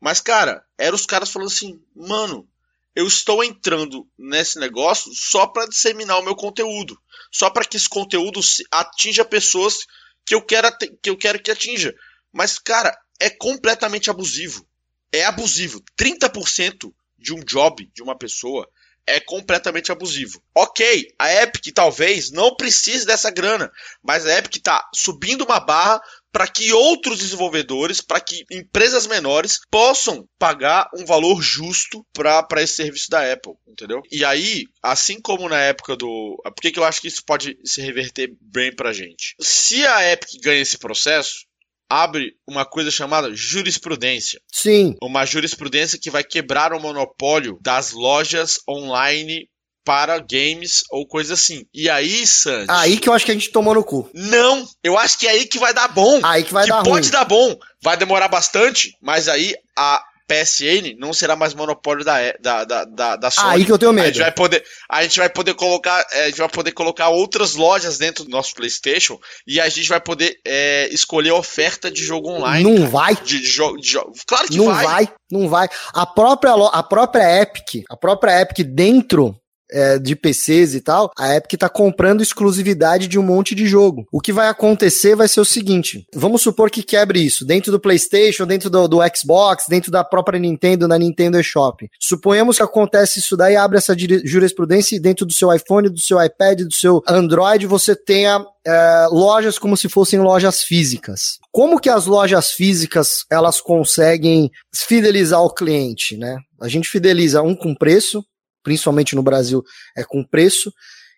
Mas, 0.00 0.20
cara, 0.20 0.64
eram 0.76 0.96
os 0.96 1.06
caras 1.06 1.30
falando 1.30 1.48
assim, 1.48 1.80
mano, 1.94 2.48
eu 2.96 3.06
estou 3.06 3.44
entrando 3.44 4.08
nesse 4.18 4.58
negócio 4.58 5.12
só 5.14 5.46
para 5.46 5.68
disseminar 5.68 6.18
o 6.18 6.24
meu 6.24 6.34
conteúdo, 6.34 6.98
só 7.30 7.50
para 7.50 7.64
que 7.64 7.76
esse 7.76 7.88
conteúdo 7.88 8.40
atinja 8.70 9.24
pessoas 9.24 9.86
que 10.24 10.34
eu 10.34 10.42
quero 10.42 10.68
que 11.02 11.10
eu 11.10 11.16
quero 11.16 11.40
que 11.40 11.50
atinja. 11.50 11.94
Mas 12.32 12.58
cara, 12.58 12.96
é 13.20 13.30
completamente 13.30 14.10
abusivo. 14.10 14.66
É 15.12 15.24
abusivo. 15.24 15.82
30% 15.98 16.92
de 17.18 17.32
um 17.32 17.40
job 17.40 17.88
de 17.94 18.02
uma 18.02 18.16
pessoa 18.16 18.68
é 19.06 19.20
completamente 19.20 19.92
abusivo. 19.92 20.42
Ok, 20.54 21.14
a 21.18 21.32
Epic 21.42 21.72
talvez 21.72 22.30
não 22.32 22.56
precise 22.56 23.06
dessa 23.06 23.30
grana, 23.30 23.70
mas 24.02 24.26
a 24.26 24.36
Epic 24.36 24.56
está 24.56 24.88
subindo 24.92 25.44
uma 25.44 25.60
barra 25.60 26.02
para 26.32 26.46
que 26.46 26.72
outros 26.72 27.18
desenvolvedores, 27.18 28.00
para 28.00 28.20
que 28.20 28.44
empresas 28.50 29.06
menores 29.06 29.58
possam 29.70 30.28
pagar 30.38 30.88
um 30.94 31.04
valor 31.04 31.40
justo 31.40 32.04
para 32.12 32.62
esse 32.62 32.74
serviço 32.74 33.08
da 33.08 33.32
Apple, 33.32 33.54
entendeu? 33.66 34.02
E 34.10 34.24
aí, 34.24 34.64
assim 34.82 35.20
como 35.20 35.48
na 35.48 35.60
época 35.60 35.96
do. 35.96 36.40
Por 36.44 36.60
que, 36.60 36.72
que 36.72 36.78
eu 36.78 36.84
acho 36.84 37.00
que 37.00 37.08
isso 37.08 37.22
pode 37.24 37.56
se 37.64 37.80
reverter 37.80 38.30
bem 38.40 38.74
para 38.74 38.92
gente? 38.92 39.34
Se 39.40 39.86
a 39.86 40.12
Epic 40.12 40.40
ganha 40.42 40.60
esse 40.60 40.78
processo, 40.78 41.46
abre 41.88 42.32
uma 42.46 42.64
coisa 42.64 42.90
chamada 42.90 43.34
jurisprudência. 43.34 44.40
Sim. 44.52 44.94
Uma 45.02 45.24
jurisprudência 45.24 45.98
que 45.98 46.10
vai 46.10 46.24
quebrar 46.24 46.72
o 46.72 46.80
monopólio 46.80 47.58
das 47.62 47.92
lojas 47.92 48.58
online 48.68 49.48
para 49.86 50.18
games 50.18 50.82
ou 50.90 51.06
coisa 51.06 51.34
assim. 51.34 51.64
E 51.72 51.88
aí, 51.88 52.26
Sandy. 52.26 52.66
Aí 52.68 52.98
que 52.98 53.08
eu 53.08 53.12
acho 53.12 53.24
que 53.24 53.30
a 53.30 53.34
gente 53.34 53.52
tomou 53.52 53.72
no 53.72 53.84
cu. 53.84 54.10
Não, 54.12 54.66
eu 54.82 54.98
acho 54.98 55.16
que 55.16 55.28
é 55.28 55.30
aí 55.30 55.46
que 55.46 55.60
vai 55.60 55.72
dar 55.72 55.86
bom. 55.86 56.18
Aí 56.24 56.42
que 56.42 56.52
vai 56.52 56.64
que 56.64 56.70
dar 56.70 56.82
pode 56.82 57.06
ruim. 57.06 57.12
dar 57.12 57.24
bom. 57.24 57.56
Vai 57.80 57.96
demorar 57.96 58.26
bastante, 58.26 58.90
mas 59.00 59.28
aí 59.28 59.54
a 59.78 60.02
PSN 60.28 60.96
não 60.98 61.12
será 61.12 61.36
mais 61.36 61.54
monopólio 61.54 62.04
da, 62.04 62.16
da, 62.40 62.64
da, 62.64 62.84
da, 62.84 63.14
da 63.14 63.30
Sony. 63.30 63.48
Aí 63.48 63.64
que 63.64 63.70
eu 63.70 63.78
tenho 63.78 63.92
A 63.92 63.94
medo. 63.94 64.06
gente 64.08 64.18
vai 64.18 64.32
poder, 64.32 64.64
a 64.90 65.02
gente 65.04 65.18
vai 65.20 65.28
poder 65.28 65.54
colocar, 65.54 66.04
é, 66.10 66.24
a 66.24 66.26
gente 66.30 66.38
vai 66.38 66.48
poder 66.48 66.72
colocar 66.72 67.10
outras 67.10 67.54
lojas 67.54 67.96
dentro 67.96 68.24
do 68.24 68.30
nosso 68.30 68.52
PlayStation 68.56 69.20
e 69.46 69.60
a 69.60 69.68
gente 69.68 69.88
vai 69.88 70.00
poder 70.00 70.34
é, 70.44 70.88
escolher 70.90 71.30
oferta 71.30 71.88
de 71.92 72.02
jogo 72.02 72.28
online. 72.28 72.68
Não 72.68 72.90
vai. 72.90 73.14
De, 73.14 73.38
de 73.40 73.46
jogo, 73.46 73.76
de. 73.80 73.96
Claro 74.26 74.48
que 74.48 74.56
Não 74.56 74.66
vai. 74.66 74.84
vai. 74.84 75.08
não 75.30 75.48
vai. 75.48 75.68
A 75.94 76.04
própria, 76.04 76.54
a 76.72 76.82
própria 76.82 77.42
Epic, 77.42 77.84
a 77.88 77.96
própria 77.96 78.40
Epic 78.40 78.66
dentro 78.66 79.32
é, 79.70 79.98
de 79.98 80.14
PCs 80.14 80.74
e 80.74 80.80
tal, 80.80 81.10
a 81.16 81.34
Epic 81.34 81.58
tá 81.58 81.68
comprando 81.68 82.22
exclusividade 82.22 83.08
de 83.08 83.18
um 83.18 83.22
monte 83.22 83.54
de 83.54 83.66
jogo. 83.66 84.06
O 84.12 84.20
que 84.20 84.32
vai 84.32 84.48
acontecer 84.48 85.16
vai 85.16 85.28
ser 85.28 85.40
o 85.40 85.44
seguinte: 85.44 86.06
vamos 86.14 86.42
supor 86.42 86.70
que 86.70 86.82
quebre 86.82 87.20
isso 87.20 87.44
dentro 87.44 87.72
do 87.72 87.80
PlayStation, 87.80 88.46
dentro 88.46 88.70
do, 88.70 88.86
do 88.88 88.98
Xbox, 89.14 89.64
dentro 89.68 89.90
da 89.90 90.04
própria 90.04 90.38
Nintendo, 90.38 90.88
na 90.88 90.98
Nintendo 90.98 91.38
eShop. 91.38 91.88
Suponhamos 92.00 92.56
que 92.56 92.62
acontece 92.62 93.18
isso 93.18 93.36
daí, 93.36 93.56
abre 93.56 93.78
essa 93.78 93.94
jurisprudência 94.24 94.96
e 94.96 95.00
dentro 95.00 95.26
do 95.26 95.32
seu 95.32 95.52
iPhone, 95.52 95.88
do 95.88 96.00
seu 96.00 96.22
iPad, 96.22 96.62
do 96.62 96.74
seu 96.74 97.02
Android, 97.08 97.66
você 97.66 97.94
tenha 97.94 98.44
é, 98.66 99.06
lojas 99.10 99.58
como 99.58 99.76
se 99.76 99.88
fossem 99.88 100.20
lojas 100.20 100.62
físicas. 100.62 101.38
Como 101.52 101.80
que 101.80 101.88
as 101.88 102.06
lojas 102.06 102.50
físicas 102.50 103.24
elas 103.30 103.60
conseguem 103.60 104.50
fidelizar 104.74 105.40
o 105.40 105.52
cliente, 105.52 106.16
né? 106.16 106.36
A 106.60 106.68
gente 106.68 106.88
fideliza 106.88 107.42
um 107.42 107.54
com 107.54 107.74
preço, 107.74 108.24
principalmente 108.66 109.14
no 109.14 109.22
Brasil 109.22 109.62
é 109.96 110.02
com 110.02 110.24
preço. 110.24 110.72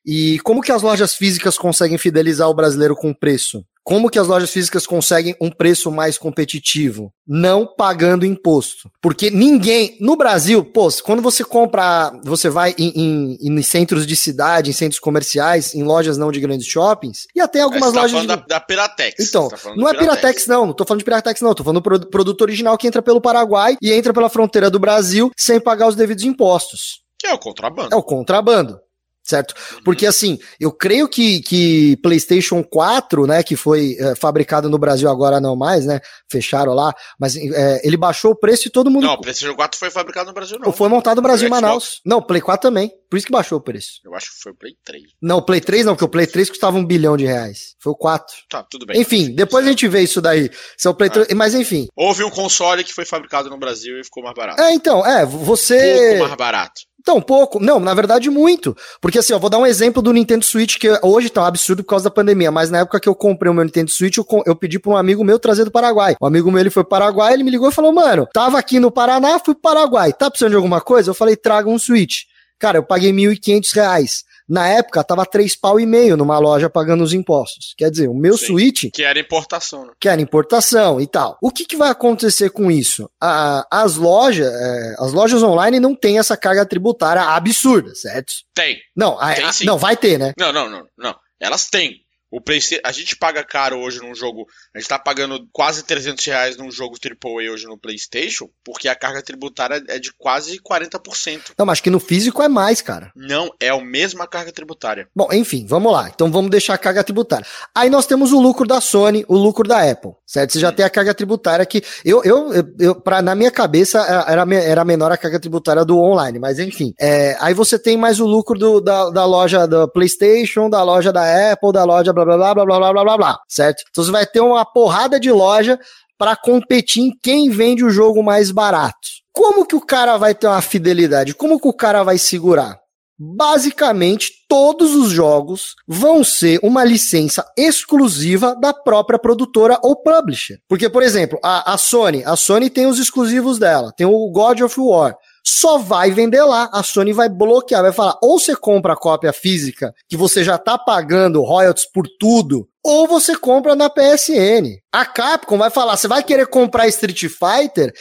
E 0.07 0.39
como 0.41 0.61
que 0.63 0.71
as 0.73 0.83
lojas 0.83 1.15
físicas 1.15 1.57
conseguem 1.59 1.97
fidelizar 1.99 2.49
o 2.49 2.55
brasileiro 2.55 2.95
com 2.95 3.13
preço? 3.15 3.65
Como 3.83 4.11
que 4.11 4.19
as 4.19 4.27
lojas 4.29 4.51
físicas 4.51 4.87
conseguem 4.87 5.35
um 5.41 5.51
preço 5.51 5.91
mais 5.91 6.19
competitivo? 6.19 7.11
Não 7.27 7.67
pagando 7.67 8.27
imposto. 8.27 8.91
Porque 9.03 9.31
ninguém, 9.31 9.97
no 10.01 10.15
Brasil, 10.17 10.63
pô, 10.63 10.89
quando 11.03 11.23
você 11.23 11.43
compra, 11.43 12.13
você 12.23 12.51
vai 12.51 12.75
em, 12.79 12.93
em- 12.95 13.39
em 13.41 13.63
centros 13.63 14.07
de 14.07 14.15
cidade, 14.15 14.69
em 14.71 14.75
centros 14.75 15.01
comerciais, 15.01 15.75
em 15.75 15.83
lojas 15.83 16.19
não 16.19 16.31
de 16.31 16.39
grandes 16.41 16.67
shoppings, 16.67 17.27
e 17.35 17.41
até 17.41 17.61
algumas 17.63 17.93
tá 17.93 18.01
lojas 18.03 18.11
falando 18.13 18.29
de... 18.29 18.37
da, 18.49 18.59
da 18.59 18.61
Piratex. 18.61 19.27
Então, 19.27 19.49
tá 19.49 19.57
não 19.75 19.89
é 19.89 19.95
Piratex, 19.95 20.47
não. 20.47 20.67
Não 20.67 20.75
tô 20.75 20.85
falando 20.85 21.01
de 21.01 21.05
Piratex, 21.05 21.41
não. 21.41 21.55
Tô 21.55 21.65
falando 21.65 21.81
do 21.81 21.83
pro- 21.83 22.11
produto 22.11 22.43
original 22.43 22.77
que 22.77 22.87
entra 22.87 23.01
pelo 23.03 23.21
Paraguai 23.23 23.77
e 23.83 23.91
entra 23.93 24.13
pela 24.13 24.29
fronteira 24.29 24.71
do 24.71 24.79
Brasil 24.79 25.31
sem 25.37 25.59
pagar 25.59 25.89
os 25.89 25.97
devidos 25.97 26.25
impostos. 26.25 27.01
Que 27.19 27.27
é 27.27 27.35
o 27.35 27.39
contrabando. 27.39 27.95
É 27.95 27.97
o 27.97 28.03
contrabando. 28.03 28.81
Certo? 29.29 29.55
Porque 29.85 30.07
assim, 30.07 30.39
eu 30.59 30.73
creio 30.73 31.07
que, 31.07 31.43
que 31.43 31.99
PlayStation 31.99 32.65
4, 32.65 33.27
né, 33.27 33.43
que 33.43 33.57
foi 33.57 33.95
é, 34.01 34.15
fabricado 34.15 34.71
no 34.71 34.79
Brasil 34.79 35.07
agora 35.07 35.39
não 35.39 35.55
mais, 35.55 35.85
né? 35.85 36.01
Fecharam 36.33 36.73
lá, 36.73 36.95
mas 37.21 37.37
é, 37.37 37.87
ele 37.87 37.99
baixou 37.99 38.31
o 38.31 38.35
preço 38.35 38.69
e 38.69 38.71
todo 38.71 38.91
mundo. 38.91 39.05
Não, 39.05 39.13
o 39.13 39.21
PlayStation 39.21 39.55
4 39.55 39.79
foi 39.79 39.91
fabricado 39.91 40.29
no 40.29 40.35
Brasil, 40.35 40.59
não. 40.59 40.73
Foi 40.73 40.89
montado 40.89 41.17
no 41.17 41.23
Brasil 41.23 41.47
em 41.47 41.51
Manaus. 41.51 42.01
Não, 42.07 42.19
o 42.19 42.23
Play 42.23 42.41
4 42.41 42.71
também. 42.71 42.91
Por 43.11 43.19
isso 43.19 43.27
que 43.27 43.33
baixou 43.33 43.59
o 43.59 43.61
preço. 43.61 44.01
Eu 44.03 44.15
acho 44.15 44.31
que 44.31 44.43
foi 44.43 44.53
o 44.53 44.55
Play 44.55 44.73
3. 44.83 45.03
Não, 45.21 45.37
o 45.37 45.43
Play 45.43 45.61
3 45.61 45.85
não, 45.85 45.95
porque 45.95 46.05
o 46.07 46.09
Play 46.09 46.27
3 46.27 46.49
custava 46.49 46.79
um 46.79 46.85
bilhão 46.85 47.15
de 47.15 47.27
reais. 47.27 47.75
Foi 47.79 47.93
o 47.93 47.97
4. 47.97 48.35
Tá, 48.49 48.63
tudo 48.63 48.87
bem. 48.87 48.99
Enfim, 48.99 49.35
depois 49.35 49.67
a 49.67 49.69
gente 49.69 49.87
vê 49.89 50.01
isso 50.01 50.23
daí. 50.23 50.51
Se 50.75 50.89
é 50.89 50.91
o 50.91 50.95
Play 50.95 51.11
3, 51.11 51.29
mas 51.35 51.55
enfim. 51.55 51.87
Houve 51.95 52.25
um 52.25 52.31
console 52.31 52.83
que 52.83 52.95
foi 52.95 53.05
fabricado 53.05 53.51
no 53.51 53.59
Brasil 53.59 54.01
e 54.01 54.05
ficou 54.05 54.23
mais 54.23 54.35
barato. 54.35 54.63
É, 54.63 54.73
então, 54.73 55.07
é, 55.07 55.27
você. 55.27 56.07
Pouco 56.09 56.25
mais 56.25 56.35
barato. 56.37 56.89
Então, 57.09 57.23
pouco. 57.23 57.59
Não, 57.59 57.81
na 57.81 57.95
verdade, 57.95 58.29
muito. 58.29 58.77
Porque 59.01 59.19
assim, 59.19 59.33
eu 59.33 59.41
vou 59.41 59.49
dar 59.49 59.57
um 59.57 59.65
exemplo 59.65 60.03
do 60.03 60.13
Nintendo 60.13 60.45
Switch, 60.45 60.77
que 60.77 60.91
hoje 61.03 61.31
tá 61.31 61.41
um 61.41 61.47
absurdo 61.47 61.83
por 61.83 61.89
causa 61.89 62.05
da 62.05 62.11
pandemia, 62.11 62.51
mas 62.51 62.71
na 62.71 62.81
época 62.81 63.01
que 63.01 63.09
eu 63.09 63.15
comprei 63.15 63.51
o 63.51 63.55
meu 63.55 63.65
Nintendo 63.65 63.91
Switch, 63.91 64.19
eu, 64.19 64.27
eu 64.45 64.55
pedi 64.55 64.79
pra 64.79 64.93
um 64.93 64.97
amigo 64.97 65.25
meu 65.25 65.39
trazer 65.39 65.65
do 65.65 65.71
Paraguai. 65.71 66.17
O 66.21 66.27
amigo 66.27 66.51
meu, 66.51 66.61
ele 66.61 66.69
foi 66.69 66.85
pro 66.85 66.91
Paraguai, 66.91 67.33
ele 67.33 67.45
me 67.45 67.51
ligou 67.51 67.71
e 67.71 67.73
falou, 67.73 67.95
mano, 67.95 68.29
tava 68.31 68.59
aqui 68.59 68.79
no 68.79 68.91
Paraná, 68.91 69.39
fui 69.39 69.55
pro 69.55 69.63
Paraguai, 69.63 70.13
tá 70.13 70.31
precisando 70.31 70.51
de 70.51 70.57
alguma 70.57 70.83
coisa? 70.83 71.09
Eu 71.09 71.15
falei, 71.15 71.35
traga 71.35 71.71
um 71.71 71.79
Switch. 71.79 72.25
Cara, 72.59 72.77
eu 72.77 72.83
paguei 72.83 73.11
1.500 73.11 73.75
reais. 73.75 74.25
Na 74.49 74.67
época, 74.69 75.05
tava 75.05 75.27
três 75.27 75.55
pau 75.55 75.79
e 75.79 75.85
meio 75.87 76.17
numa 76.17 76.39
loja 76.39 76.71
pagando 76.71 77.05
os 77.05 77.13
impostos. 77.13 77.75
Quer 77.77 77.91
dizer, 77.91 78.09
o 78.09 78.15
meu 78.15 78.37
Sim. 78.39 78.47
Switch 78.47 78.85
Que 78.93 79.03
era 79.03 79.19
importação, 79.21 79.85
né? 79.87 79.93
que 80.01 80.09
era 80.09 80.21
importação 80.21 81.01
e 81.01 81.07
tal. 81.07 81.37
O 81.43 81.51
que, 81.51 81.65
que 81.67 81.77
vai 81.77 81.91
acontecer 81.91 82.51
com 82.51 82.71
isso? 82.71 83.11
A- 83.21 83.67
as 83.71 83.97
lojas, 83.97 84.47
é, 84.51 84.95
as 84.99 85.13
lojas 85.13 85.43
online 85.43 85.79
não 85.79 85.95
têm 85.95 86.19
essa 86.19 86.37
carga 86.37 86.65
tributária 86.65 87.23
absurda, 87.23 87.95
certo? 87.95 88.33
Tem. 88.55 88.79
Não, 88.97 89.19
a- 89.21 89.35
Tem 89.35 89.45
a- 89.45 89.51
não 89.65 89.77
vai 89.79 89.97
ter, 89.97 90.19
né? 90.19 90.33
Não, 90.39 90.53
não, 90.53 90.71
não, 90.71 90.85
não. 90.97 91.15
Elas 91.41 91.69
têm. 91.69 91.97
O 92.31 92.41
PlayStation, 92.41 92.83
a 92.85 92.93
gente 92.93 93.17
paga 93.17 93.43
caro 93.43 93.79
hoje 93.79 94.01
num 94.01 94.15
jogo. 94.15 94.47
A 94.75 94.79
gente 94.79 94.89
tá 94.89 94.99
pagando 94.99 95.49
quase 95.51 95.83
300 95.83 96.25
reais 96.27 96.57
num 96.57 96.71
jogo 96.71 96.97
AAA 97.03 97.51
hoje 97.51 97.67
no 97.67 97.79
PlayStation, 97.79 98.49
porque 98.65 98.89
a 98.89 98.95
carga 98.95 99.23
tributária 99.23 99.83
é 99.89 99.99
de 99.99 100.13
quase 100.17 100.59
40%. 100.61 101.53
Não, 101.59 101.65
mas 101.65 101.75
acho 101.75 101.83
que 101.83 101.91
no 101.91 102.01
físico 102.01 102.43
é 102.43 102.49
mais, 102.49 102.83
cara. 102.83 103.11
Não, 103.17 103.51
é 103.61 103.71
a 103.71 103.81
mesma 103.81 104.27
carga 104.27 104.53
tributária. 104.53 105.09
Bom, 105.17 105.29
enfim, 105.33 105.67
vamos 105.67 105.91
lá. 105.91 106.11
Então 106.15 106.31
vamos 106.31 106.51
deixar 106.51 106.75
a 106.75 106.79
carga 106.79 107.03
tributária. 107.03 107.47
Aí 107.75 107.89
nós 107.89 108.07
temos 108.07 108.33
o 108.33 108.41
lucro 108.41 108.67
da 108.67 108.81
Sony, 108.81 109.25
o 109.27 109.37
lucro 109.37 109.67
da 109.67 109.91
Apple, 109.91 110.13
certo? 110.27 110.53
Você 110.53 110.61
já 110.61 110.71
tem 110.71 110.85
a 110.85 110.91
carga 110.91 111.15
tributária 111.15 111.65
que 111.65 111.83
eu, 112.05 112.23
eu, 112.25 112.53
eu, 112.53 112.65
eu 112.79 112.95
pra, 112.95 113.23
na 113.23 113.35
minha 113.35 113.51
cabeça 113.51 113.99
é, 114.01 114.33
era, 114.33 114.55
era 114.55 114.85
menor 114.85 115.11
a 115.13 115.17
carga 115.17 115.41
tributária 115.41 115.85
do 115.85 115.99
online, 115.99 116.39
mas 116.39 116.59
enfim. 116.59 116.93
É, 117.01 117.37
aí 117.41 117.55
você 117.55 117.79
tem 117.79 117.97
mais 117.97 118.21
o 118.21 118.27
lucro 118.27 118.59
do, 118.59 118.81
da, 118.81 119.09
da 119.11 119.25
loja 119.25 119.67
da 119.67 119.89
PlayStation, 119.89 120.69
da 120.69 120.83
loja 120.83 121.11
da 121.11 121.53
Apple, 121.53 121.73
da 121.73 121.85
loja 121.85 122.13
blá 122.25 122.37
blá 122.37 122.55
blá 122.55 122.65
blá 122.65 122.79
blá 122.79 122.93
blá 122.93 123.05
blá 123.05 123.17
blá 123.17 123.39
certo? 123.49 123.83
Então 123.91 124.05
você 124.05 124.11
vai 124.11 124.27
ter 124.27 124.41
uma 124.41 124.65
porrada 124.65 125.19
de 125.19 125.31
loja 125.31 125.79
para 126.19 126.37
competir 126.37 127.03
em 127.05 127.13
quem 127.23 127.49
vende 127.49 127.85
o 127.85 127.91
jogo 127.91 128.23
mais 128.23 128.51
barato. 128.51 129.09
Como 129.33 129.65
que 129.65 129.77
o 129.77 129.81
cara 129.81 130.17
vai 130.17 130.35
ter 130.35 130.49
uma 130.49 130.61
fidelidade? 130.61 131.33
Como 131.35 131.61
que 131.61 131.69
o 131.69 131.73
cara 131.73 132.03
vai 132.03 132.19
segurar? 132.19 132.77
Basicamente, 133.21 134.31
todos 134.49 134.95
os 134.95 135.11
jogos 135.11 135.75
vão 135.87 136.23
ser 136.23 136.61
uma 136.63 136.85
licença 136.85 137.45
exclusiva 137.57 138.55
da 138.55 138.73
própria 138.73 139.19
produtora 139.19 139.79
ou 139.83 139.97
publisher. 139.97 140.59
Porque, 140.69 140.89
por 140.89 141.03
exemplo, 141.03 141.39
a, 141.43 141.73
a 141.73 141.79
Sony, 141.79 142.23
a 142.25 142.37
Sony 142.37 142.71
tem 142.71 142.87
os 142.87 142.99
exclusivos 142.99 143.59
dela, 143.59 143.93
tem 143.97 144.07
o 144.07 144.31
God 144.31 144.61
of 144.61 144.81
War. 144.81 145.17
Só 145.51 145.79
vai 145.79 146.11
vender 146.11 146.45
lá, 146.45 146.69
a 146.75 146.83
Sony 146.83 147.15
vai 147.15 147.27
bloquear, 147.27 147.81
vai 147.81 147.91
falar, 147.91 148.19
ou 148.23 148.39
você 148.39 148.55
compra 148.55 148.93
a 148.93 148.97
cópia 148.97 149.33
física, 149.33 149.95
que 150.07 150.15
você 150.15 150.45
já 150.45 150.59
tá 150.59 150.77
pagando 150.77 151.43
royalties 151.43 151.91
por 151.91 152.07
tudo, 152.21 152.69
ou 152.85 153.09
você 153.09 153.35
compra 153.35 153.75
na 153.75 153.89
PSN. 153.89 154.77
A 154.93 155.07
Capcom 155.07 155.57
vai 155.57 155.71
falar, 155.71 155.97
você 155.97 156.07
vai 156.07 156.23
querer 156.23 156.49
comprar 156.49 156.87
Street 156.89 157.25
Fighter, 157.29 157.95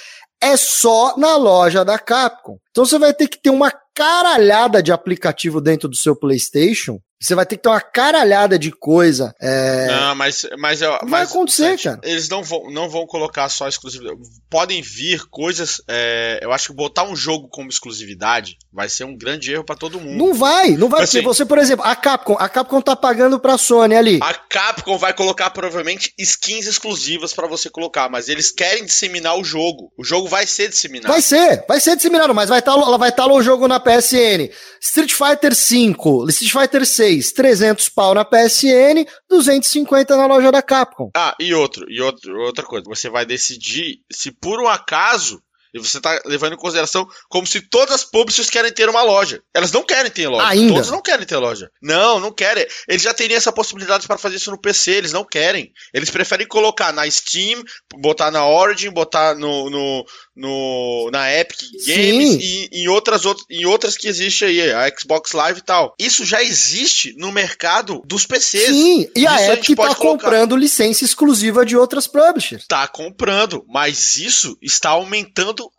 é 0.44 0.58
só 0.58 1.16
na 1.18 1.38
loja 1.38 1.86
da 1.86 1.98
Capcom. 1.98 2.58
Então 2.70 2.86
você 2.86 3.00
vai 3.00 3.14
ter 3.14 3.30
que 3.30 3.42
ter 3.42 3.50
uma 3.50 3.72
caralhada 3.96 4.84
de 4.84 4.92
aplicativo 4.92 5.62
dentro 5.62 5.88
do 5.88 5.96
seu 5.96 6.18
PlayStation. 6.18 7.00
Você 7.20 7.34
vai 7.34 7.46
ter 7.46 7.58
que 7.58 7.64
ter 7.64 7.70
uma 7.70 7.82
caralhada 7.82 8.60
de 8.60 8.72
coisa. 8.72 9.34
É... 9.42 9.88
Não, 9.88 10.16
mas, 10.16 10.46
mas, 10.60 10.82
eu- 10.82 10.92
Vai 10.92 11.08
mas, 11.10 11.32
acontecer, 11.32 11.64
Sete, 11.72 11.84
cara. 11.86 12.00
Eles 12.04 12.30
não 12.30 12.44
vão, 12.44 12.70
não 12.72 12.90
vão 12.90 13.08
colocar 13.08 13.50
só 13.50 13.68
exclusividade. 13.68 14.20
Podem 14.50 14.82
vir 14.82 15.26
coisas. 15.30 15.82
é, 15.88 16.40
eu 16.42 16.52
acho 16.52 16.68
que 16.68 16.74
botar 16.76 17.04
um 17.04 17.16
jogo 17.16 17.48
como 17.50 17.70
exclusividade 17.70 18.58
vai 18.72 18.88
ser 18.88 19.04
um 19.04 19.18
grande 19.18 19.52
erro 19.52 19.64
pra 19.64 19.76
todo 19.76 20.00
mundo. 20.00 20.18
Não 20.18 20.34
vai, 20.34 20.72
não 20.72 20.90
vai. 20.90 21.04
Assim- 21.04 21.18
porque 21.18 21.28
você, 21.28 21.46
por 21.46 21.58
exemplo, 21.58 21.84
a 21.86 21.96
Capcom, 21.96 22.36
a 22.40 22.48
Capcom 22.48 22.82
tá 22.82 22.96
pagando 22.96 23.40
pra 23.40 23.58
Sony 23.58 23.96
ali. 23.96 24.20
A 24.22 24.34
Capcom 24.34 24.98
vai 24.98 25.14
colocar 25.14 25.50
provavelmente 25.50 26.14
skins 26.20 26.68
exclusivas 26.68 27.34
pra 27.34 27.48
você 27.48 27.70
colocar, 27.70 28.10
mas 28.10 28.30
eles 28.30 28.52
querem 28.52 28.86
disseminar 28.86 29.38
o 29.38 29.44
jogo. 29.44 29.92
O 29.98 30.04
jogo 30.04 30.28
vai 30.28 30.46
ser 30.46 30.70
disseminado. 30.70 31.12
Vai 31.12 31.22
ser, 31.22 31.66
vai 31.68 31.80
ser 31.80 31.96
disseminado, 31.96 32.34
mas 32.36 32.50
vai 32.50 32.60
estar 32.60 32.76
vai 32.76 33.12
tá 33.12 33.26
o 33.26 33.42
jogo 33.42 33.68
na 33.68 33.80
PSN. 33.80 34.50
Street 34.82 35.12
Fighter 35.14 35.54
V, 35.54 36.30
Street 36.30 36.52
Fighter 36.52 36.86
6, 36.86 37.07
300 37.34 37.90
pau 37.90 38.14
na 38.14 38.26
PSN, 38.26 39.06
250 39.30 40.16
na 40.16 40.26
loja 40.28 40.52
da 40.52 40.62
Capcom. 40.62 41.10
Ah, 41.16 41.36
e 41.40 41.54
outro, 41.54 41.86
e 41.90 42.02
outro, 42.02 42.40
outra 42.42 42.64
coisa. 42.64 42.86
Você 42.88 43.10
vai 43.10 43.26
decidir 43.26 44.02
se 44.12 44.32
por 44.32 44.62
um 44.62 44.68
acaso. 44.68 45.42
E 45.74 45.80
você 45.80 46.00
tá 46.00 46.22
levando 46.26 46.54
em 46.54 46.58
consideração 46.58 47.06
como 47.30 47.46
se 47.46 47.60
todas 47.60 47.94
as 47.94 48.04
publishers 48.04 48.50
querem 48.50 48.72
ter 48.72 48.90
uma 48.90 49.04
loja. 49.04 49.44
Elas 49.54 49.72
não 49.72 49.84
querem 49.84 50.10
ter 50.10 50.28
loja. 50.28 50.48
Ainda? 50.48 50.74
Todos 50.74 50.90
não 50.90 51.02
querem 51.02 51.26
ter 51.26 51.38
loja. 51.38 51.70
Não, 51.82 52.20
não 52.20 52.32
querem. 52.32 52.66
Eles 52.88 53.02
já 53.02 53.14
teriam 53.14 53.38
essa 53.38 53.52
possibilidade 53.52 54.08
para 54.08 54.18
fazer 54.18 54.38
isso 54.38 54.50
no 54.50 54.60
PC. 54.60 54.92
Eles 54.92 55.12
não 55.12 55.26
querem. 55.26 55.72
Eles 55.94 56.10
preferem 56.10 56.48
colocar 56.48 56.94
na 56.94 57.10
Steam, 57.12 57.62
botar 57.96 58.32
na 58.32 58.48
Origin, 58.48 58.90
botar 58.90 59.36
no, 59.36 59.70
no, 59.70 60.06
no, 60.38 61.10
na 61.12 61.34
Epic 61.34 61.60
Games 61.86 62.30
Sim. 62.34 62.38
e 62.72 62.84
em 62.84 62.88
outras, 62.88 63.26
out- 63.26 63.44
em 63.50 63.66
outras 63.66 63.98
que 63.98 64.08
existe 64.08 64.46
aí, 64.46 64.72
a 64.72 64.90
Xbox 64.98 65.32
Live 65.34 65.60
e 65.60 65.64
tal. 65.64 65.96
Isso 66.00 66.24
já 66.24 66.42
existe 66.44 67.14
no 67.18 67.32
mercado 67.32 68.02
dos 68.06 68.26
PCs. 68.26 68.68
Sim, 68.68 69.10
e 69.16 69.22
Isso 69.26 69.28
a 69.30 69.54
Epic 69.54 69.76
tá 69.76 69.96
colocar. 69.96 69.96
comprando 69.96 70.56
licença 70.56 71.04
exclusiva 71.04 71.66
de 71.66 71.76
outras 71.76 72.08
publishers. 72.08 72.66
Tá 72.68 72.88
comprando, 72.88 73.66
mas 73.68 74.18
isso 74.18 74.58
está 74.62 74.90
aumentando 74.92 75.70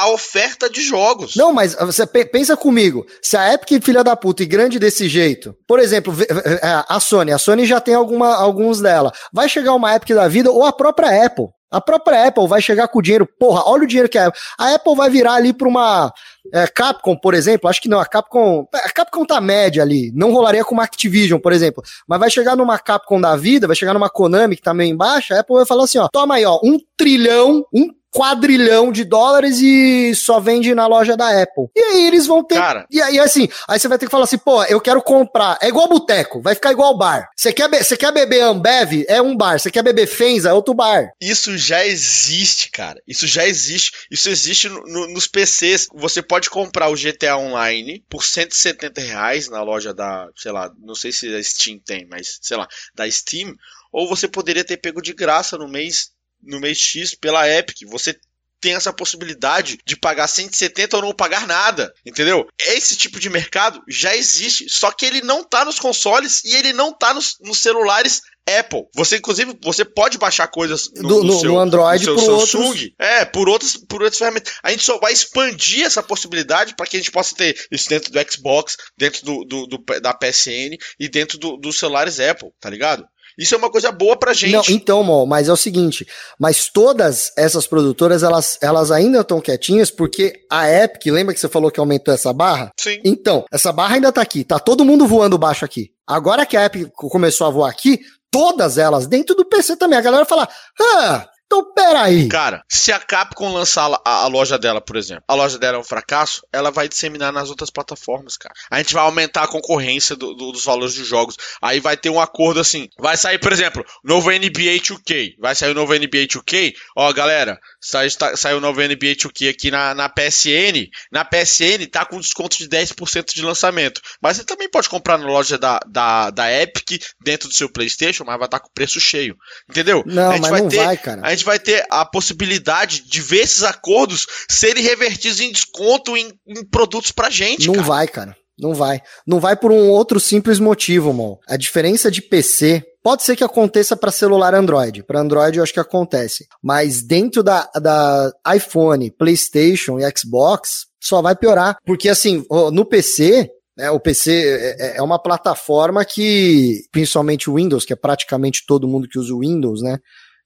a 0.00 0.08
oferta 0.10 0.70
de 0.70 0.80
jogos. 0.80 1.36
Não, 1.36 1.52
mas 1.52 1.74
você 1.74 2.06
pe- 2.06 2.24
pensa 2.24 2.56
comigo, 2.56 3.06
se 3.22 3.36
a 3.36 3.52
Epic 3.54 3.72
é 3.72 3.80
filha 3.80 4.02
da 4.02 4.16
puta 4.16 4.42
e 4.42 4.46
grande 4.46 4.78
desse 4.78 5.08
jeito, 5.08 5.54
por 5.66 5.78
exemplo, 5.78 6.14
é, 6.22 6.84
a 6.88 6.98
Sony, 7.00 7.32
a 7.32 7.38
Sony 7.38 7.66
já 7.66 7.80
tem 7.80 7.94
alguma, 7.94 8.34
alguns 8.34 8.80
dela, 8.80 9.12
vai 9.32 9.48
chegar 9.48 9.74
uma 9.74 9.94
Epic 9.94 10.10
da 10.14 10.28
vida 10.28 10.50
ou 10.50 10.64
a 10.64 10.72
própria 10.72 11.26
Apple. 11.26 11.46
A 11.70 11.80
própria 11.80 12.26
Apple 12.26 12.46
vai 12.46 12.60
chegar 12.60 12.86
com 12.88 12.98
o 12.98 13.02
dinheiro, 13.02 13.26
porra, 13.40 13.62
olha 13.64 13.84
o 13.84 13.86
dinheiro 13.86 14.06
que 14.06 14.18
é. 14.18 14.30
A 14.58 14.74
Apple 14.74 14.94
vai 14.94 15.08
virar 15.08 15.32
ali 15.32 15.54
pra 15.54 15.66
uma 15.66 16.12
é, 16.52 16.66
Capcom, 16.66 17.16
por 17.16 17.32
exemplo, 17.32 17.66
acho 17.66 17.80
que 17.80 17.88
não, 17.88 17.98
a 17.98 18.04
Capcom, 18.04 18.66
a 18.74 18.90
Capcom 18.90 19.24
tá 19.24 19.40
média 19.40 19.82
ali, 19.82 20.12
não 20.14 20.32
rolaria 20.32 20.66
com 20.66 20.74
uma 20.74 20.84
Activision, 20.84 21.40
por 21.40 21.50
exemplo, 21.50 21.82
mas 22.06 22.20
vai 22.20 22.30
chegar 22.30 22.56
numa 22.56 22.78
Capcom 22.78 23.18
da 23.18 23.36
vida, 23.36 23.66
vai 23.66 23.74
chegar 23.74 23.94
numa 23.94 24.10
Konami 24.10 24.54
que 24.56 24.60
tá 24.60 24.74
meio 24.74 24.92
embaixo, 24.92 25.32
a 25.32 25.40
Apple 25.40 25.56
vai 25.56 25.64
falar 25.64 25.84
assim, 25.84 25.96
ó, 25.96 26.08
toma 26.12 26.34
aí, 26.34 26.44
ó, 26.44 26.60
um 26.62 26.76
trilhão, 26.94 27.64
um 27.74 27.88
quadrilhão 28.12 28.92
de 28.92 29.04
dólares 29.04 29.58
e 29.60 30.14
só 30.14 30.38
vende 30.38 30.74
na 30.74 30.86
loja 30.86 31.16
da 31.16 31.42
Apple. 31.42 31.64
E 31.74 31.80
aí 31.80 32.06
eles 32.06 32.26
vão 32.26 32.44
ter. 32.44 32.56
Cara. 32.56 32.86
E 32.90 33.00
aí, 33.00 33.18
assim, 33.18 33.48
aí 33.68 33.78
você 33.80 33.88
vai 33.88 33.98
ter 33.98 34.06
que 34.06 34.10
falar 34.12 34.24
assim, 34.24 34.38
pô, 34.38 34.62
eu 34.64 34.80
quero 34.80 35.02
comprar. 35.02 35.58
É 35.60 35.68
igual 35.68 35.88
boteco, 35.88 36.40
vai 36.42 36.54
ficar 36.54 36.72
igual 36.72 36.96
bar. 36.96 37.28
Você 37.36 37.52
quer, 37.52 37.68
be- 37.68 37.82
você 37.82 37.96
quer 37.96 38.12
beber 38.12 38.42
Ambev? 38.42 39.04
É 39.08 39.20
um 39.20 39.36
bar. 39.36 39.58
Você 39.58 39.70
quer 39.70 39.82
beber 39.82 40.06
Fenza? 40.06 40.50
É 40.50 40.52
outro 40.52 40.74
bar. 40.74 41.10
Isso 41.20 41.56
já 41.56 41.84
existe, 41.86 42.70
cara. 42.70 43.00
Isso 43.08 43.26
já 43.26 43.46
existe. 43.46 43.92
Isso 44.10 44.28
existe 44.28 44.68
no- 44.68 44.82
no- 44.86 45.08
nos 45.08 45.26
PCs. 45.26 45.86
Você 45.94 46.22
pode 46.22 46.50
comprar 46.50 46.88
o 46.90 46.96
GTA 46.96 47.36
Online 47.36 48.04
por 48.08 48.24
170 48.24 49.00
reais 49.00 49.48
na 49.48 49.62
loja 49.62 49.94
da, 49.94 50.28
sei 50.36 50.52
lá, 50.52 50.70
não 50.80 50.94
sei 50.94 51.12
se 51.12 51.34
a 51.34 51.42
Steam 51.42 51.78
tem, 51.84 52.06
mas 52.10 52.38
sei 52.42 52.56
lá, 52.56 52.68
da 52.94 53.10
Steam. 53.10 53.54
Ou 53.92 54.08
você 54.08 54.26
poderia 54.26 54.64
ter 54.64 54.78
pego 54.78 55.02
de 55.02 55.12
graça 55.12 55.58
no 55.58 55.68
mês, 55.68 56.11
no 56.42 56.60
mês 56.60 56.78
X 56.78 57.14
pela 57.14 57.48
Epic. 57.48 57.78
Você 57.88 58.16
tem 58.60 58.74
essa 58.74 58.92
possibilidade 58.92 59.76
de 59.84 59.96
pagar 59.96 60.28
170 60.28 60.96
ou 60.96 61.02
não 61.02 61.12
pagar 61.12 61.48
nada, 61.48 61.92
entendeu? 62.06 62.46
Esse 62.60 62.94
tipo 62.96 63.18
de 63.18 63.28
mercado 63.28 63.82
já 63.88 64.14
existe, 64.16 64.68
só 64.68 64.92
que 64.92 65.04
ele 65.04 65.20
não 65.20 65.42
tá 65.42 65.64
nos 65.64 65.80
consoles 65.80 66.44
e 66.44 66.54
ele 66.54 66.72
não 66.72 66.92
tá 66.96 67.12
nos, 67.12 67.34
nos 67.40 67.58
celulares 67.58 68.20
Apple. 68.48 68.82
Você, 68.94 69.16
inclusive, 69.16 69.56
você 69.62 69.84
pode 69.84 70.16
baixar 70.16 70.46
coisas 70.46 70.88
no, 70.94 71.08
Do- 71.08 71.24
no 71.24 71.24
no- 71.34 71.40
seu, 71.40 71.52
no 71.52 71.58
Android 71.58 72.06
no 72.06 72.18
seu 72.20 72.26
por 72.36 72.40
Samsung. 72.46 72.64
outros- 72.68 72.90
É, 73.00 73.24
por 73.24 73.48
outras, 73.48 73.76
por 73.76 74.00
outras 74.02 74.18
ferramentas. 74.18 74.54
A 74.62 74.70
gente 74.70 74.84
só 74.84 74.96
vai 74.98 75.12
expandir 75.12 75.84
essa 75.84 76.02
possibilidade 76.02 76.76
para 76.76 76.86
que 76.86 76.96
a 76.96 77.00
gente 77.00 77.10
possa 77.10 77.34
ter 77.34 77.56
isso 77.70 77.88
dentro 77.88 78.12
do 78.12 78.32
Xbox, 78.32 78.76
dentro 78.96 79.24
do, 79.24 79.44
do- 79.44 79.66
do- 79.66 80.00
da 80.00 80.14
PSN 80.14 80.76
e 81.00 81.08
dentro 81.08 81.36
do- 81.36 81.56
dos 81.56 81.78
celulares 81.78 82.20
Apple, 82.20 82.50
tá 82.60 82.70
ligado? 82.70 83.04
Isso 83.38 83.54
é 83.54 83.58
uma 83.58 83.70
coisa 83.70 83.90
boa 83.90 84.16
pra 84.16 84.32
gente. 84.32 84.52
Não, 84.52 84.62
então, 84.68 85.02
Mo, 85.02 85.26
mas 85.26 85.48
é 85.48 85.52
o 85.52 85.56
seguinte, 85.56 86.06
mas 86.38 86.68
todas 86.68 87.32
essas 87.36 87.66
produtoras, 87.66 88.22
elas, 88.22 88.58
elas 88.62 88.90
ainda 88.90 89.20
estão 89.20 89.40
quietinhas 89.40 89.90
porque 89.90 90.32
a 90.50 90.70
Epic, 90.70 91.06
lembra 91.06 91.34
que 91.34 91.40
você 91.40 91.48
falou 91.48 91.70
que 91.70 91.80
aumentou 91.80 92.12
essa 92.12 92.32
barra? 92.32 92.70
Sim. 92.78 93.00
Então, 93.04 93.44
essa 93.52 93.72
barra 93.72 93.94
ainda 93.94 94.12
tá 94.12 94.22
aqui, 94.22 94.44
tá 94.44 94.58
todo 94.58 94.84
mundo 94.84 95.06
voando 95.06 95.38
baixo 95.38 95.64
aqui. 95.64 95.90
Agora 96.06 96.44
que 96.44 96.56
a 96.56 96.64
Epic 96.64 96.90
começou 96.92 97.46
a 97.46 97.50
voar 97.50 97.70
aqui, 97.70 98.00
todas 98.30 98.78
elas, 98.78 99.06
dentro 99.06 99.34
do 99.34 99.44
PC 99.44 99.76
também, 99.76 99.98
a 99.98 100.02
galera 100.02 100.24
fala, 100.24 100.48
ah, 100.80 101.28
então 101.52 101.74
peraí. 101.74 102.28
Cara, 102.28 102.62
se 102.68 102.90
a 102.92 102.98
Capcom 102.98 103.52
lançar 103.52 103.90
a, 104.04 104.22
a 104.22 104.26
loja 104.26 104.58
dela, 104.58 104.80
por 104.80 104.96
exemplo, 104.96 105.22
a 105.28 105.34
loja 105.34 105.58
dela 105.58 105.76
é 105.76 105.80
um 105.80 105.84
fracasso, 105.84 106.42
ela 106.52 106.70
vai 106.70 106.88
disseminar 106.88 107.32
nas 107.32 107.50
outras 107.50 107.70
plataformas, 107.70 108.36
cara. 108.36 108.54
A 108.70 108.78
gente 108.78 108.94
vai 108.94 109.02
aumentar 109.04 109.42
a 109.44 109.48
concorrência 109.48 110.16
do- 110.16 110.34
do- 110.34 110.52
dos 110.52 110.64
valores 110.64 110.94
dos 110.94 111.06
jogos. 111.06 111.36
Aí 111.60 111.80
vai 111.80 111.96
ter 111.96 112.10
um 112.10 112.20
acordo 112.20 112.60
assim. 112.60 112.88
Vai 112.98 113.16
sair, 113.16 113.38
por 113.38 113.52
exemplo, 113.52 113.84
novo 114.04 114.30
NBA 114.30 114.80
2K. 114.80 115.34
Vai 115.38 115.54
sair 115.54 115.70
o 115.72 115.74
novo 115.74 115.92
NBA 115.94 116.26
2K. 116.26 116.72
Ó, 116.96 117.12
galera, 117.12 117.58
sai, 117.80 118.08
tá- 118.10 118.36
saiu 118.36 118.58
o 118.58 118.60
novo 118.60 118.80
NBA 118.80 119.14
2K 119.16 119.48
aqui 119.50 119.70
na, 119.70 119.94
na 119.94 120.08
PSN. 120.08 120.88
Na 121.10 121.24
PSN 121.24 121.86
tá 121.90 122.04
com 122.04 122.20
desconto 122.20 122.56
de 122.58 122.68
10% 122.68 123.34
de 123.34 123.42
lançamento. 123.42 124.00
Mas 124.22 124.36
você 124.38 124.44
também 124.44 124.70
pode 124.70 124.88
comprar 124.88 125.18
na 125.18 125.26
loja 125.26 125.58
da, 125.58 125.78
da, 125.86 126.30
da 126.30 126.50
Epic, 126.62 127.02
dentro 127.20 127.48
do 127.48 127.54
seu 127.54 127.68
PlayStation, 127.68 128.24
mas 128.24 128.38
vai 128.38 128.46
estar 128.46 128.60
com 128.60 128.68
o 128.68 128.72
preço 128.72 129.00
cheio. 129.00 129.36
Entendeu? 129.68 130.02
Não, 130.06 130.38
mas 130.38 130.50
vai 130.50 130.60
não 130.62 130.68
ter, 130.68 130.76
vai, 130.84 130.96
cara. 130.96 131.20
A 131.24 131.30
gente 131.30 131.41
vai 131.42 131.58
ter 131.58 131.84
a 131.90 132.04
possibilidade 132.04 133.02
de 133.06 133.20
ver 133.20 133.40
esses 133.40 133.62
acordos 133.62 134.26
serem 134.48 134.82
revertidos 134.82 135.40
em 135.40 135.52
desconto 135.52 136.16
em, 136.16 136.32
em 136.46 136.64
produtos 136.64 137.12
pra 137.12 137.30
gente. 137.30 137.66
Não 137.66 137.74
cara. 137.74 137.86
vai, 137.86 138.08
cara. 138.08 138.36
Não 138.58 138.74
vai. 138.74 139.00
Não 139.26 139.40
vai 139.40 139.56
por 139.56 139.72
um 139.72 139.88
outro 139.88 140.20
simples 140.20 140.58
motivo, 140.58 141.12
Mo. 141.12 141.40
A 141.48 141.56
diferença 141.56 142.10
de 142.10 142.22
PC 142.22 142.84
pode 143.02 143.22
ser 143.24 143.34
que 143.34 143.42
aconteça 143.42 143.96
para 143.96 144.12
celular 144.12 144.54
Android. 144.54 145.02
Para 145.02 145.20
Android 145.20 145.58
eu 145.58 145.64
acho 145.64 145.72
que 145.72 145.80
acontece. 145.80 146.46
Mas 146.62 147.02
dentro 147.02 147.42
da, 147.42 147.68
da 147.74 148.32
iPhone, 148.54 149.10
PlayStation 149.10 149.98
e 149.98 150.04
Xbox, 150.16 150.86
só 151.00 151.20
vai 151.20 151.34
piorar. 151.34 151.76
Porque 151.84 152.08
assim, 152.08 152.44
no 152.72 152.84
PC, 152.84 153.50
né, 153.76 153.90
o 153.90 153.98
PC 153.98 154.76
é, 154.78 154.98
é 154.98 155.02
uma 155.02 155.20
plataforma 155.20 156.04
que, 156.04 156.82
principalmente 156.92 157.50
o 157.50 157.54
Windows, 157.54 157.84
que 157.84 157.92
é 157.92 157.96
praticamente 157.96 158.64
todo 158.66 158.88
mundo 158.88 159.08
que 159.08 159.18
usa 159.18 159.34
o 159.34 159.40
Windows, 159.40 159.82
né? 159.82 159.98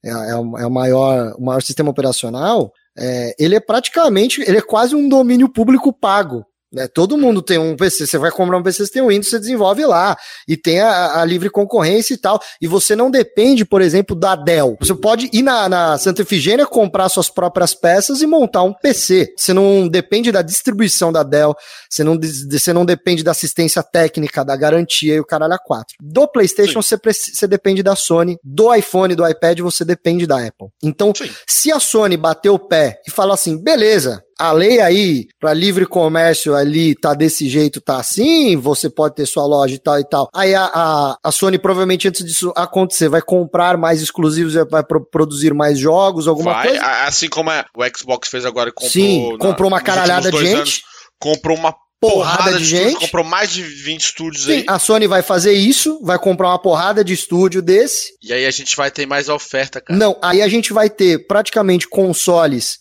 É, 0.06 0.30
é 0.30 0.36
o, 0.36 0.58
é 0.58 0.66
o 0.66 0.70
maior, 0.70 1.34
o 1.38 1.44
maior 1.44 1.62
sistema 1.62 1.90
operacional. 1.90 2.72
É, 2.96 3.34
ele 3.38 3.56
é 3.56 3.60
praticamente, 3.60 4.40
ele 4.42 4.58
é 4.58 4.62
quase 4.62 4.94
um 4.94 5.08
domínio 5.08 5.48
público 5.48 5.92
pago. 5.92 6.44
Né? 6.76 6.86
Todo 6.86 7.16
mundo 7.16 7.40
tem 7.40 7.56
um 7.56 7.74
PC, 7.74 8.06
você 8.06 8.18
vai 8.18 8.30
comprar 8.30 8.58
um 8.58 8.62
PC, 8.62 8.84
você 8.84 8.92
tem 8.92 9.02
um 9.02 9.08
Windows, 9.08 9.30
você 9.30 9.38
desenvolve 9.38 9.86
lá, 9.86 10.14
e 10.46 10.58
tem 10.58 10.80
a, 10.80 11.22
a 11.22 11.24
livre 11.24 11.48
concorrência 11.48 12.12
e 12.12 12.18
tal, 12.18 12.38
e 12.60 12.66
você 12.66 12.94
não 12.94 13.10
depende, 13.10 13.64
por 13.64 13.80
exemplo, 13.80 14.14
da 14.14 14.36
Dell. 14.36 14.76
Você 14.78 14.94
pode 14.94 15.30
ir 15.32 15.40
na, 15.40 15.70
na 15.70 15.96
Santa 15.96 16.20
Efigênia, 16.20 16.66
comprar 16.66 17.08
suas 17.08 17.30
próprias 17.30 17.74
peças 17.74 18.20
e 18.20 18.26
montar 18.26 18.62
um 18.62 18.74
PC. 18.74 19.32
Você 19.34 19.54
não 19.54 19.88
depende 19.88 20.30
da 20.30 20.42
distribuição 20.42 21.10
da 21.10 21.22
Dell, 21.22 21.56
você 21.88 22.04
não, 22.04 22.20
você 22.50 22.72
não 22.74 22.84
depende 22.84 23.24
da 23.24 23.30
assistência 23.30 23.82
técnica, 23.82 24.44
da 24.44 24.54
garantia 24.54 25.14
e 25.14 25.20
o 25.20 25.24
caralho 25.24 25.54
a 25.54 25.58
quatro. 25.58 25.96
Do 25.98 26.28
PlayStation, 26.28 26.82
você, 26.82 26.98
você 27.02 27.46
depende 27.46 27.82
da 27.82 27.96
Sony, 27.96 28.36
do 28.44 28.74
iPhone, 28.74 29.14
do 29.14 29.26
iPad, 29.26 29.60
você 29.60 29.82
depende 29.82 30.26
da 30.26 30.36
Apple. 30.46 30.68
Então, 30.82 31.14
Sim. 31.16 31.30
se 31.46 31.72
a 31.72 31.80
Sony 31.80 32.18
bater 32.18 32.50
o 32.50 32.58
pé 32.58 33.00
e 33.08 33.10
falar 33.10 33.32
assim, 33.32 33.56
beleza, 33.56 34.22
a 34.38 34.52
lei 34.52 34.80
aí 34.80 35.26
para 35.40 35.52
livre 35.54 35.86
comércio 35.86 36.54
ali 36.54 36.94
tá 36.94 37.14
desse 37.14 37.48
jeito, 37.48 37.80
tá 37.80 37.98
assim, 37.98 38.56
você 38.56 38.88
pode 38.90 39.14
ter 39.14 39.26
sua 39.26 39.46
loja 39.46 39.74
e 39.74 39.78
tal 39.78 39.98
e 39.98 40.04
tal. 40.08 40.28
Aí 40.34 40.54
a, 40.54 40.64
a, 40.72 41.16
a 41.24 41.32
Sony 41.32 41.58
provavelmente 41.58 42.06
antes 42.08 42.24
disso 42.24 42.52
acontecer 42.56 43.08
vai 43.08 43.22
comprar 43.22 43.76
mais 43.76 44.02
exclusivos, 44.02 44.54
vai 44.70 44.84
pro- 44.84 45.04
produzir 45.06 45.54
mais 45.54 45.78
jogos, 45.78 46.28
alguma 46.28 46.52
Vai, 46.52 46.68
coisa. 46.68 46.82
assim 47.06 47.28
como 47.28 47.50
a- 47.50 47.64
o 47.76 47.82
Xbox 47.96 48.28
fez 48.28 48.44
agora 48.44 48.70
comprou. 48.72 48.90
Sim, 48.90 49.32
na- 49.32 49.38
comprou 49.38 49.68
uma 49.68 49.80
caralhada 49.80 50.30
de 50.30 50.38
gente. 50.38 50.54
anos, 50.54 50.82
comprou 51.18 51.56
uma 51.56 51.74
Porrada 51.98 52.36
porrada, 52.42 52.58
de 52.58 52.64
de, 52.64 52.70
gente. 52.76 53.00
comprou 53.00 53.24
mais 53.24 53.50
de 53.50 53.62
20 53.62 54.00
estúdios 54.02 54.44
Sim, 54.44 54.52
aí. 54.52 54.64
a 54.68 54.78
Sony 54.78 55.06
vai 55.06 55.22
fazer 55.22 55.54
isso, 55.54 55.98
vai 56.02 56.18
comprar 56.18 56.48
uma 56.48 56.58
porrada 56.60 57.02
de 57.02 57.14
estúdio 57.14 57.62
desse. 57.62 58.10
E 58.22 58.34
aí 58.34 58.44
a 58.44 58.50
gente 58.50 58.76
vai 58.76 58.90
ter 58.90 59.06
mais 59.06 59.30
oferta, 59.30 59.80
cara. 59.80 59.98
Não, 59.98 60.14
aí 60.22 60.42
a 60.42 60.46
gente 60.48 60.74
vai 60.74 60.90
ter 60.90 61.26
praticamente 61.26 61.88
consoles 61.88 62.76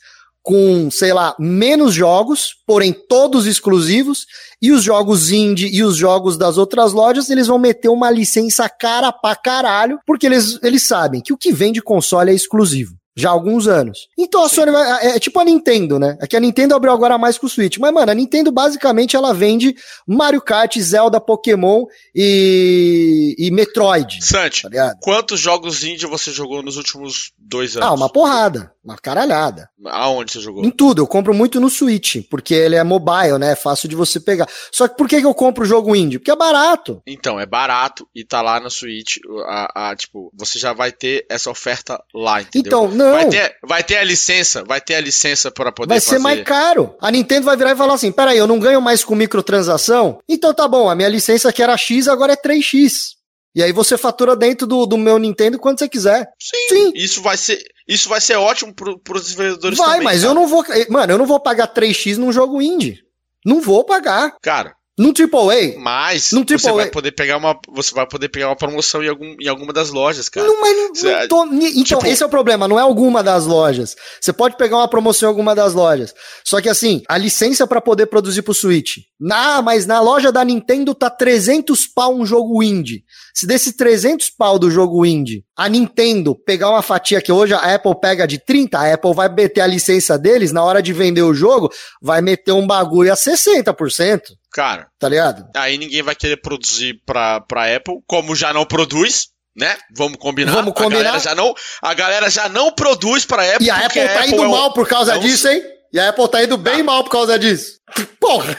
com, 0.46 0.92
sei 0.92 1.12
lá, 1.12 1.36
menos 1.40 1.96
jogos, 1.96 2.56
porém 2.68 2.94
todos 2.94 3.48
exclusivos, 3.48 4.28
e 4.62 4.72
os 4.72 4.84
jogos 4.84 5.32
indie 5.32 5.76
e 5.76 5.84
os 5.84 5.98
jogos 5.98 6.38
das 6.38 6.60
outras 6.60 6.94
lojas, 6.94 7.32
eles 7.32 7.48
vão 7.48 7.58
meter 7.58 7.90
uma 7.90 8.12
licença 8.12 8.70
cara 8.70 9.12
pra 9.12 9.36
caralho, 9.36 10.00
porque 10.06 10.28
eles, 10.28 10.60
eles 10.62 10.84
sabem 10.84 11.20
que 11.20 11.34
o 11.34 11.38
que 11.38 11.52
vem 11.52 11.74
de 11.74 11.82
console 11.82 12.30
é 12.30 12.36
exclusivo. 12.36 12.94
Já 13.18 13.30
há 13.30 13.32
alguns 13.32 13.66
anos. 13.66 14.10
Então 14.20 14.44
a 14.44 14.50
Sony 14.50 14.72
vai. 14.74 15.08
É, 15.08 15.16
é 15.16 15.20
tipo 15.20 15.40
a 15.40 15.46
Nintendo, 15.46 15.98
né? 15.98 16.18
É 16.20 16.28
que 16.28 16.36
a 16.36 16.40
Nintendo 16.40 16.76
abriu 16.76 16.92
agora 16.92 17.18
mais 17.18 17.38
com 17.38 17.48
o 17.48 17.50
Switch. 17.50 17.78
Mas, 17.78 17.94
mano, 17.94 18.12
a 18.12 18.14
Nintendo 18.14 18.52
basicamente 18.52 19.16
ela 19.16 19.34
vende 19.34 19.74
Mario 20.06 20.42
Kart, 20.42 20.78
Zelda, 20.78 21.22
Pokémon 21.22 21.86
e, 22.14 23.34
e 23.40 23.52
Metroid. 23.52 24.20
Santi, 24.22 24.70
Tá 24.70 24.94
quantos 25.02 25.40
jogos 25.40 25.82
indie 25.86 26.06
você 26.06 26.30
jogou 26.30 26.62
nos 26.62 26.76
últimos 26.76 27.32
dois 27.40 27.78
anos? 27.78 27.88
Ah, 27.88 27.94
uma 27.94 28.10
porrada. 28.10 28.75
Uma 28.86 28.98
caralhada. 28.98 29.68
Aonde 29.88 30.32
você 30.32 30.40
jogou? 30.40 30.64
Em 30.64 30.70
tudo, 30.70 31.02
eu 31.02 31.08
compro 31.08 31.34
muito 31.34 31.60
no 31.60 31.72
Switch, 31.72 32.18
porque 32.30 32.54
ele 32.54 32.76
é 32.76 32.84
mobile, 32.84 33.40
né? 33.40 33.54
É 33.54 33.56
fácil 33.56 33.90
de 33.90 33.96
você 33.96 34.20
pegar. 34.20 34.48
Só 34.72 34.88
que 34.88 34.96
por 34.96 35.08
que, 35.10 35.16
eu 35.16 35.34
compro 35.34 35.64
o 35.64 35.68
jogo 35.68 35.96
indie? 35.96 36.20
Porque 36.20 36.30
é 36.30 36.36
barato. 36.36 37.02
Então, 37.08 37.40
é 37.40 37.48
barato 37.48 38.08
e 38.14 38.24
tá 38.24 38.44
lá 38.44 38.60
na 38.60 38.70
Switch. 38.70 39.18
A, 39.48 39.90
a- 39.90 39.96
tipo, 39.96 40.32
você 40.38 40.60
já 40.60 40.72
vai 40.72 40.92
ter 40.92 41.26
essa 41.28 41.50
oferta 41.50 42.00
lá, 42.14 42.42
entendeu? 42.44 42.68
Então, 42.68 42.88
não. 42.92 43.14
Vai 43.14 43.28
ter, 43.28 43.56
vai 43.68 43.84
ter 43.84 43.98
a 43.98 44.04
licença, 44.04 44.64
vai 44.64 44.80
ter 44.80 44.94
a 44.94 45.02
licença 45.02 45.50
para 45.50 45.72
poder 45.72 45.90
Vai 45.90 46.00
ser 46.00 46.08
fazer. 46.12 46.20
mais 46.22 46.44
caro. 46.44 46.96
A 47.02 47.10
Nintendo 47.10 47.46
vai 47.48 47.58
virar 47.58 47.72
e 47.72 47.76
falar 47.76 47.96
assim: 47.96 48.12
peraí, 48.12 48.38
eu 48.38 48.46
não 48.46 48.60
ganho 48.60 48.80
mais 48.82 49.04
com 49.04 49.16
microtransação? 49.16 50.20
Então 50.30 50.54
tá 50.54 50.68
bom, 50.68 50.90
a 50.90 50.96
minha 50.96 51.10
licença 51.10 51.52
que 51.52 51.64
era 51.64 51.76
X 51.76 52.08
agora 52.08 52.34
é 52.34 52.38
3X. 52.38 53.16
E 53.56 53.64
aí 53.64 53.72
você 53.72 53.98
fatura 53.98 54.36
dentro 54.36 54.68
do, 54.68 54.86
do 54.86 54.98
meu 54.98 55.18
Nintendo 55.18 55.58
quando 55.58 55.80
você 55.80 55.88
quiser. 55.88 56.28
Sim, 56.38 56.68
Sim. 56.68 56.92
Isso 56.94 57.22
vai 57.22 57.38
ser, 57.38 57.58
Isso 57.88 58.10
vai 58.10 58.20
ser 58.22 58.36
ótimo 58.36 58.74
pro, 58.74 58.98
pros 59.00 59.24
desenvolvedores 59.24 59.78
Vai, 59.78 59.88
também, 59.88 60.04
mas 60.04 60.22
cara. 60.22 60.32
eu 60.32 60.36
não 60.36 60.48
vou. 60.48 60.64
Mano, 60.90 61.14
eu 61.14 61.18
não 61.18 61.26
vou 61.26 61.40
pagar 61.40 61.68
3x 61.74 62.18
num 62.18 62.32
jogo 62.32 62.62
indie. 62.62 63.00
Não 63.46 63.62
vou 63.62 63.84
pagar. 63.84 64.36
Cara, 64.42 64.74
Num 64.98 65.10
AAA. 65.12 65.78
mas 65.78 66.32
Num 66.32 66.40
você 66.40 66.46
triple 66.58 66.72
vai 66.72 66.90
poder 66.90 67.12
pegar 67.12 67.36
uma. 67.38 67.60
Você 67.74 67.94
vai 67.94 68.08
poder 68.08 68.30
pegar 68.30 68.48
uma 68.48 68.56
promoção 68.56 69.04
em, 69.04 69.10
algum, 69.10 69.36
em 69.40 69.48
alguma 69.48 69.74
das 69.74 69.90
lojas, 69.92 70.30
cara. 70.30 70.48
Não, 70.48 70.62
mas 70.62 70.76
não, 70.78 70.96
Cê- 70.96 71.20
não 71.20 71.28
tô- 71.28 71.46
ni- 71.46 71.70
Então, 71.82 72.00
tipo- 72.00 72.08
esse 72.08 72.24
é 72.24 72.26
o 72.26 72.30
problema, 72.30 72.66
não 72.68 72.80
é 72.80 72.82
alguma 72.82 73.22
das 73.22 73.46
lojas. 73.46 73.94
Você 74.22 74.32
pode 74.32 74.56
pegar 74.58 74.78
uma 74.78 74.88
promoção 74.88 75.28
em 75.28 75.32
alguma 75.32 75.54
das 75.54 75.74
lojas. 75.74 76.14
Só 76.46 76.62
que 76.62 76.70
assim, 76.70 77.04
a 77.10 77.18
licença 77.18 77.68
pra 77.68 77.82
poder 77.82 78.06
produzir 78.06 78.42
pro 78.42 78.54
Switch. 78.54 79.00
Na, 79.20 79.62
mas 79.62 79.86
na 79.86 80.00
loja 80.00 80.32
da 80.32 80.44
Nintendo 80.46 80.96
tá 80.96 81.10
300 81.10 81.86
pau 81.88 82.16
um 82.16 82.26
jogo 82.26 82.64
indie. 82.64 83.04
Se 83.34 83.46
desses 83.46 83.76
300 83.76 84.30
pau 84.30 84.58
do 84.58 84.72
jogo 84.72 85.06
indie, 85.06 85.44
a 85.58 85.70
Nintendo 85.70 86.36
pegar 86.36 86.70
uma 86.70 86.82
fatia 86.82 87.22
que 87.22 87.32
hoje 87.32 87.54
a 87.54 87.76
Apple 87.76 87.96
pega 88.00 88.28
de 88.28 88.38
30, 88.38 88.78
a 88.78 88.94
Apple 88.94 89.14
vai 89.14 89.30
meter 89.30 89.62
a 89.62 89.68
licença 89.68 90.18
deles, 90.18 90.52
na 90.52 90.64
hora 90.64 90.82
de 90.82 90.92
vender 90.92 91.22
o 91.22 91.34
jogo, 91.34 91.72
vai 92.02 92.22
meter 92.22 92.52
um 92.52 92.68
bagulho 92.68 93.12
a 93.12 93.16
60%, 93.16 94.22
Cara, 94.52 94.88
tá 95.00 95.08
ligado? 95.10 95.46
aí 95.56 95.78
ninguém 95.78 96.02
vai 96.02 96.16
querer 96.16 96.38
produzir 96.38 97.00
pra, 97.06 97.40
pra 97.42 97.74
Apple, 97.76 97.96
como 98.08 98.36
já 98.36 98.54
não 98.54 98.66
produz, 98.66 99.28
né? 99.56 99.76
Vamos 99.96 100.18
combinar. 100.18 100.52
Vamos 100.52 100.72
A 100.72 100.76
combinar. 100.76 101.04
galera 101.04 101.20
já 101.20 101.34
não, 101.36 101.54
a 101.82 101.94
galera 101.94 102.30
já 102.30 102.50
não 102.50 102.72
produz 102.72 103.26
pra 103.26 103.44
Apple. 103.54 103.66
E 103.66 103.70
a 103.70 103.86
Apple 103.86 104.08
tá 104.10 104.28
indo 104.28 104.44
é 104.44 104.48
um- 104.48 104.52
mal 104.52 104.74
por 104.74 104.88
causa 104.88 105.14
é 105.14 105.18
um- 105.18 105.20
disso, 105.20 105.48
hein? 105.48 105.62
E 105.94 106.00
a 106.00 106.10
Apple 106.10 106.28
tá 106.28 106.44
indo 106.44 106.58
bem 106.58 106.84
mal 106.84 107.04
por 107.06 107.10
causa 107.12 107.40
disso. 107.40 107.80
Porra! 108.20 108.58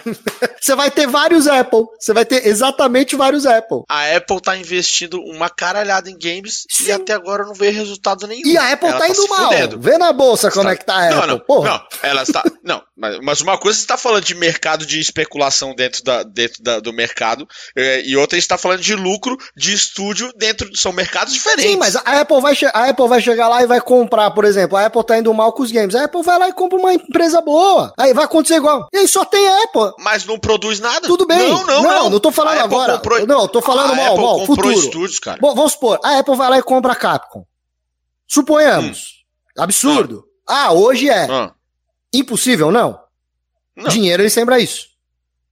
Você 0.61 0.75
vai 0.75 0.91
ter 0.91 1.07
vários 1.07 1.47
Apple. 1.47 1.85
Você 1.99 2.13
vai 2.13 2.25
ter 2.25 2.47
exatamente 2.47 3.17
vários 3.17 3.45
Apple. 3.45 3.83
A 3.89 4.17
Apple 4.17 4.41
tá 4.41 4.57
investindo 4.57 5.21
uma 5.21 5.51
caralhada 5.51 6.09
em 6.09 6.17
games 6.17 6.65
Sim. 6.71 6.87
e 6.87 6.93
até 6.93 7.13
agora 7.13 7.45
não 7.45 7.53
veio 7.55 7.73
resultado 7.73 8.27
nenhum. 8.27 8.47
E 8.47 8.57
a 8.57 8.73
Apple 8.73 8.89
Ela 8.89 8.99
tá 8.99 9.09
indo 9.09 9.23
se 9.23 9.29
mal. 9.29 9.51
fudendo. 9.51 9.81
Vê 9.81 9.99
na 9.99 10.13
bolsa 10.13 10.51
como 10.51 10.65
Tá- 10.65 10.71
é 10.73 10.77
que 10.77 10.85
tá 10.85 10.95
a 10.95 11.11
não, 11.11 11.17
Apple. 11.19 11.27
não, 11.29 11.39
Porra. 11.41 11.69
não, 11.71 11.83
ela 12.03 12.23
está. 12.23 12.43
Não, 12.67 12.83
mas, 13.23 13.41
uma 13.41 13.57
coisa 13.57 13.79
você 13.79 13.85
está 13.85 13.97
falando 13.97 14.25
de 14.25 14.35
mercado 14.35 14.85
de 14.85 14.99
especulação 14.99 15.73
dentro, 15.73 16.03
da, 16.03 16.25
dentro 16.25 16.61
da- 16.65 16.81
do 16.81 16.93
mercado, 16.93 17.47
eh, 17.77 18.03
e 18.05 18.17
outra 18.17 18.37
está 18.37 18.59
falando 18.59 18.81
de 18.81 18.93
lucro 18.97 19.37
de 19.57 19.73
estúdio 19.73 20.33
dentro. 20.37 20.69
São 20.77 20.91
mercados 20.93 21.33
diferentes. 21.33 21.71
Sim, 21.71 21.77
mas 21.77 21.95
a 21.95 22.01
Apple, 22.01 22.41
vai 22.41 22.57
a 22.75 22.89
Apple 22.91 23.07
vai 23.09 23.21
chegar 23.21 23.47
lá 23.47 23.63
e 23.63 23.67
vai 23.69 23.81
comprar, 23.81 24.33
por 24.33 24.45
exemplo, 24.45 24.77
a 24.77 24.87
Apple 24.87 25.05
tá 25.07 25.17
indo 25.17 25.33
mal 25.33 25.53
com 25.53 25.63
os 25.63 25.71
games. 25.71 25.95
A 25.95 26.05
Apple 26.07 26.23
vai 26.25 26.39
lá 26.41 26.49
e 26.49 26.53
compra 26.53 26.77
uma 26.77 26.93
empresa 26.93 27.41
boa. 27.41 27.93
Aí 27.97 28.13
vai 28.13 28.25
acontecer 28.25 28.57
igual. 28.57 28.89
E 28.93 28.99
aí 28.99 29.07
só 29.19 29.25
tem 29.25 29.47
Apple. 29.63 29.93
Mas 29.99 30.25
não 30.27 30.39
produz 30.39 30.79
nada. 30.81 31.07
Tudo 31.07 31.27
bem. 31.27 31.49
Não, 31.49 31.65
não, 31.67 31.83
Não, 31.83 31.91
não. 32.05 32.11
não 32.11 32.21
tô 32.21 32.31
falando 32.31 32.59
agora. 32.61 32.95
comprou- 32.99 33.27
Não, 33.27 33.49
tô 33.49 33.63
falando 33.63 33.93
a 33.93 33.95
mal, 33.97 34.07
Apple 34.13 34.23
mal, 34.25 34.39
comprou 34.41 34.47
futuro. 34.73 34.73
estúdios, 34.87 35.19
cara. 35.19 35.39
Bom, 35.41 35.55
vamos 35.55 35.73
supor, 35.73 35.99
a 36.05 36.19
Apple 36.19 36.37
vai 36.37 36.51
lá 36.51 36.59
e 36.59 36.63
compra 36.63 36.93
a 36.93 36.97
Capcom. 36.97 37.45
Suponhamos. 38.29 39.25
Absurdo. 39.59 40.25
Ah, 40.47 40.73
hoje 40.73 41.09
é. 41.09 41.25
Ah, 41.31 41.53
Impossível? 42.13 42.71
Não. 42.71 42.99
Não. 43.77 43.89
Dinheiro 43.91 44.23
ele 44.23 44.31
sembra 44.31 44.59
isso. 44.59 44.87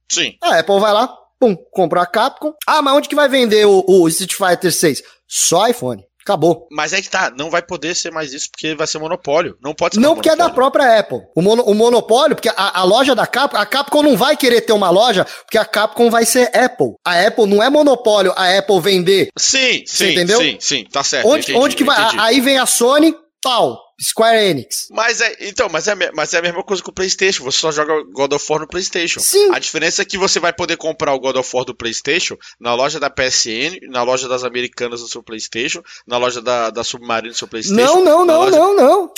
sim. 0.09 0.35
A 0.41 0.59
Apple 0.59 0.79
vai 0.79 0.93
lá, 0.93 1.07
pum, 1.39 1.55
compra 1.71 2.01
a 2.01 2.05
Capcom. 2.05 2.53
Ah, 2.65 2.81
mas 2.81 2.93
onde 2.95 3.09
que 3.09 3.15
vai 3.15 3.27
vender 3.27 3.65
o, 3.67 3.83
o 3.87 4.07
Street 4.07 4.33
Fighter 4.33 4.71
6? 4.73 5.01
Só 5.27 5.67
iPhone. 5.67 6.03
Acabou. 6.25 6.67
Mas 6.71 6.91
é 6.91 6.99
que 7.03 7.07
tá, 7.07 7.31
não 7.37 7.51
vai 7.51 7.61
poder 7.61 7.95
ser 7.95 8.11
mais 8.11 8.33
isso 8.33 8.49
porque 8.49 8.73
vai 8.73 8.87
ser 8.87 8.97
monopólio. 8.97 9.55
Não 9.61 9.75
pode 9.75 9.93
ser 9.93 10.01
Não 10.01 10.15
porque 10.15 10.27
é 10.29 10.35
da 10.35 10.49
própria 10.49 10.97
Apple. 10.99 11.19
O, 11.35 11.41
mono- 11.41 11.61
o 11.63 11.75
monopólio, 11.75 12.35
porque 12.35 12.49
a, 12.49 12.79
a 12.79 12.83
loja 12.83 13.13
da 13.13 13.27
Capcom, 13.27 13.57
a 13.59 13.65
Capcom 13.65 14.01
não 14.01 14.17
vai 14.17 14.35
querer 14.35 14.61
ter 14.61 14.73
uma 14.73 14.89
loja, 14.89 15.23
porque 15.45 15.59
a 15.59 15.63
Capcom 15.65 16.09
vai 16.09 16.25
ser 16.25 16.49
Apple. 16.57 16.93
A 17.05 17.27
Apple 17.27 17.45
não 17.45 17.61
é 17.61 17.69
monopólio 17.69 18.33
a 18.35 18.57
Apple 18.57 18.79
vender. 18.81 19.29
Sim, 19.37 19.83
sim, 19.85 20.13
entendeu? 20.13 20.39
sim, 20.39 20.57
sim, 20.59 20.83
tá 20.91 21.03
certo. 21.03 21.27
onde, 21.27 21.43
entendi, 21.43 21.59
onde 21.59 21.75
que 21.75 21.83
vai? 21.83 22.01
entendi. 22.01 22.19
Aí 22.19 22.41
vem 22.41 22.57
a 22.57 22.65
Sony, 22.65 23.15
pau, 23.39 23.79
Square 24.01 24.37
Enix. 24.49 24.87
Mas 24.91 25.21
é, 25.21 25.35
então, 25.41 25.69
mas 25.69 25.87
é, 25.87 25.95
mas 26.13 26.33
é 26.33 26.39
a 26.39 26.41
mesma 26.41 26.63
coisa 26.63 26.83
com 26.83 26.91
o 26.91 26.93
PlayStation. 26.93 27.43
Você 27.43 27.59
só 27.59 27.71
joga 27.71 27.93
God 28.11 28.33
of 28.33 28.45
War 28.49 28.59
no 28.61 28.67
PlayStation. 28.67 29.19
Sim. 29.19 29.49
A 29.53 29.59
diferença 29.59 30.01
é 30.01 30.05
que 30.05 30.17
você 30.17 30.39
vai 30.39 30.51
poder 30.51 30.75
comprar 30.77 31.13
o 31.13 31.19
God 31.19 31.37
of 31.37 31.49
War 31.55 31.63
do 31.65 31.73
PlayStation 31.75 32.35
na 32.59 32.73
loja 32.73 32.99
da 32.99 33.09
PSN, 33.09 33.79
na 33.89 34.03
loja 34.03 34.27
das 34.27 34.43
Americanas 34.43 34.99
do 35.01 35.07
seu 35.07 35.23
PlayStation, 35.23 35.81
na 36.05 36.17
loja 36.17 36.41
da, 36.41 36.69
da 36.69 36.83
Submarino 36.83 37.33
do 37.33 37.37
seu 37.37 37.47
PlayStation. 37.47 37.81
Não, 37.81 38.03
não, 38.03 38.25
não, 38.25 38.39
loja- 38.41 38.57
não, 38.57 38.75
não. 38.75 39.11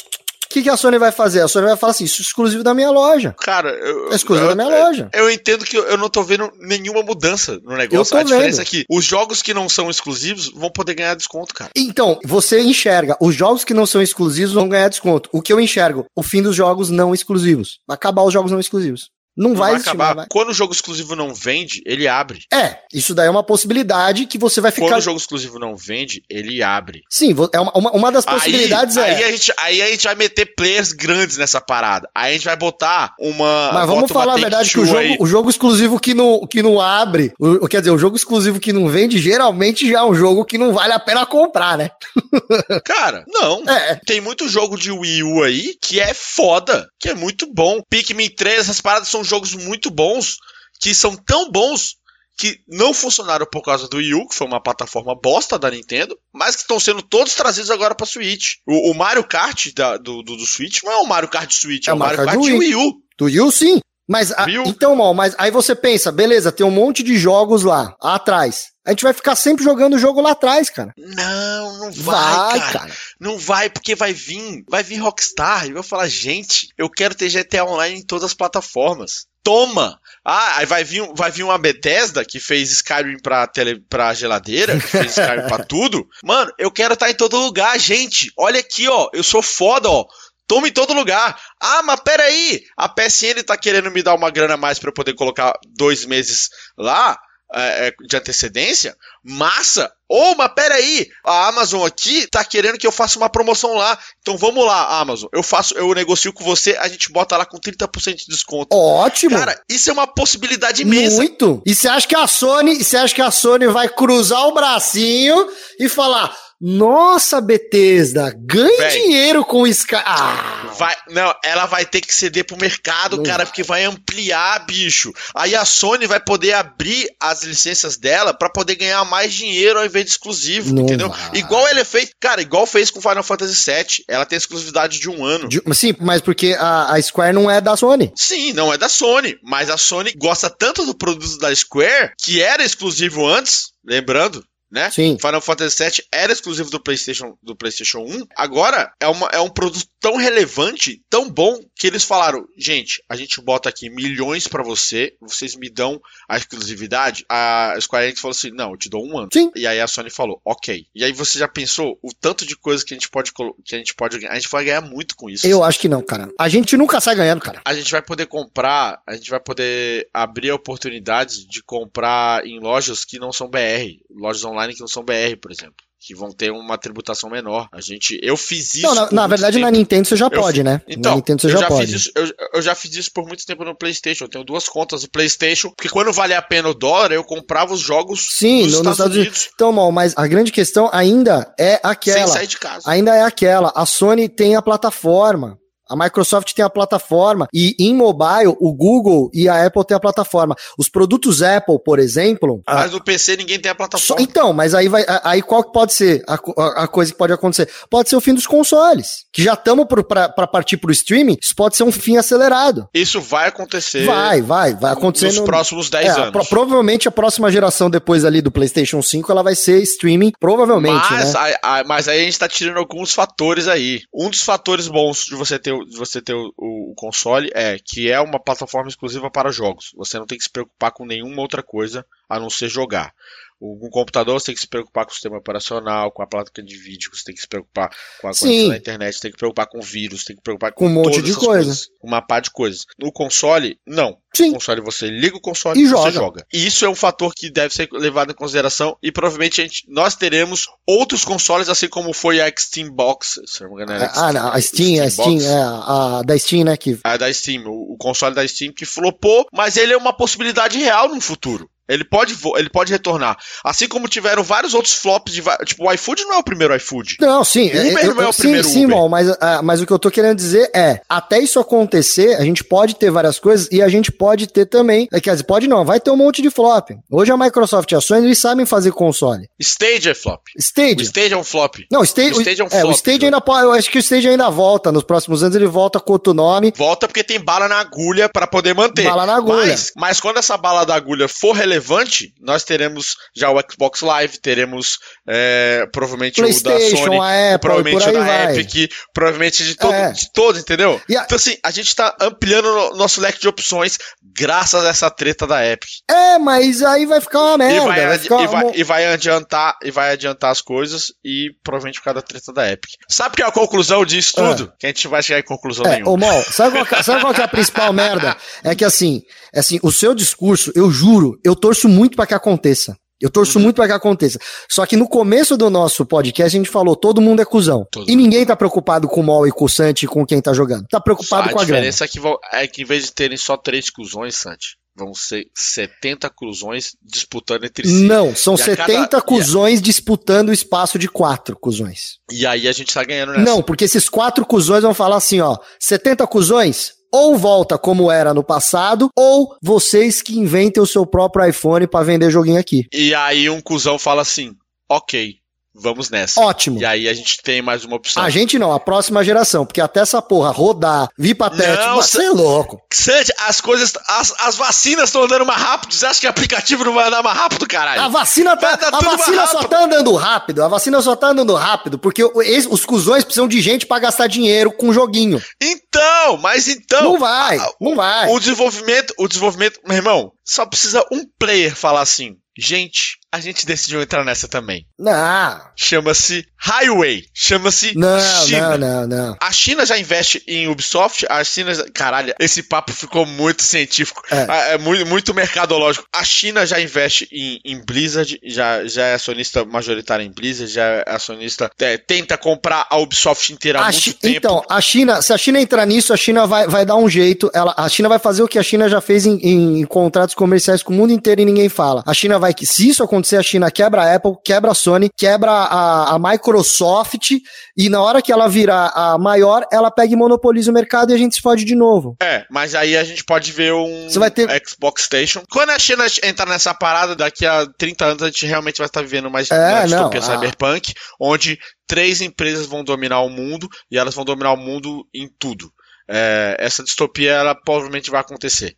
O 0.47 0.49
que, 0.49 0.63
que 0.63 0.69
a 0.69 0.77
Sony 0.77 0.97
vai 0.97 1.11
fazer? 1.11 1.41
A 1.41 1.47
Sony 1.47 1.67
vai 1.67 1.75
falar 1.75 1.91
assim, 1.91 2.05
isso 2.05 2.21
é 2.21 2.23
exclusivo 2.23 2.63
da 2.63 2.73
minha 2.73 2.89
loja. 2.89 3.35
Cara, 3.39 3.69
eu, 3.69 4.11
É 4.11 4.15
exclusivo 4.15 4.49
eu, 4.49 4.55
da 4.55 4.63
minha 4.63 4.85
loja. 4.85 5.09
Eu 5.13 5.29
entendo 5.29 5.65
que 5.65 5.77
eu, 5.77 5.83
eu 5.83 5.97
não 5.97 6.09
tô 6.09 6.23
vendo 6.23 6.49
nenhuma 6.59 7.03
mudança 7.03 7.59
no 7.63 7.75
negócio. 7.75 8.15
Eu 8.15 8.19
a 8.19 8.23
diferença 8.23 8.57
vendo. 8.57 8.61
é 8.61 8.65
que 8.65 8.85
os 8.89 9.03
jogos 9.03 9.41
que 9.41 9.53
não 9.53 9.67
são 9.67 9.89
exclusivos 9.89 10.49
vão 10.53 10.69
poder 10.69 10.93
ganhar 10.95 11.15
desconto, 11.15 11.53
cara. 11.53 11.69
Então, 11.75 12.17
você 12.25 12.61
enxerga, 12.61 13.17
os 13.19 13.35
jogos 13.35 13.65
que 13.65 13.73
não 13.73 13.85
são 13.85 14.01
exclusivos 14.01 14.53
vão 14.53 14.69
ganhar 14.69 14.87
desconto. 14.87 15.29
O 15.33 15.41
que 15.41 15.51
eu 15.51 15.59
enxergo? 15.59 16.05
O 16.15 16.23
fim 16.23 16.41
dos 16.41 16.55
jogos 16.55 16.89
não 16.89 17.13
exclusivos. 17.13 17.79
Vai 17.85 17.95
acabar 17.95 18.23
os 18.23 18.33
jogos 18.33 18.51
não 18.51 18.59
exclusivos. 18.59 19.09
Não, 19.37 19.49
Não 19.51 19.55
vai, 19.55 19.73
vai 19.73 19.81
acabar. 19.81 20.15
vai. 20.15 20.25
Quando 20.29 20.49
o 20.49 20.53
jogo 20.53 20.73
exclusivo 20.73 21.15
não 21.15 21.33
vende, 21.33 21.81
ele 21.85 22.07
abre. 22.07 22.39
É, 22.51 22.79
isso 22.93 23.13
daí 23.13 23.27
é 23.27 23.29
uma 23.29 23.43
possibilidade 23.43 24.25
que 24.25 24.37
você 24.37 24.59
vai 24.59 24.71
Quando 24.71 24.85
ficar. 24.85 24.97
o 24.97 25.01
jogo 25.01 25.17
exclusivo 25.17 25.59
não 25.59 25.75
vende, 25.75 26.23
ele 26.29 26.63
abre. 26.63 27.03
Sim, 27.09 27.35
é 27.53 27.59
uma, 27.59 27.71
uma, 27.75 27.91
uma 27.91 28.11
das 28.11 28.25
possibilidades 28.25 28.97
aí, 28.97 29.11
é. 29.11 29.15
Aí 29.17 29.23
a, 29.23 29.31
gente, 29.31 29.53
aí 29.57 29.81
a 29.81 29.87
gente 29.87 30.03
vai 30.03 30.15
meter 30.15 30.55
players 30.55 30.91
grandes 30.91 31.37
nessa 31.37 31.61
parada. 31.61 32.09
Aí 32.15 32.31
a 32.31 32.33
gente 32.33 32.45
vai 32.45 32.55
botar 32.55 33.13
uma. 33.19 33.71
Mas 33.73 33.87
vamos 33.87 34.11
falar 34.11 34.33
a 34.33 34.37
verdade 34.37 34.71
que 34.71 34.79
o 34.79 34.85
jogo, 34.85 34.97
aí. 34.99 35.17
o 35.19 35.25
jogo 35.25 35.49
exclusivo 35.49 35.99
que 35.99 36.13
não, 36.13 36.47
que 36.47 36.63
não 36.63 36.81
abre, 36.81 37.33
o, 37.39 37.67
quer 37.67 37.79
dizer, 37.81 37.91
o 37.91 37.97
jogo 37.97 38.15
exclusivo 38.15 38.59
que 38.59 38.73
não 38.73 38.87
vende, 38.87 39.17
geralmente 39.19 39.89
já 39.89 39.99
é 39.99 40.03
um 40.03 40.15
jogo 40.15 40.45
que 40.45 40.57
não 40.57 40.73
vale 40.73 40.93
a 40.93 40.99
pena 40.99 41.25
comprar, 41.25 41.77
né? 41.77 41.91
Cara, 42.85 43.23
não. 43.27 43.63
É, 43.67 43.99
Tem 44.05 44.21
muito 44.21 44.47
jogo 44.47 44.77
de 44.77 44.91
Wii 44.91 45.23
U 45.23 45.43
aí 45.43 45.75
que 45.81 45.99
é 45.99 46.13
foda, 46.13 46.87
que 46.99 47.09
é 47.09 47.13
muito 47.13 47.47
bom. 47.53 47.81
Pikmin 47.89 48.29
3, 48.29 48.59
essas 48.61 48.81
paradas 48.81 49.07
são 49.07 49.23
jogos 49.27 49.53
muito 49.53 49.89
bons, 49.89 50.37
que 50.79 50.93
são 50.93 51.15
tão 51.15 51.51
bons 51.51 51.95
que 52.39 52.59
não 52.67 52.93
funcionaram 52.93 53.47
por 53.51 53.63
causa 53.63 53.87
do 53.87 53.97
Wii 53.97 54.13
U, 54.13 54.27
que 54.27 54.35
foi 54.35 54.45
uma 54.45 54.61
plataforma 54.61 55.15
bosta 55.15 55.57
da 55.57 55.71
Nintendo, 55.71 56.15
mas 56.31 56.55
que 56.55 56.61
estão 56.61 56.79
sendo 56.79 57.01
todos 57.01 57.33
trazidos 57.33 57.71
agora 57.71 57.95
pra 57.95 58.05
Switch. 58.05 58.57
O, 58.65 58.91
o 58.91 58.93
Mario 58.93 59.23
Kart 59.23 59.73
da- 59.73 59.97
do, 59.97 60.21
do, 60.21 60.37
do 60.37 60.45
Switch 60.45 60.83
não 60.83 60.91
é 60.91 60.97
o 60.97 61.07
Mario 61.07 61.29
Kart 61.29 61.51
Switch, 61.51 61.87
é, 61.87 61.93
o 61.93 61.97
Mario 61.97 62.23
Kart, 62.23 62.37
do 62.37 62.43
de 62.43 62.53
Wii 62.53 62.75
U. 62.75 62.93
do 63.17 63.25
Wii 63.25 63.51
sim. 63.51 63.79
Mas, 64.07 64.31
a- 64.31 64.45
então, 64.65 64.95
mal, 64.95 65.13
mas 65.13 65.35
aí 65.37 65.51
você 65.51 65.75
pensa, 65.75 66.11
beleza, 66.11 66.51
tem 66.51 66.65
um 66.65 66.71
monte 66.71 67.03
de 67.03 67.17
jogos 67.17 67.63
lá, 67.63 67.95
atrás. 68.01 68.67
A 68.85 68.91
gente 68.91 69.03
vai 69.03 69.11
ficar 69.11 69.35
sempre 69.35 69.65
jogando 69.65 69.95
o 69.95 69.99
jogo 69.99 70.21
lá 70.21 70.31
atrás, 70.31 70.69
cara. 70.69 70.93
Não, 70.97 71.79
não 71.79 71.91
vai, 71.91 72.15
Vai, 72.15 72.59
cara. 72.59 72.71
cara. 72.79 72.93
Não 73.19 73.37
vai, 73.37 73.69
porque 73.69 73.95
vai 73.95 74.13
vir, 74.13 74.63
vai 74.69 74.81
vir 74.81 74.95
Rockstar 74.97 75.67
e 75.67 75.73
vai 75.73 75.83
falar, 75.83 76.07
gente, 76.07 76.69
eu 76.77 76.89
quero 76.89 77.13
ter 77.13 77.29
GTA 77.29 77.65
Online 77.65 77.99
em 77.99 78.05
todas 78.05 78.23
as 78.25 78.33
plataformas. 78.33 79.25
Toma! 79.43 79.99
Ah, 80.25 80.57
aí 80.57 80.65
vai 80.65 80.83
vir, 80.83 81.09
vai 81.15 81.31
vir 81.31 81.43
uma 81.43 81.57
Bethesda 81.57 82.23
que 82.25 82.37
fez 82.37 82.69
Skyrim 82.71 83.17
pra, 83.21 83.47
tele, 83.47 83.79
pra 83.89 84.13
geladeira, 84.13 84.75
que 84.77 84.87
fez 84.87 85.11
Skyrim 85.17 85.47
pra 85.47 85.63
tudo. 85.63 86.05
Mano, 86.23 86.51
eu 86.57 86.69
quero 86.69 86.93
estar 86.95 87.09
em 87.09 87.13
todo 87.13 87.37
lugar, 87.37 87.77
gente. 87.79 88.29
Olha 88.37 88.59
aqui, 88.59 88.87
ó, 88.89 89.09
eu 89.13 89.23
sou 89.23 89.41
foda, 89.41 89.89
ó. 89.89 90.05
Toma 90.47 90.67
em 90.67 90.71
todo 90.71 90.93
lugar. 90.93 91.39
Ah, 91.59 91.83
mas 91.83 91.99
peraí, 91.99 92.63
a 92.77 92.87
PSN 92.87 93.43
tá 93.45 93.57
querendo 93.57 93.91
me 93.91 94.01
dar 94.01 94.15
uma 94.15 94.31
grana 94.31 94.53
a 94.53 94.57
mais 94.57 94.79
pra 94.79 94.89
eu 94.89 94.93
poder 94.93 95.13
colocar 95.13 95.53
dois 95.75 96.05
meses 96.05 96.49
lá 96.77 97.19
é, 97.53 97.87
é, 97.87 97.93
de 98.05 98.15
antecedência. 98.15 98.95
Massa! 99.23 99.91
Ô, 100.09 100.35
mas 100.35 100.51
peraí, 100.53 101.07
a 101.25 101.47
Amazon 101.47 101.85
aqui 101.85 102.27
tá 102.27 102.43
querendo 102.43 102.77
que 102.77 102.87
eu 102.87 102.91
faça 102.91 103.17
uma 103.17 103.29
promoção 103.29 103.73
lá. 103.73 103.97
Então 104.21 104.37
vamos 104.37 104.65
lá, 104.65 104.99
Amazon. 104.99 105.29
Eu 105.33 105.43
faço, 105.43 105.73
eu 105.75 105.93
negocio 105.93 106.31
com 106.33 106.43
você, 106.43 106.77
a 106.77 106.87
gente 106.87 107.11
bota 107.11 107.35
lá 107.37 107.45
com 107.45 107.57
30% 107.57 108.15
de 108.15 108.25
desconto. 108.27 108.75
Ótimo. 108.75 109.37
Cara, 109.37 109.61
isso 109.69 109.89
é 109.89 109.93
uma 109.93 110.07
possibilidade 110.07 110.81
imensa. 110.81 111.17
Muito. 111.17 111.61
E 111.65 111.73
você 111.73 111.87
acha 111.87 112.07
que 112.07 112.15
a 112.15 112.27
Sony, 112.27 112.83
você 112.83 112.97
acha 112.97 113.15
que 113.15 113.21
a 113.21 113.31
Sony 113.31 113.67
vai 113.67 113.89
cruzar 113.89 114.47
o 114.47 114.53
bracinho 114.53 115.47
e 115.79 115.89
falar: 115.89 116.35
"Nossa, 116.59 117.39
Bethesda, 117.39 118.33
ganhe 118.37 118.77
Véi. 118.77 119.01
dinheiro 119.03 119.45
com 119.45 119.61
o 119.61 119.67
Sky". 119.67 119.95
Ah, 119.95 120.73
Vai, 120.77 120.95
não, 121.09 121.33
ela 121.43 121.65
vai 121.65 121.85
ter 121.85 122.01
que 122.01 122.13
ceder 122.13 122.45
pro 122.45 122.57
mercado, 122.57 123.17
Não 123.17 123.23
cara, 123.23 123.37
vai. 123.37 123.45
porque 123.47 123.63
vai 123.63 123.83
ampliar, 123.83 124.65
bicho. 124.65 125.11
Aí 125.35 125.55
a 125.55 125.65
Sony 125.65 126.05
vai 126.05 126.19
poder 126.19 126.53
abrir 126.53 127.07
as 127.19 127.43
licenças 127.43 127.97
dela 127.97 128.33
pra 128.33 128.49
poder 128.49 128.75
ganhar 128.75 129.03
mais 129.05 129.33
dinheiro 129.33 129.79
ao 129.79 129.85
invés 129.85 130.05
de 130.05 130.11
exclusivo, 130.11 130.73
Não 130.73 130.83
entendeu? 130.83 131.09
vai. 131.09 131.39
Igual 131.39 131.67
ele 131.69 131.83
fez, 131.85 132.09
cara, 132.19 132.41
igual 132.41 132.65
fez 132.67 132.91
com 132.91 133.01
Final 133.01 133.23
Fantasy 133.23 133.71
VII. 133.71 134.03
Ela 134.07 134.25
tem 134.25 134.37
exclusividade 134.37 134.99
de 134.99 135.09
um 135.09 135.23
ano. 135.25 135.47
de- 135.49 135.61
sim, 135.73 135.95
mas 135.99 136.21
porque 136.21 136.55
a, 136.59 136.93
a 136.93 137.01
Square 137.01 137.33
não 137.33 137.49
é 137.49 137.59
da 137.61 137.75
Sony. 137.75 138.11
Sim, 138.15 138.53
não 138.53 138.71
é 138.73 138.77
da 138.77 138.89
Sony, 138.89 139.37
mas 139.43 139.69
a 139.69 139.77
Sony 139.77 140.13
gosta 140.17 140.49
tanto 140.49 140.85
do 140.85 140.95
produto 140.95 141.37
da 141.39 141.53
Square, 141.55 142.11
que 142.21 142.41
era 142.41 142.63
exclusivo 142.63 143.25
antes, 143.27 143.67
lembrando, 143.85 144.43
né? 144.69 144.89
Sim. 144.91 145.17
Final 145.19 145.41
Fantasy 145.41 145.83
VII 145.83 146.03
era 146.11 146.31
exclusivo 146.31 146.69
do 146.69 146.79
PlayStation, 146.79 147.37
do 147.41 147.55
PlayStation 147.55 147.99
1. 147.99 148.27
Agora 148.35 148.91
é, 148.99 149.07
uma, 149.07 149.27
é 149.27 149.39
um 149.39 149.49
produto 149.49 149.87
tão 149.99 150.17
relevante, 150.17 151.01
tão 151.09 151.29
bom, 151.29 151.59
que 151.75 151.87
eles 151.87 152.03
falaram, 152.03 152.47
gente, 152.57 153.01
a 153.09 153.15
gente 153.15 153.41
bota 153.41 153.69
aqui 153.69 153.89
milhões 153.89 154.47
pra 154.47 154.63
você, 154.63 155.15
vocês 155.21 155.55
me 155.55 155.69
dão 155.69 155.99
a 156.27 156.37
exclusividade. 156.37 157.25
A 157.29 157.75
Square 157.79 158.05
Enix 158.05 158.19
falou 158.19 158.31
assim, 158.31 158.51
não, 158.51 158.71
eu 158.71 158.77
te 158.77 158.89
dou 158.89 159.05
um 159.05 159.17
ano. 159.17 159.29
Sim. 159.31 159.51
E 159.55 159.65
aí 159.65 159.79
a 159.79 159.87
Sony 159.87 160.09
falou, 160.09 160.41
ok. 160.45 160.85
E 160.93 161.03
aí 161.03 161.11
você 161.11 161.39
já 161.39 161.47
pensou 161.47 161.97
o 162.01 162.13
tanto 162.13 162.45
de 162.45 162.55
coisa 162.55 162.83
que 162.85 162.93
a 162.93 162.97
gente 162.97 163.09
pode 163.09 163.31
que 163.63 163.75
a 163.75 163.77
gente 163.77 163.95
pode 163.95 164.19
ganhar? 164.19 164.31
A 164.31 164.35
gente 164.35 164.49
vai 164.49 164.65
ganhar 164.65 164.81
muito 164.81 165.15
com 165.15 165.29
isso. 165.29 165.47
Eu 165.47 165.63
acho 165.63 165.79
que 165.79 165.89
não, 165.89 166.01
cara. 166.01 166.29
A 166.39 166.49
gente 166.49 166.75
nunca 166.75 166.99
sai 166.99 167.15
ganhando, 167.15 167.41
cara. 167.41 167.61
A 167.63 167.73
gente 167.73 167.91
vai 167.91 168.01
poder 168.01 168.25
comprar, 168.25 169.01
a 169.05 169.15
gente 169.15 169.29
vai 169.29 169.39
poder 169.39 170.07
abrir 170.13 170.51
oportunidades 170.51 171.45
de 171.45 171.61
comprar 171.63 172.45
em 172.45 172.59
lojas 172.59 173.05
que 173.05 173.19
não 173.19 173.31
são 173.31 173.49
BR, 173.49 173.99
lojas 174.09 174.43
online 174.43 174.56
que 174.73 174.81
não 174.81 174.87
são 174.87 175.03
BR, 175.03 175.35
por 175.41 175.51
exemplo, 175.51 175.75
que 175.99 176.15
vão 176.15 176.31
ter 176.31 176.51
uma 176.51 176.77
tributação 176.77 177.29
menor. 177.29 177.67
A 177.73 177.81
gente, 177.81 178.19
eu 178.23 178.37
fiz 178.37 178.75
isso. 178.75 178.81
Não, 178.87 178.95
na, 178.95 179.11
na 179.11 179.27
verdade, 179.27 179.55
tempo. 179.57 179.65
na 179.65 179.71
Nintendo 179.71 180.07
você 180.07 180.15
já 180.15 180.25
Eu 180.27 180.31
pode, 180.31 180.63
né? 180.63 180.81
Então, 180.87 181.11
na 181.11 181.15
Nintendo 181.17 181.41
você 181.41 181.49
já, 181.49 181.59
já, 181.59 181.67
pode. 181.67 181.95
isso, 181.95 182.11
eu, 182.15 182.33
eu 182.53 182.61
já 182.61 182.73
fiz 182.75 182.95
isso 182.95 183.11
por 183.13 183.25
muito 183.27 183.45
tempo 183.45 183.63
no 183.65 183.75
PlayStation. 183.75 184.25
Eu 184.25 184.29
tenho 184.29 184.43
duas 184.45 184.67
contas 184.69 185.01
do 185.01 185.09
PlayStation, 185.09 185.69
porque 185.75 185.89
quando 185.89 186.13
valia 186.13 186.37
a 186.37 186.41
pena 186.41 186.69
o 186.69 186.73
dólar, 186.73 187.11
eu 187.11 187.23
comprava 187.23 187.73
os 187.73 187.81
jogos 187.81 188.25
Sim, 188.31 188.63
dos 188.63 188.73
no- 188.73 188.83
nos 188.83 188.91
Estados, 188.93 188.93
Estados 188.99 189.15
Unidos, 189.17 189.37
Unidos. 189.41 189.49
Então, 189.53 189.71
mal, 189.71 189.91
mas 189.91 190.13
a 190.15 190.25
grande 190.27 190.51
questão 190.51 190.89
ainda 190.93 191.53
é 191.59 191.73
sem 191.73 191.79
aquela. 191.83 192.27
sair 192.27 192.47
de 192.47 192.57
casa. 192.57 192.89
Ainda 192.89 193.15
é 193.15 193.23
aquela. 193.23 193.71
A 193.75 193.85
Sony 193.85 194.29
tem 194.29 194.55
a 194.55 194.61
plataforma. 194.61 195.57
A 195.89 195.95
Microsoft 195.95 196.53
tem 196.53 196.63
a 196.63 196.69
plataforma 196.69 197.47
e 197.53 197.75
em 197.79 197.93
mobile 197.95 198.55
o 198.59 198.73
Google 198.73 199.29
e 199.33 199.47
a 199.49 199.65
Apple 199.65 199.85
têm 199.85 199.95
a 199.97 199.99
plataforma. 199.99 200.55
Os 200.77 200.89
produtos 200.89 201.41
Apple, 201.41 201.77
por 201.83 201.99
exemplo, 201.99 202.61
a- 202.65 202.75
Mas 202.75 202.91
no 202.91 203.03
PC 203.03 203.37
ninguém 203.37 203.59
tem 203.59 203.69
a 203.71 203.73
só- 203.73 203.77
plataforma. 203.77 204.21
então, 204.21 204.53
mas 204.53 204.73
aí 204.73 204.87
vai, 204.87 205.05
aí 205.23 205.41
qual 205.41 205.63
que 205.63 205.71
pode 205.71 205.93
ser 205.93 206.23
a, 206.27 206.35
a- 206.35 206.83
a 206.83 206.87
coisa 206.87 207.11
que 207.11 207.17
pode 207.17 207.33
acontecer? 207.33 207.69
Pode 207.89 208.09
ser 208.09 208.15
o 208.15 208.21
fim 208.21 208.33
dos 208.33 208.47
consoles, 208.47 209.25
que 209.31 209.43
já 209.43 209.53
estamos 209.53 209.85
para 209.87 210.47
partir 210.47 210.77
pro 210.77 210.91
streaming. 210.91 211.37
Isso 211.41 211.55
pode 211.55 211.75
ser 211.75 211.83
um 211.83 211.91
fim 211.91 212.17
acelerado. 212.17 212.87
Isso 212.93 213.21
vai 213.21 213.47
acontecer 213.47 214.05
Vai, 214.05 214.41
vai, 214.41 214.73
vai 214.75 214.91
acontecer 214.93 215.27
nos 215.27 215.37
no- 215.37 215.45
próximos 215.45 215.89
10 215.89 216.05
É, 216.07 216.19
anos. 216.19 216.31
pro- 216.31 216.45
provavelmente 216.45 217.07
a 217.07 217.11
próxima 217.11 217.51
geração 217.51 217.89
depois 217.89 218.25
ali 218.25 218.41
do 218.41 218.51
PlayStation 218.51 219.01
5 219.01 219.31
ela 219.31 219.43
vai 219.43 219.55
ser 219.55 219.81
streaming, 219.81 220.31
provavelmente, 220.39 221.05
mas, 221.11 221.33
né? 221.33 221.53
mas 221.85 222.07
aí 222.07 222.21
a 222.21 222.23
gente 222.23 222.39
tá 222.39 222.47
tirando 222.47 222.77
alguns 222.77 223.13
fatores 223.13 223.67
aí. 223.67 224.01
Um 224.13 224.29
dos 224.29 224.41
fatores 224.41 224.87
bons 224.87 225.25
de 225.25 225.35
você 225.35 225.57
ter, 225.59 225.73
o- 225.77 225.85
de 225.85 225.97
você 225.97 226.21
ter 226.21 226.33
o, 226.33 226.53
o- 226.57 226.91
o 226.91 226.95
console 226.95 227.49
é 227.53 227.77
que 227.79 228.09
é 228.11 228.19
uma 228.19 228.39
plataforma 228.39 228.89
exclusiva 228.89 229.29
para 229.31 229.51
jogos. 229.51 229.91
Você 229.95 230.17
não 230.19 230.25
tem 230.25 230.37
que 230.37 230.43
se 230.43 230.49
preocupar 230.49 230.91
com 230.91 231.05
nenhuma 231.05 231.41
outra 231.41 231.61
coisa 231.63 232.05
a 232.29 232.39
não 232.39 232.49
ser 232.49 232.67
jogar. 232.69 233.13
O, 233.59 233.87
um 233.87 233.89
computador 233.89 234.39
você 234.39 234.47
tem 234.47 234.55
que 234.55 234.61
se 234.61 234.67
preocupar 234.67 235.03
com 235.05 235.11
o 235.11 235.13
sistema 235.15 235.37
operacional, 235.37 236.11
com 236.11 236.21
a 236.21 236.27
placa 236.27 236.61
de 236.61 236.77
vídeo, 236.77 237.09
você 237.11 237.23
tem 237.23 237.33
que 237.35 237.41
se 237.41 237.47
preocupar 237.47 237.89
com 238.21 238.27
a 238.27 238.31
conexão 238.31 238.67
na 238.69 238.77
internet, 238.77 239.15
você 239.15 239.21
tem 239.21 239.31
que 239.31 239.37
preocupar 239.37 239.67
com 239.67 239.81
vírus, 239.81 240.23
tem 240.23 240.35
que 240.35 240.41
preocupar 240.43 240.71
Com 240.73 240.85
um 240.85 240.89
monte 240.89 241.21
de 241.23 241.33
coisa. 241.33 241.45
coisas, 241.47 241.89
uma 242.03 242.21
pá 242.21 242.39
de 242.39 242.51
coisas. 242.51 242.85
No 242.99 243.11
console, 243.11 243.79
não. 243.85 244.17
Sim. 244.35 244.47
No 244.47 244.53
console 244.55 244.81
você 244.81 245.07
liga 245.09 245.37
o 245.37 245.41
console 245.41 245.79
E 245.79 245.83
e 245.83 245.87
você 245.87 245.95
joga. 245.95 246.11
joga. 246.11 246.45
E 246.53 246.67
isso 246.67 246.85
é 246.85 246.89
um 246.89 246.95
fator 246.95 247.33
que 247.35 247.49
deve 247.49 247.73
ser 247.73 247.87
levado 247.91 248.31
em 248.31 248.35
consideração 248.35 248.95
e 249.01 249.11
provavelmente 249.11 249.61
a 249.61 249.63
gente, 249.63 249.83
nós 249.87 250.15
teremos 250.15 250.67
outros 250.85 251.23
consoles, 251.25 251.69
assim 251.69 251.87
como 251.87 252.13
foi 252.13 252.41
a 252.41 252.51
Steam 252.57 252.91
Box. 252.91 253.41
Se 253.45 253.63
não 253.63 253.69
me 253.69 253.75
engano, 253.83 253.93
era 253.93 254.11
Ah, 254.15 254.33
não, 254.33 254.51
a 254.51 254.61
Steam, 254.61 255.03
a 255.03 255.09
Steam, 255.09 255.33
Box. 255.35 255.45
é, 255.45 255.53
a, 255.61 256.17
a 256.19 256.21
da 256.23 256.37
Steam, 256.37 256.63
né? 256.65 256.77
Que 256.77 256.99
A 257.03 257.17
da 257.17 257.33
Steam, 257.33 257.63
o, 257.65 257.93
o 257.93 257.97
console 257.97 258.35
da 258.35 258.47
Steam 258.47 258.71
que 258.73 258.85
flopou, 258.85 259.47
mas 259.51 259.77
ele 259.77 259.93
é 259.93 259.97
uma 259.97 260.13
possibilidade 260.15 260.77
real 260.77 261.09
no 261.09 261.21
futuro. 261.21 261.69
Ele 261.89 262.03
pode, 262.03 262.35
ele 262.57 262.69
pode 262.69 262.91
retornar. 262.91 263.37
Assim 263.63 263.87
como 263.87 264.09
tiveram 264.09 264.43
vários 264.43 264.73
outros 264.73 264.93
flops 264.93 265.31
de. 265.33 265.41
Tipo, 265.63 265.85
o 265.85 265.93
iFood 265.93 266.21
não 266.25 266.33
é 266.33 266.37
o 266.37 266.43
primeiro 266.43 266.75
iFood. 266.75 267.15
Não, 267.21 267.45
sim. 267.45 267.69
O 267.69 267.91
Uber 267.91 268.05
eu- 268.07 268.13
não 268.13 268.23
é 268.23 268.27
o 268.27 268.33
sim, 268.33 268.41
primeiro 268.41 268.67
sim, 268.67 268.83
Uber. 268.83 268.97
bom, 268.97 269.07
mas, 269.07 269.29
ah, 269.39 269.61
mas 269.63 269.79
o 269.81 269.85
que 269.85 269.93
eu 269.93 269.97
tô 269.97 270.11
querendo 270.11 270.35
dizer 270.35 270.69
é, 270.75 270.99
até 271.07 271.39
isso 271.39 271.61
acontecer, 271.61 272.35
a 272.35 272.41
gente 272.43 272.61
pode 272.61 272.95
ter 272.97 273.09
várias 273.09 273.39
coisas 273.39 273.69
e 273.71 273.81
a 273.81 273.87
gente 273.87 274.11
pode 274.11 274.26
ter 274.47 274.65
também, 274.65 275.07
é, 275.13 275.21
quer 275.21 275.31
dizer, 275.31 275.43
pode 275.45 275.67
não, 275.67 275.85
vai 275.85 275.99
ter 275.99 276.11
um 276.11 276.17
monte 276.17 276.41
de 276.41 276.49
flop. 276.49 276.89
Hoje 277.09 277.31
a 277.31 277.37
Microsoft 277.37 277.89
e 277.91 277.95
a 277.95 278.01
Sony, 278.01 278.25
eles 278.25 278.39
sabem 278.39 278.65
fazer 278.65 278.91
console. 278.91 279.47
Stage 279.59 280.09
é 280.09 280.13
flop. 280.13 280.41
O 280.55 280.59
Stage. 280.59 281.03
Stage 281.03 281.33
é 281.33 281.37
um 281.37 281.43
flop. 281.43 281.75
Não, 281.91 282.01
o 282.01 282.03
Stage, 282.03 282.33
o 282.33 282.41
Stage 282.41 282.61
é 282.61 282.63
um 282.63 282.67
é, 282.67 282.77
o 282.79 282.81
flop, 282.81 282.95
Stage 282.95 283.25
ainda 283.25 283.39
pode, 283.39 283.63
eu 283.63 283.71
acho 283.71 283.89
que 283.89 283.97
o 283.97 283.99
Stage 283.99 284.27
ainda 284.27 284.49
volta, 284.49 284.91
nos 284.91 285.03
próximos 285.03 285.43
anos 285.43 285.55
ele 285.55 285.67
volta 285.67 285.99
com 285.99 286.13
outro 286.13 286.33
nome, 286.33 286.73
Volta 286.75 287.07
porque 287.07 287.23
tem 287.23 287.39
bala 287.39 287.67
na 287.67 287.79
agulha 287.79 288.27
para 288.27 288.45
poder 288.47 288.73
manter. 288.73 289.03
Bala 289.03 289.25
na 289.25 289.35
agulha. 289.37 289.67
Mas, 289.67 289.91
mas 289.95 290.19
quando 290.19 290.37
essa 290.37 290.57
bala 290.57 290.85
da 290.85 290.95
agulha 290.95 291.27
for 291.27 291.53
relevante, 291.53 292.33
nós 292.41 292.63
teremos 292.63 293.15
já 293.35 293.49
o 293.51 293.59
Xbox 293.71 294.01
Live, 294.01 294.39
teremos 294.39 294.99
é, 295.27 295.87
provavelmente 295.91 296.41
o 296.41 296.63
da 296.63 296.79
Sony, 296.79 297.17
a 297.19 297.55
Apple, 297.55 297.59
provavelmente 297.61 298.09
o 298.09 298.13
da 298.13 298.19
vai. 298.23 298.57
Epic, 298.59 298.91
provavelmente 299.13 299.63
de, 299.63 299.75
todo, 299.75 299.93
É. 299.93 300.11
de 300.11 300.31
todos, 300.33 300.61
entendeu? 300.61 300.99
A- 301.09 301.23
Então 301.23 301.35
assim, 301.35 301.55
a 301.63 301.71
gente 301.71 301.95
tá 301.95 302.15
ampliando 302.19 302.65
o 302.67 302.95
nosso 302.95 303.21
leque 303.21 303.39
de 303.39 303.47
opções 303.47 303.97
graças 304.21 304.83
a 304.85 304.89
essa 304.89 305.09
treta 305.09 305.45
da 305.47 305.65
Epic. 305.65 305.89
É, 306.09 306.37
mas 306.37 306.81
aí 306.83 307.05
vai 307.05 307.19
ficar 307.21 307.41
uma 307.41 307.57
merda. 307.57 307.75
e, 307.75 307.79
vai, 307.87 308.07
vai 308.07 308.17
ficar 308.19 308.41
e, 308.43 308.47
vai, 308.47 308.63
uma- 308.63 308.75
e 308.75 308.83
vai 308.83 309.05
adiantar 309.13 309.75
e 309.83 309.91
vai 309.91 310.11
adiantar 310.11 310.51
as 310.51 310.61
coisas 310.61 311.07
e 311.23 311.49
provavelmente 311.63 311.99
por 311.99 312.05
causa 312.05 312.15
da 312.15 312.21
treta 312.21 312.53
da 312.53 312.71
Epic. 312.71 312.91
Sabe 313.09 313.35
que 313.35 313.41
é 313.43 313.45
a 313.45 313.51
conclusão 313.51 314.05
disso 314.05 314.33
tudo? 314.35 314.71
Que 314.79 314.85
a 314.87 314.89
gente 314.89 315.07
vai 315.07 315.21
chegar 315.23 315.39
em 315.39 315.43
conclusão 315.43 315.85
É, 315.85 315.95
nenhuma. 315.97 316.11
ô 316.11 316.17
Mal, 316.17 316.43
sabe 316.43 316.71
qual, 316.73 316.85
que- 316.85 317.03
sabe 317.03 317.21
qual 317.21 317.33
é 317.33 317.41
a 317.43 317.47
principal 317.47 317.91
merda? 317.93 318.35
É 318.63 318.75
que 318.75 318.85
assim, 318.85 319.21
é 319.53 319.59
assim, 319.59 319.79
o 319.83 319.91
seu 319.91 320.13
discurso, 320.15 320.71
eu 320.75 320.89
juro, 320.91 321.39
eu 321.43 321.55
torço 321.55 321.87
muito 321.89 322.15
pra 322.15 322.25
que 322.27 322.33
aconteça. 322.33 322.95
Eu 323.21 323.29
torço 323.29 323.57
Uhum. 323.57 323.63
muito 323.65 323.75
pra 323.77 323.87
que 323.87 323.93
aconteça. 323.93 324.39
Só 324.69 324.85
que 324.85 324.95
no 324.95 325.07
começo 325.07 325.57
do 325.57 325.69
nosso 325.69 326.05
podcast 326.05 326.55
a 326.55 326.59
gente 326.59 326.69
falou, 326.69 326.95
todo 326.95 327.19
mundo 327.21 327.41
é 327.41 327.45
cuzão. 327.45 327.85
Todo 327.91 328.09
e 328.09 328.15
ninguém 328.15 328.45
tá 328.45 328.55
preocupado 328.55 329.07
com 329.07 329.21
o 329.21 329.23
Mal 329.23 329.47
e 329.47 329.51
com 329.51 329.65
o 329.65 329.69
Santi 329.69 330.03
e 330.03 330.07
com 330.07 330.25
quem 330.25 330.41
tá 330.41 330.53
jogando. 330.53 330.85
Tá 330.89 330.99
preocupado 330.99 331.49
a 331.49 331.53
com 331.53 331.59
a 331.59 331.63
grana. 331.65 331.81
diferença 331.81 332.05
é 332.05 332.07
que, 332.07 332.19
vão- 332.19 332.37
é 332.53 332.67
que 332.67 332.81
em 332.81 332.85
vez 332.85 333.05
de 333.05 333.11
terem 333.13 333.37
só 333.37 333.57
três 333.57 333.89
cuzões, 333.89 334.35
Santi, 334.35 334.75
vão 334.95 335.13
ser 335.13 335.45
70 335.55 336.29
cuzões 336.29 336.91
disputando 337.03 337.63
entre 337.65 337.87
si. 337.87 337.93
Não, 338.03 338.35
são 338.35 338.55
E 338.55 338.61
a 338.61 338.65
cada- 338.75 338.75
70 338.93 339.17
e 339.17 339.19
a- 339.19 339.21
cuzões 339.21 339.81
disputando 339.81 340.49
o 340.49 340.53
espaço 340.53 340.97
de 340.99 341.07
quatro 341.07 341.55
cuzões. 341.59 342.17
E 342.31 342.45
aí 342.45 342.67
a 342.67 342.71
gente 342.71 342.93
tá 342.93 343.03
ganhando 343.03 343.33
nessa. 343.33 343.43
Não, 343.43 343.61
porque 343.63 343.85
esses 343.85 344.07
quatro 344.09 344.45
cuzões 344.45 344.81
vão 344.83 344.93
falar 344.93 345.17
assim, 345.17 345.39
ó, 345.39 345.57
70 345.79 346.25
cuzões, 346.27 346.93
ou 347.11 347.37
volta 347.37 347.77
como 347.77 348.11
era 348.11 348.33
no 348.33 348.43
passado, 348.43 349.09
ou 349.15 349.55
vocês 349.61 350.21
que 350.21 350.37
inventem 350.37 350.81
o 350.81 350.87
seu 350.87 351.05
próprio 351.05 351.47
iPhone 351.47 351.87
pra 351.87 352.03
vender 352.03 352.31
joguinho 352.31 352.59
aqui. 352.59 352.85
E 352.93 353.13
aí 353.13 353.49
um 353.49 353.61
cuzão 353.61 353.97
fala 353.97 354.21
assim: 354.21 354.53
ok, 354.89 355.35
vamos 355.81 356.09
nessa. 356.09 356.39
Ótimo. 356.41 356.79
E 356.79 356.85
aí 356.85 357.07
a 357.07 357.13
gente 357.13 357.41
tem 357.41 357.61
mais 357.61 357.83
uma 357.85 357.95
opção. 357.95 358.23
A 358.23 358.29
gente 358.29 358.57
não, 358.59 358.71
a 358.73 358.79
próxima 358.79 359.23
geração, 359.23 359.65
porque 359.65 359.81
até 359.81 359.99
essa 360.01 360.21
porra 360.21 360.49
rodar, 360.51 361.07
vir 361.17 361.35
pra 361.35 361.49
teste, 361.49 361.85
Não, 361.85 361.95
você 361.97 362.23
é 362.25 362.29
louco. 362.29 362.81
Santi, 362.91 363.31
as 363.47 363.61
coisas. 363.61 363.93
As, 364.07 364.33
as 364.39 364.55
vacinas 364.55 365.05
estão 365.09 365.23
andando 365.23 365.45
mais 365.45 365.61
rápido. 365.61 365.93
Você 365.93 366.05
acha 366.05 366.19
que 366.19 366.27
o 366.27 366.29
aplicativo 366.29 366.83
não 366.83 366.93
vai 366.93 367.07
andar 367.07 367.21
mais 367.23 367.37
rápido, 367.37 367.67
caralho? 367.67 368.01
A 368.01 368.07
vacina 368.07 368.55
tá, 368.57 368.77
a 368.91 368.99
vacina 369.01 369.45
só 369.47 369.53
rápido. 369.57 369.69
tá 369.69 369.83
andando 369.83 370.13
rápido, 370.15 370.63
a 370.63 370.67
vacina 370.67 371.01
só 371.01 371.15
tá 371.15 371.27
andando 371.27 371.53
rápido, 371.53 371.97
porque 371.99 372.23
o- 372.23 372.31
os 372.71 372.85
cuzões 372.85 373.23
precisam 373.23 373.47
de 373.47 373.61
gente 373.61 373.85
pra 373.85 373.99
gastar 373.99 374.27
dinheiro 374.27 374.71
com 374.71 374.91
joguinho. 374.93 375.41
Então, 375.61 376.37
mas 376.37 376.67
então. 376.67 377.03
não 377.03 377.19
vai, 377.19 377.57
a- 377.57 377.71
não 377.79 377.95
vai. 377.95 378.29
O 378.31 378.39
desenvolvimento, 378.39 379.13
o 379.17 379.27
desenvolvimento, 379.27 379.79
meu 379.85 379.97
irmão, 379.97 380.31
só 380.45 380.65
precisa 380.65 381.03
um 381.11 381.23
player 381.39 381.75
falar 381.75 382.01
assim: 382.01 382.35
gente, 382.57 383.17
a 383.37 383.41
gente 383.41 383.65
decidiu 383.65 384.01
entrar 384.01 384.23
nessa 384.23 384.47
também. 384.47 384.85
Não, 384.99 385.61
Chama-se 385.75 386.45
Highway. 386.59 387.23
Chama-se 387.33 387.95
não, 387.97 388.19
China. 388.45 388.77
não, 388.77 389.07
não, 389.07 389.07
não. 389.07 389.37
A 389.39 389.51
China 389.51 389.85
já 389.85 389.97
investe 389.97 390.41
em 390.47 390.67
Ubisoft, 390.67 391.25
a 391.29 391.43
China. 391.43 391.73
já- 391.73 391.85
Caralho, 391.93 392.33
esse 392.39 392.63
papo 392.63 392.91
ficou 392.91 393.25
muito 393.25 393.63
científico. 393.63 394.21
É. 394.31 394.35
É, 394.71 394.73
é 394.73 394.77
muito, 394.77 395.05
muito 395.05 395.33
mercadológico. 395.33 396.05
A 396.13 396.23
China 396.23 396.65
já 396.65 396.79
investe 396.81 397.27
em, 397.31 397.59
em 397.63 397.79
Blizzard, 397.85 398.39
já, 398.43 398.85
já 398.85 399.05
é 399.05 399.13
acionista 399.13 399.63
majoritária 399.65 400.23
em 400.23 400.31
Blizzard, 400.31 400.71
já 400.71 400.83
é 400.83 401.03
acionista. 401.07 401.69
é, 401.79 401.97
tenta 401.97 402.37
comprar 402.37 402.87
a 402.89 402.97
Ubisoft 402.97 403.53
inteira 403.53 403.79
há 403.79 403.83
A 403.83 403.85
muito 403.91 403.99
Chi- 404.01 404.13
tempo. 404.13 404.37
Então, 404.37 404.63
a 404.69 404.81
China, 404.81 405.21
se 405.21 405.31
a 405.33 405.37
China 405.37 405.59
entrar 405.61 405.85
nisso, 405.85 406.11
a 406.13 406.17
China 406.17 406.47
vai, 406.47 406.67
vai 406.67 406.85
dar 406.85 406.95
um 406.95 407.07
jeito. 407.09 407.49
Ela, 407.53 407.73
a 407.77 407.87
China 407.87 408.09
vai 408.09 408.19
fazer 408.19 408.41
o 408.41 408.47
que 408.47 408.57
a 408.57 408.63
China 408.63 408.89
já 408.89 408.99
fez 408.99 409.25
em, 409.25 409.37
em 409.81 409.85
contratos 409.85 410.33
comerciais 410.33 410.81
com 410.81 410.91
o 410.93 410.95
mundo 410.95 411.13
inteiro 411.13 411.41
e 411.41 411.45
ninguém 411.45 411.69
fala. 411.69 412.03
A 412.05 412.13
China 412.13 412.39
vai 412.39 412.53
que, 412.53 412.65
se 412.65 412.87
isso 412.89 413.03
acontecer, 413.03 413.26
a 413.35 413.43
China 413.43 413.69
quebra 413.71 414.03
a 414.03 414.15
Apple, 414.15 414.33
quebra 414.43 414.71
a 414.71 414.75
Sony, 414.75 415.09
quebra 415.15 415.51
a, 415.51 416.15
a 416.15 416.19
Microsoft 416.19 417.31
e 417.75 417.89
na 417.89 418.01
hora 418.01 418.21
que 418.21 418.31
ela 418.31 418.47
virar 418.47 418.91
a 418.95 419.17
maior, 419.17 419.65
ela 419.71 419.91
pega 419.91 420.13
e 420.13 420.15
monopoliza 420.15 420.71
o 420.71 420.73
mercado 420.73 421.11
e 421.11 421.15
a 421.15 421.17
gente 421.17 421.35
se 421.35 421.41
fode 421.41 421.65
de 421.65 421.75
novo. 421.75 422.15
É, 422.21 422.45
mas 422.49 422.73
aí 422.75 422.95
a 422.95 423.03
gente 423.03 423.23
pode 423.23 423.51
ver 423.51 423.73
um 423.73 424.09
Você 424.09 424.19
vai 424.19 424.31
ter- 424.31 424.49
Xbox 424.65 425.03
Station. 425.03 425.43
Quando 425.51 425.71
a 425.71 425.79
China 425.79 426.05
entrar 426.23 426.47
nessa 426.47 426.73
parada, 426.73 427.15
daqui 427.15 427.45
a 427.45 427.65
30 427.77 428.05
anos 428.05 428.23
a 428.23 428.27
gente 428.27 428.45
realmente 428.45 428.77
vai 428.77 428.87
estar 428.87 429.01
vivendo 429.01 429.29
mais 429.29 429.49
É, 429.51 429.55
uma 429.55 429.79
não, 429.79 429.85
distopia 429.85 430.19
ah. 430.19 430.23
cyberpunk, 430.23 430.93
onde 431.19 431.59
três 431.87 432.21
empresas 432.21 432.65
vão 432.65 432.83
dominar 432.83 433.21
o 433.21 433.29
mundo 433.29 433.67
e 433.91 433.97
elas 433.97 434.13
vão 434.15 434.25
dominar 434.25 434.53
o 434.53 434.57
mundo 434.57 435.07
em 435.13 435.29
tudo. 435.39 435.71
É, 436.09 436.55
essa 436.59 436.83
distopia, 436.83 437.31
ela 437.31 437.53
provavelmente 437.53 438.09
vai 438.09 438.21
acontecer. 438.21 438.73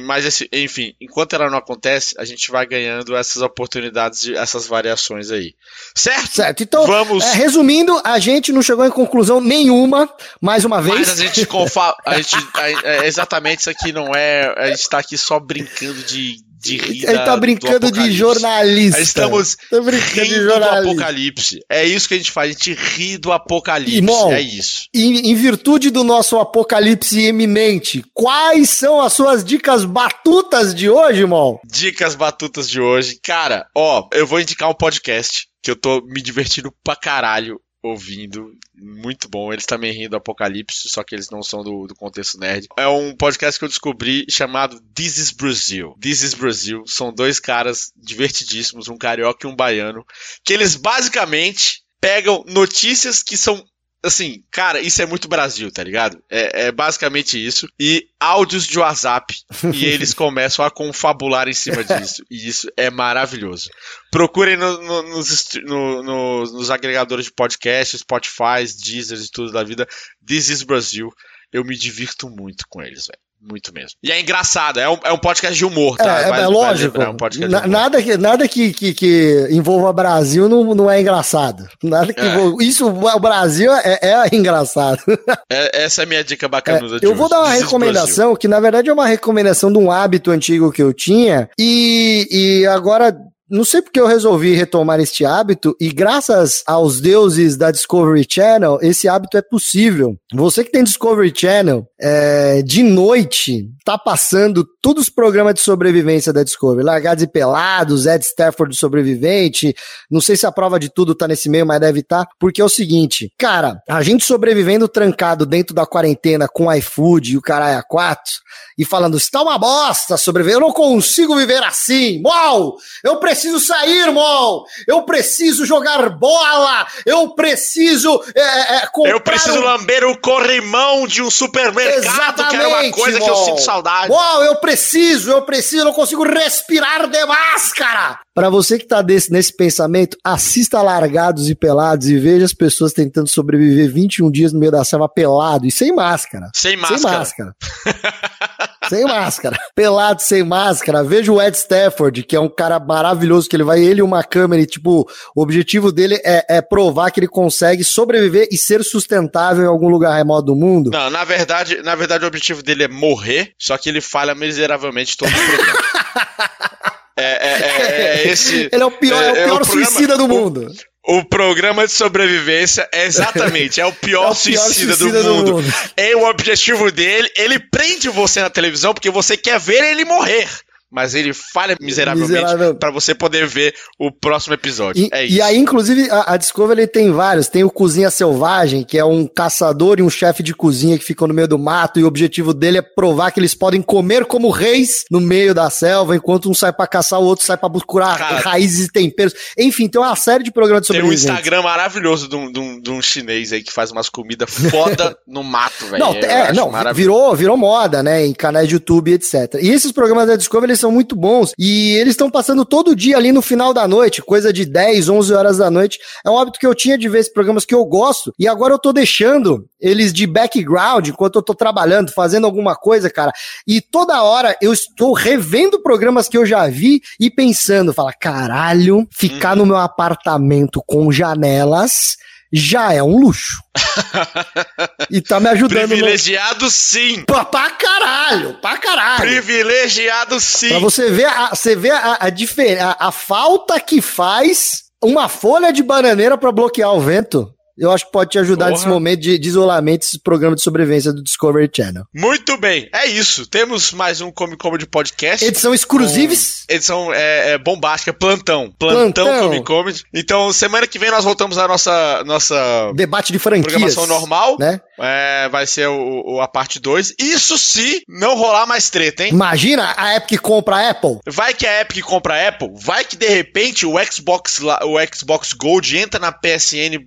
Mas, 0.00 0.24
esse, 0.24 0.48
enfim, 0.52 0.94
enquanto 1.00 1.34
ela 1.34 1.48
não 1.48 1.58
acontece, 1.58 2.14
a 2.18 2.24
gente 2.24 2.50
vai 2.50 2.66
ganhando 2.66 3.16
essas 3.16 3.42
oportunidades, 3.42 4.20
de, 4.20 4.36
essas 4.36 4.66
variações 4.66 5.30
aí. 5.30 5.54
Certo? 5.94 6.36
Certo. 6.36 6.62
Então, 6.62 6.86
Vamos... 6.86 7.24
É, 7.24 7.32
resumindo, 7.32 8.00
a 8.04 8.18
gente 8.18 8.52
não 8.52 8.62
chegou 8.62 8.84
em 8.86 8.90
conclusão 8.90 9.40
nenhuma, 9.40 10.08
mais 10.40 10.64
uma 10.64 10.82
vez. 10.82 10.98
Mas 10.98 11.10
a 11.10 11.16
gente, 11.16 11.46
confa... 11.46 11.96
a 12.04 12.16
gente 12.16 12.36
a, 12.54 13.06
exatamente 13.06 13.60
isso 13.60 13.70
aqui 13.70 13.92
não 13.92 14.14
é. 14.14 14.54
A 14.56 14.70
gente 14.70 14.88
tá 14.88 14.98
aqui 14.98 15.16
só 15.16 15.40
brincando 15.40 16.02
de 16.02 16.36
de 16.60 16.76
rir. 16.76 17.08
Ele 17.08 17.18
tá 17.18 17.36
brincando 17.36 17.90
de 17.90 18.12
jornalista. 18.12 19.00
Estamos 19.00 19.56
tá 19.56 19.80
brincando 19.80 20.26
de 20.26 20.34
jornalista. 20.34 20.82
do 20.82 20.90
apocalipse. 20.90 21.60
É 21.68 21.84
isso 21.84 22.06
que 22.06 22.14
a 22.14 22.16
gente 22.18 22.30
faz, 22.30 22.50
a 22.50 22.52
gente 22.52 22.74
ri 22.74 23.16
do 23.16 23.32
apocalipse. 23.32 23.96
Irmão, 23.96 24.30
é 24.30 24.40
isso. 24.40 24.84
Em, 24.94 25.30
em 25.30 25.34
virtude 25.34 25.90
do 25.90 26.04
nosso 26.04 26.38
apocalipse 26.38 27.22
eminente, 27.22 28.04
quais 28.12 28.68
são 28.68 29.00
as 29.00 29.12
suas 29.14 29.42
dicas 29.42 29.84
batutas 29.84 30.74
de 30.74 30.90
hoje, 30.90 31.20
irmão? 31.20 31.58
Dicas 31.64 32.14
batutas 32.14 32.68
de 32.68 32.80
hoje. 32.80 33.18
Cara, 33.22 33.66
ó, 33.74 34.06
eu 34.12 34.26
vou 34.26 34.40
indicar 34.40 34.68
um 34.68 34.74
podcast 34.74 35.48
que 35.62 35.70
eu 35.70 35.76
tô 35.76 36.02
me 36.02 36.20
divertindo 36.20 36.72
pra 36.84 36.94
caralho 36.94 37.58
ouvindo. 37.82 38.52
Muito 38.80 39.28
bom. 39.28 39.52
Eles 39.52 39.66
também 39.66 39.92
rindo 39.92 40.10
do 40.10 40.16
Apocalipse, 40.16 40.88
só 40.88 41.04
que 41.04 41.14
eles 41.14 41.28
não 41.28 41.42
são 41.42 41.62
do, 41.62 41.86
do, 41.86 41.94
contexto 41.94 42.38
nerd. 42.38 42.66
É 42.78 42.88
um 42.88 43.14
podcast 43.14 43.58
que 43.58 43.64
eu 43.64 43.68
descobri 43.68 44.24
chamado 44.30 44.80
This 44.94 45.18
is 45.18 45.30
Brazil. 45.30 45.94
This 46.00 46.22
is 46.22 46.34
Brazil. 46.34 46.84
São 46.86 47.12
dois 47.12 47.38
caras 47.38 47.92
divertidíssimos, 47.96 48.88
um 48.88 48.96
carioca 48.96 49.46
e 49.46 49.50
um 49.50 49.54
baiano, 49.54 50.04
que 50.42 50.54
eles 50.54 50.76
basicamente 50.76 51.82
pegam 52.00 52.42
notícias 52.48 53.22
que 53.22 53.36
são 53.36 53.62
assim, 54.02 54.42
cara, 54.50 54.80
isso 54.80 55.00
é 55.02 55.06
muito 55.06 55.28
Brasil, 55.28 55.70
tá 55.70 55.82
ligado? 55.82 56.22
É, 56.30 56.66
é 56.66 56.72
basicamente 56.72 57.44
isso. 57.44 57.68
E 57.78 58.08
áudios 58.18 58.66
de 58.66 58.78
WhatsApp. 58.78 59.34
e 59.74 59.84
eles 59.86 60.14
começam 60.14 60.64
a 60.64 60.70
confabular 60.70 61.48
em 61.48 61.54
cima 61.54 61.84
disso. 61.84 62.24
E 62.30 62.48
isso 62.48 62.68
é 62.76 62.90
maravilhoso. 62.90 63.70
Procurem 64.10 64.56
no, 64.56 64.82
no, 64.82 65.02
nos, 65.02 65.48
no, 65.64 66.42
nos 66.44 66.70
agregadores 66.70 67.26
de 67.26 67.32
podcast, 67.32 67.98
Spotify, 67.98 68.64
Deezer 68.82 69.18
e 69.18 69.30
tudo 69.30 69.52
da 69.52 69.62
vida. 69.62 69.86
This 70.26 70.48
is 70.48 70.62
Brasil. 70.62 71.10
Eu 71.52 71.64
me 71.64 71.76
divirto 71.76 72.28
muito 72.30 72.64
com 72.68 72.80
eles, 72.82 73.06
velho. 73.06 73.29
Muito 73.42 73.72
mesmo. 73.72 73.92
E 74.02 74.12
é 74.12 74.20
engraçado, 74.20 74.78
é 74.78 74.88
um, 74.88 74.98
é 75.02 75.12
um 75.12 75.18
podcast 75.18 75.56
de 75.56 75.64
humor, 75.64 75.96
tá? 75.96 76.20
É, 76.20 76.24
é 76.24 76.28
vai, 76.28 76.42
é 76.42 76.46
lógico. 76.46 76.98
Vai 76.98 77.06
é 77.06 77.10
um 77.10 77.16
podcast. 77.16 77.68
Nada, 77.68 78.02
que, 78.02 78.16
nada 78.18 78.46
que, 78.46 78.72
que, 78.72 78.92
que, 78.92 79.48
envolva 79.50 79.90
Brasil 79.94 80.46
não, 80.46 80.74
não 80.74 80.90
é 80.90 81.00
engraçado. 81.00 81.66
Nada 81.82 82.12
que 82.12 82.20
é. 82.20 82.26
envolva, 82.26 82.62
isso, 82.62 82.86
o 82.86 83.20
Brasil 83.20 83.72
é, 83.72 83.98
é 84.02 84.36
engraçado. 84.36 85.02
É, 85.50 85.84
essa 85.84 86.02
é 86.02 86.04
a 86.04 86.06
minha 86.06 86.22
dica 86.22 86.48
bacana. 86.48 86.96
É, 86.96 87.04
eu 87.04 87.14
vou 87.14 87.28
dar 87.28 87.40
uma 87.40 87.52
recomendação, 87.52 88.36
que 88.36 88.46
na 88.46 88.60
verdade 88.60 88.90
é 88.90 88.92
uma 88.92 89.06
recomendação 89.06 89.72
de 89.72 89.78
um 89.78 89.90
hábito 89.90 90.30
antigo 90.30 90.70
que 90.70 90.82
eu 90.82 90.92
tinha, 90.92 91.48
e, 91.58 92.28
e 92.30 92.66
agora 92.66 93.16
não 93.50 93.64
sei 93.64 93.82
porque 93.82 94.00
eu 94.00 94.06
resolvi 94.06 94.54
retomar 94.54 95.00
este 95.00 95.24
hábito 95.24 95.76
e 95.80 95.90
graças 95.90 96.62
aos 96.66 97.00
deuses 97.00 97.56
da 97.56 97.70
Discovery 97.70 98.26
Channel, 98.28 98.78
esse 98.80 99.08
hábito 99.08 99.36
é 99.36 99.42
possível. 99.42 100.16
Você 100.32 100.62
que 100.62 100.70
tem 100.70 100.84
Discovery 100.84 101.32
Channel, 101.34 101.86
é, 102.00 102.62
de 102.62 102.82
noite, 102.82 103.68
tá 103.84 103.98
passando 103.98 104.64
todos 104.80 105.04
os 105.04 105.08
programas 105.08 105.54
de 105.54 105.60
sobrevivência 105.60 106.32
da 106.32 106.42
Discovery. 106.42 106.84
Largados 106.84 107.22
e 107.22 107.26
Pelados, 107.26 108.06
Ed 108.06 108.24
Stafford 108.24 108.74
sobrevivente. 108.76 109.74
Não 110.10 110.20
sei 110.20 110.36
se 110.36 110.46
a 110.46 110.52
prova 110.52 110.78
de 110.78 110.88
tudo 110.88 111.14
tá 111.14 111.28
nesse 111.28 111.48
meio, 111.48 111.66
mas 111.66 111.80
deve 111.80 112.00
estar. 112.00 112.24
Tá, 112.24 112.30
porque 112.38 112.60
é 112.60 112.64
o 112.64 112.68
seguinte, 112.68 113.32
cara, 113.38 113.80
a 113.88 114.02
gente 114.02 114.24
sobrevivendo 114.24 114.88
trancado 114.88 115.46
dentro 115.46 115.74
da 115.74 115.86
quarentena 115.86 116.48
com 116.48 116.72
iFood 116.72 117.32
e 117.32 117.36
o 117.36 117.42
caralho 117.42 117.78
a 117.78 117.82
quatro, 117.82 118.32
e 118.76 118.84
falando, 118.84 119.16
está 119.16 119.42
uma 119.42 119.58
bosta 119.58 120.16
sobreviver, 120.16 120.56
eu 120.56 120.60
não 120.60 120.72
consigo 120.72 121.36
viver 121.36 121.62
assim. 121.62 122.22
Uau! 122.24 122.76
Eu 123.04 123.18
preciso 123.18 123.60
sair, 123.60 124.06
irmão! 124.06 124.64
Eu 124.88 125.02
preciso 125.02 125.66
jogar 125.66 126.08
bola! 126.10 126.86
Eu 127.04 127.34
preciso 127.34 128.22
é, 128.34 128.76
é, 128.76 128.86
comprar 128.86 129.12
Eu 129.12 129.20
preciso 129.20 129.58
um... 129.58 129.64
lamber 129.64 130.04
o 130.04 130.18
corrimão 130.18 131.06
de 131.06 131.22
um 131.22 131.30
supermercado, 131.30 132.04
Exatamente, 132.04 132.48
que 132.48 132.56
era 132.56 132.68
uma 132.68 132.90
coisa 132.90 133.18
irmão. 133.18 133.24
que 133.24 133.30
eu 133.30 133.44
sinto 133.44 133.60
saudade. 133.60 134.10
Uau, 134.12 134.42
eu 134.44 134.56
preciso, 134.56 134.69
eu 134.70 135.42
preciso, 135.42 135.82
eu 135.82 135.84
não 135.86 135.92
consigo 135.92 136.22
respirar 136.22 137.08
de 137.08 137.26
máscara! 137.26 138.20
Para 138.34 138.48
você 138.48 138.78
que 138.78 138.86
tá 138.86 139.02
desse, 139.02 139.32
nesse 139.32 139.54
pensamento, 139.54 140.16
assista 140.24 140.80
Largados 140.80 141.48
e 141.50 141.54
Pelados 141.54 142.08
e 142.08 142.18
veja 142.18 142.44
as 142.44 142.54
pessoas 142.54 142.92
tentando 142.92 143.28
sobreviver 143.28 143.92
21 143.92 144.30
dias 144.30 144.52
no 144.52 144.60
meio 144.60 144.72
da 144.72 144.84
selva 144.84 145.08
pelado 145.08 145.66
e 145.66 145.70
sem 145.70 145.92
máscara. 145.92 146.50
Sem 146.54 146.76
máscara. 146.76 146.98
Sem 146.98 147.10
máscara. 147.10 147.54
sem 148.90 149.04
máscara. 149.04 149.56
Pelado, 149.74 150.20
sem 150.20 150.42
máscara. 150.42 151.04
Veja 151.04 151.32
o 151.32 151.40
Ed 151.40 151.56
Stafford, 151.56 152.24
que 152.24 152.34
é 152.34 152.40
um 152.40 152.48
cara 152.48 152.80
maravilhoso, 152.80 153.48
que 153.48 153.54
ele 153.54 153.62
vai, 153.62 153.80
ele 153.80 154.00
e 154.00 154.02
uma 154.02 154.24
câmera, 154.24 154.60
e 154.60 154.66
tipo, 154.66 155.08
o 155.34 155.42
objetivo 155.42 155.92
dele 155.92 156.20
é, 156.24 156.56
é 156.56 156.60
provar 156.60 157.10
que 157.12 157.20
ele 157.20 157.28
consegue 157.28 157.84
sobreviver 157.84 158.48
e 158.50 158.58
ser 158.58 158.82
sustentável 158.82 159.64
em 159.64 159.68
algum 159.68 159.88
lugar 159.88 160.16
remoto 160.16 160.46
do 160.46 160.56
mundo. 160.56 160.90
Não, 160.90 161.08
na 161.08 161.22
verdade, 161.22 161.80
na 161.82 161.94
verdade 161.94 162.24
o 162.24 162.26
objetivo 162.26 162.62
dele 162.62 162.84
é 162.84 162.88
morrer, 162.88 163.52
só 163.56 163.78
que 163.78 163.88
ele 163.88 164.00
falha 164.00 164.34
miseravelmente 164.34 165.16
todo 165.16 165.28
o 165.28 165.32
programa. 165.32 165.80
É, 167.16 167.22
é, 167.22 167.52
é, 167.52 168.28
é, 168.28 168.28
esse. 168.28 168.70
Ele 168.72 168.82
é 168.82 168.86
o 168.86 168.90
pior, 168.90 169.22
é, 169.22 169.26
é 169.26 169.32
o 169.42 169.44
pior 169.44 169.64
suicida 169.66 170.16
do 170.16 170.26
mundo. 170.26 170.72
O 171.02 171.24
programa 171.24 171.86
de 171.86 171.92
sobrevivência 171.92 172.88
é 172.92 173.06
exatamente, 173.06 173.80
é 173.80 173.86
o 173.86 173.92
pior, 173.92 174.28
é 174.28 174.30
o 174.30 174.34
pior 174.34 174.34
suicida, 174.34 174.94
suicida, 174.94 175.22
do, 175.22 175.34
mundo. 175.34 175.44
do 175.44 175.52
mundo. 175.62 175.74
É 175.96 176.14
o 176.14 176.28
objetivo 176.28 176.92
dele, 176.92 177.30
ele 177.36 177.58
prende 177.58 178.08
você 178.08 178.40
na 178.40 178.50
televisão 178.50 178.92
porque 178.92 179.10
você 179.10 179.36
quer 179.36 179.58
ver 179.58 179.82
ele 179.82 180.04
morrer 180.04 180.48
mas 180.90 181.14
ele 181.14 181.32
falha 181.32 181.76
miseravelmente 181.80 182.32
Miserável. 182.32 182.74
para 182.74 182.90
você 182.90 183.14
poder 183.14 183.46
ver 183.46 183.74
o 183.98 184.10
próximo 184.10 184.54
episódio. 184.54 185.04
E, 185.04 185.08
é 185.12 185.24
isso. 185.24 185.36
E 185.36 185.42
aí, 185.42 185.56
inclusive, 185.56 186.10
a, 186.10 186.34
a 186.34 186.36
Discovery 186.36 186.86
tem 186.86 187.12
vários. 187.12 187.48
Tem 187.48 187.62
o 187.62 187.70
Cozinha 187.70 188.10
Selvagem, 188.10 188.82
que 188.82 188.98
é 188.98 189.04
um 189.04 189.26
caçador 189.26 190.00
e 190.00 190.02
um 190.02 190.10
chefe 190.10 190.42
de 190.42 190.54
cozinha 190.54 190.98
que 190.98 191.04
ficam 191.04 191.28
no 191.28 191.34
meio 191.34 191.46
do 191.46 191.58
mato, 191.58 192.00
e 192.00 192.04
o 192.04 192.06
objetivo 192.06 192.52
dele 192.52 192.78
é 192.78 192.82
provar 192.82 193.30
que 193.30 193.38
eles 193.38 193.54
podem 193.54 193.80
comer 193.80 194.24
como 194.24 194.50
reis 194.50 195.04
no 195.10 195.20
meio 195.20 195.54
da 195.54 195.70
selva, 195.70 196.16
enquanto 196.16 196.50
um 196.50 196.54
sai 196.54 196.72
para 196.72 196.86
caçar, 196.86 197.20
o 197.20 197.24
outro 197.24 197.44
sai 197.44 197.56
para 197.56 197.68
buscar 197.68 198.18
Cara, 198.18 198.40
raízes 198.40 198.86
e 198.86 198.92
temperos. 198.92 199.34
Enfim, 199.56 199.88
tem 199.88 200.00
uma 200.00 200.16
série 200.16 200.42
de 200.42 200.50
programas 200.50 200.86
sobre 200.86 201.02
Tem 201.02 201.10
um 201.10 201.12
Instagram 201.12 201.62
maravilhoso 201.62 202.28
de 202.28 202.36
um, 202.36 202.50
de, 202.50 202.58
um, 202.58 202.80
de 202.80 202.90
um, 202.90 203.00
chinês 203.00 203.52
aí 203.52 203.62
que 203.62 203.72
faz 203.72 203.90
umas 203.90 204.08
comidas 204.08 204.50
foda 204.50 205.16
no 205.26 205.42
mato, 205.42 205.86
velho. 205.86 205.98
Não, 205.98 206.14
é, 206.14 206.52
não 206.52 206.70
virou, 206.94 207.34
virou 207.34 207.56
moda, 207.56 208.02
né, 208.02 208.26
em 208.26 208.32
canais 208.32 208.68
de 208.68 208.74
YouTube, 208.74 209.12
etc. 209.12 209.54
E 209.60 209.70
esses 209.70 209.92
programas 209.92 210.26
da 210.26 210.36
Discovery, 210.36 210.72
eles 210.72 210.79
são 210.80 210.90
muito 210.90 211.14
bons 211.14 211.52
e 211.58 211.92
eles 211.92 212.12
estão 212.12 212.30
passando 212.30 212.64
todo 212.64 212.96
dia 212.96 213.16
ali 213.16 213.32
no 213.32 213.42
final 213.42 213.72
da 213.72 213.86
noite, 213.86 214.22
coisa 214.22 214.52
de 214.52 214.64
10, 214.64 215.08
11 215.08 215.34
horas 215.34 215.58
da 215.58 215.70
noite. 215.70 215.98
É 216.24 216.30
um 216.30 216.38
hábito 216.38 216.58
que 216.58 216.66
eu 216.66 216.74
tinha 216.74 216.96
de 216.96 217.08
ver 217.08 217.20
esses 217.20 217.32
programas 217.32 217.64
que 217.64 217.74
eu 217.74 217.84
gosto 217.84 218.32
e 218.38 218.48
agora 218.48 218.74
eu 218.74 218.78
tô 218.78 218.92
deixando 218.92 219.66
eles 219.80 220.12
de 220.12 220.26
background 220.26 221.08
enquanto 221.08 221.36
eu 221.36 221.42
tô 221.42 221.54
trabalhando, 221.54 222.12
fazendo 222.12 222.46
alguma 222.46 222.74
coisa, 222.74 223.08
cara. 223.10 223.32
E 223.66 223.80
toda 223.80 224.22
hora 224.22 224.56
eu 224.60 224.72
estou 224.72 225.12
revendo 225.12 225.82
programas 225.82 226.28
que 226.28 226.36
eu 226.36 226.44
já 226.44 226.66
vi 226.68 227.00
e 227.18 227.30
pensando, 227.30 227.92
fala, 227.92 228.12
caralho, 228.12 229.06
ficar 229.10 229.56
no 229.56 229.66
meu 229.66 229.76
apartamento 229.76 230.82
com 230.86 231.10
janelas 231.12 232.16
já 232.52 232.92
é 232.92 233.02
um 233.02 233.16
luxo. 233.18 233.62
e 235.10 235.20
tá 235.20 235.38
me 235.38 235.48
ajudando. 235.48 235.88
Privilegiado 235.88 236.64
no... 236.64 236.70
sim. 236.70 237.22
Pra, 237.24 237.44
pra 237.44 237.70
caralho, 237.70 238.54
pra 238.60 238.78
caralho. 238.78 239.20
Privilegiado 239.20 240.40
sim. 240.40 240.68
Pra 240.70 240.78
você 240.78 241.10
ver 241.10 241.26
a, 241.26 241.50
você 241.50 241.76
ver 241.76 241.92
a, 241.92 242.14
a, 242.14 242.28
a, 242.28 243.08
a 243.08 243.12
falta 243.12 243.78
que 243.80 244.00
faz 244.00 244.84
uma 245.02 245.28
folha 245.28 245.72
de 245.72 245.82
bananeira 245.82 246.36
para 246.36 246.52
bloquear 246.52 246.92
o 246.92 247.00
vento 247.00 247.52
eu 247.80 247.90
acho 247.90 248.04
que 248.04 248.12
pode 248.12 248.30
te 248.30 248.38
ajudar 248.38 248.66
Porra. 248.66 248.76
nesse 248.76 248.86
momento 248.86 249.20
de, 249.20 249.38
de, 249.38 249.48
isolamento, 249.48 250.02
esse 250.02 250.18
programa 250.18 250.54
de 250.54 250.62
sobrevivência 250.62 251.12
do 251.14 251.22
Discovery 251.22 251.70
Channel. 251.74 252.04
Muito 252.14 252.58
bem, 252.58 252.88
é 252.92 253.06
isso. 253.06 253.46
Temos 253.46 253.92
mais 253.92 254.20
um 254.20 254.30
Come 254.30 254.54
Come 254.56 254.76
de 254.76 254.86
podcast. 254.86 255.44
Edição 255.44 255.72
exclusives. 255.72 256.64
Edição 256.68 257.12
é, 257.12 257.52
é, 257.52 257.58
bombástica, 257.58 258.12
plantão. 258.12 258.70
Plantão, 258.78 259.24
plantão. 259.24 259.48
Come 259.48 259.64
Come. 259.64 259.94
Então, 260.12 260.52
semana 260.52 260.86
que 260.86 260.98
vem 260.98 261.10
nós 261.10 261.24
voltamos 261.24 261.56
à 261.56 261.66
nossa, 261.66 262.22
nossa 262.24 262.92
debate 262.94 263.32
de 263.32 263.38
franquias. 263.38 263.72
Programação 263.72 264.06
normal. 264.06 264.56
Né? 264.58 264.78
É, 265.00 265.48
vai 265.48 265.66
ser 265.66 265.88
o, 265.88 266.34
o 266.34 266.40
a 266.42 266.48
parte 266.48 266.78
2. 266.78 267.14
Isso 267.18 267.56
se 267.56 268.02
não 268.06 268.36
rolar 268.36 268.66
mais 268.66 268.90
treta, 268.90 269.24
hein? 269.24 269.32
Imagina 269.32 269.94
a 269.96 270.16
Epic 270.16 270.38
compra 270.40 270.76
a 270.76 270.90
Apple. 270.90 271.18
Vai 271.26 271.54
que 271.54 271.66
a 271.66 271.80
Epic 271.80 272.04
compra 272.04 272.34
a 272.34 272.48
Apple. 272.48 272.68
Vai 272.74 273.04
que 273.04 273.16
de 273.16 273.28
repente 273.28 273.86
o 273.86 273.94
Xbox, 274.04 274.60
o 274.60 275.14
Xbox 275.14 275.54
Gold 275.54 275.96
entra 275.96 276.20
na 276.20 276.30
PSN 276.30 277.00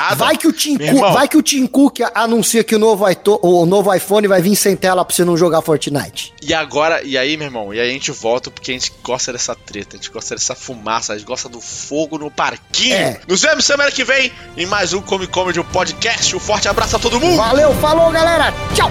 hackeada. 0.00 0.14
Vai 0.16 0.36
que 0.36 0.46
o 0.46 0.52
Tim, 0.52 0.76
Cook, 0.78 1.12
vai 1.12 1.28
que 1.28 1.36
o 1.36 1.42
Tim 1.42 1.66
Cook 1.66 2.00
anuncia 2.14 2.64
que 2.64 2.74
o 2.74 2.78
novo, 2.78 3.04
o 3.42 3.66
novo 3.66 3.94
iPhone 3.94 4.26
vai 4.26 4.40
vir 4.40 4.56
sem 4.56 4.76
tela 4.76 5.04
pra 5.04 5.14
você 5.14 5.24
não 5.24 5.36
jogar 5.36 5.62
Fortnite. 5.62 6.34
E 6.42 6.54
agora, 6.54 7.02
e 7.02 7.18
aí, 7.18 7.36
meu 7.36 7.46
irmão, 7.46 7.74
e 7.74 7.80
aí 7.80 7.90
a 7.90 7.92
gente 7.92 8.10
volta 8.10 8.50
porque 8.50 8.70
a 8.70 8.74
gente 8.74 8.92
gosta 9.02 9.32
dessa 9.32 9.54
treta, 9.54 9.96
a 9.96 9.98
gente 9.98 10.10
gosta 10.10 10.34
dessa 10.34 10.54
fumaça, 10.54 11.12
a 11.12 11.18
gente 11.18 11.26
gosta 11.26 11.48
do 11.48 11.60
fogo 11.60 12.18
no 12.18 12.30
parquinho. 12.30 12.94
É. 12.94 13.20
Nos 13.28 13.42
vemos 13.42 13.64
semana 13.64 13.90
que 13.90 14.04
vem 14.04 14.32
em 14.56 14.66
mais 14.66 14.92
um 14.92 15.02
Come 15.02 15.26
Comedy 15.26 15.62
Podcast. 15.64 16.34
Um 16.34 16.40
forte 16.40 16.68
abraço 16.68 16.96
a 16.96 16.98
todo 16.98 17.20
mundo. 17.20 17.36
Valeu, 17.36 17.74
falou, 17.74 18.10
galera. 18.10 18.52
Tchau. 18.74 18.90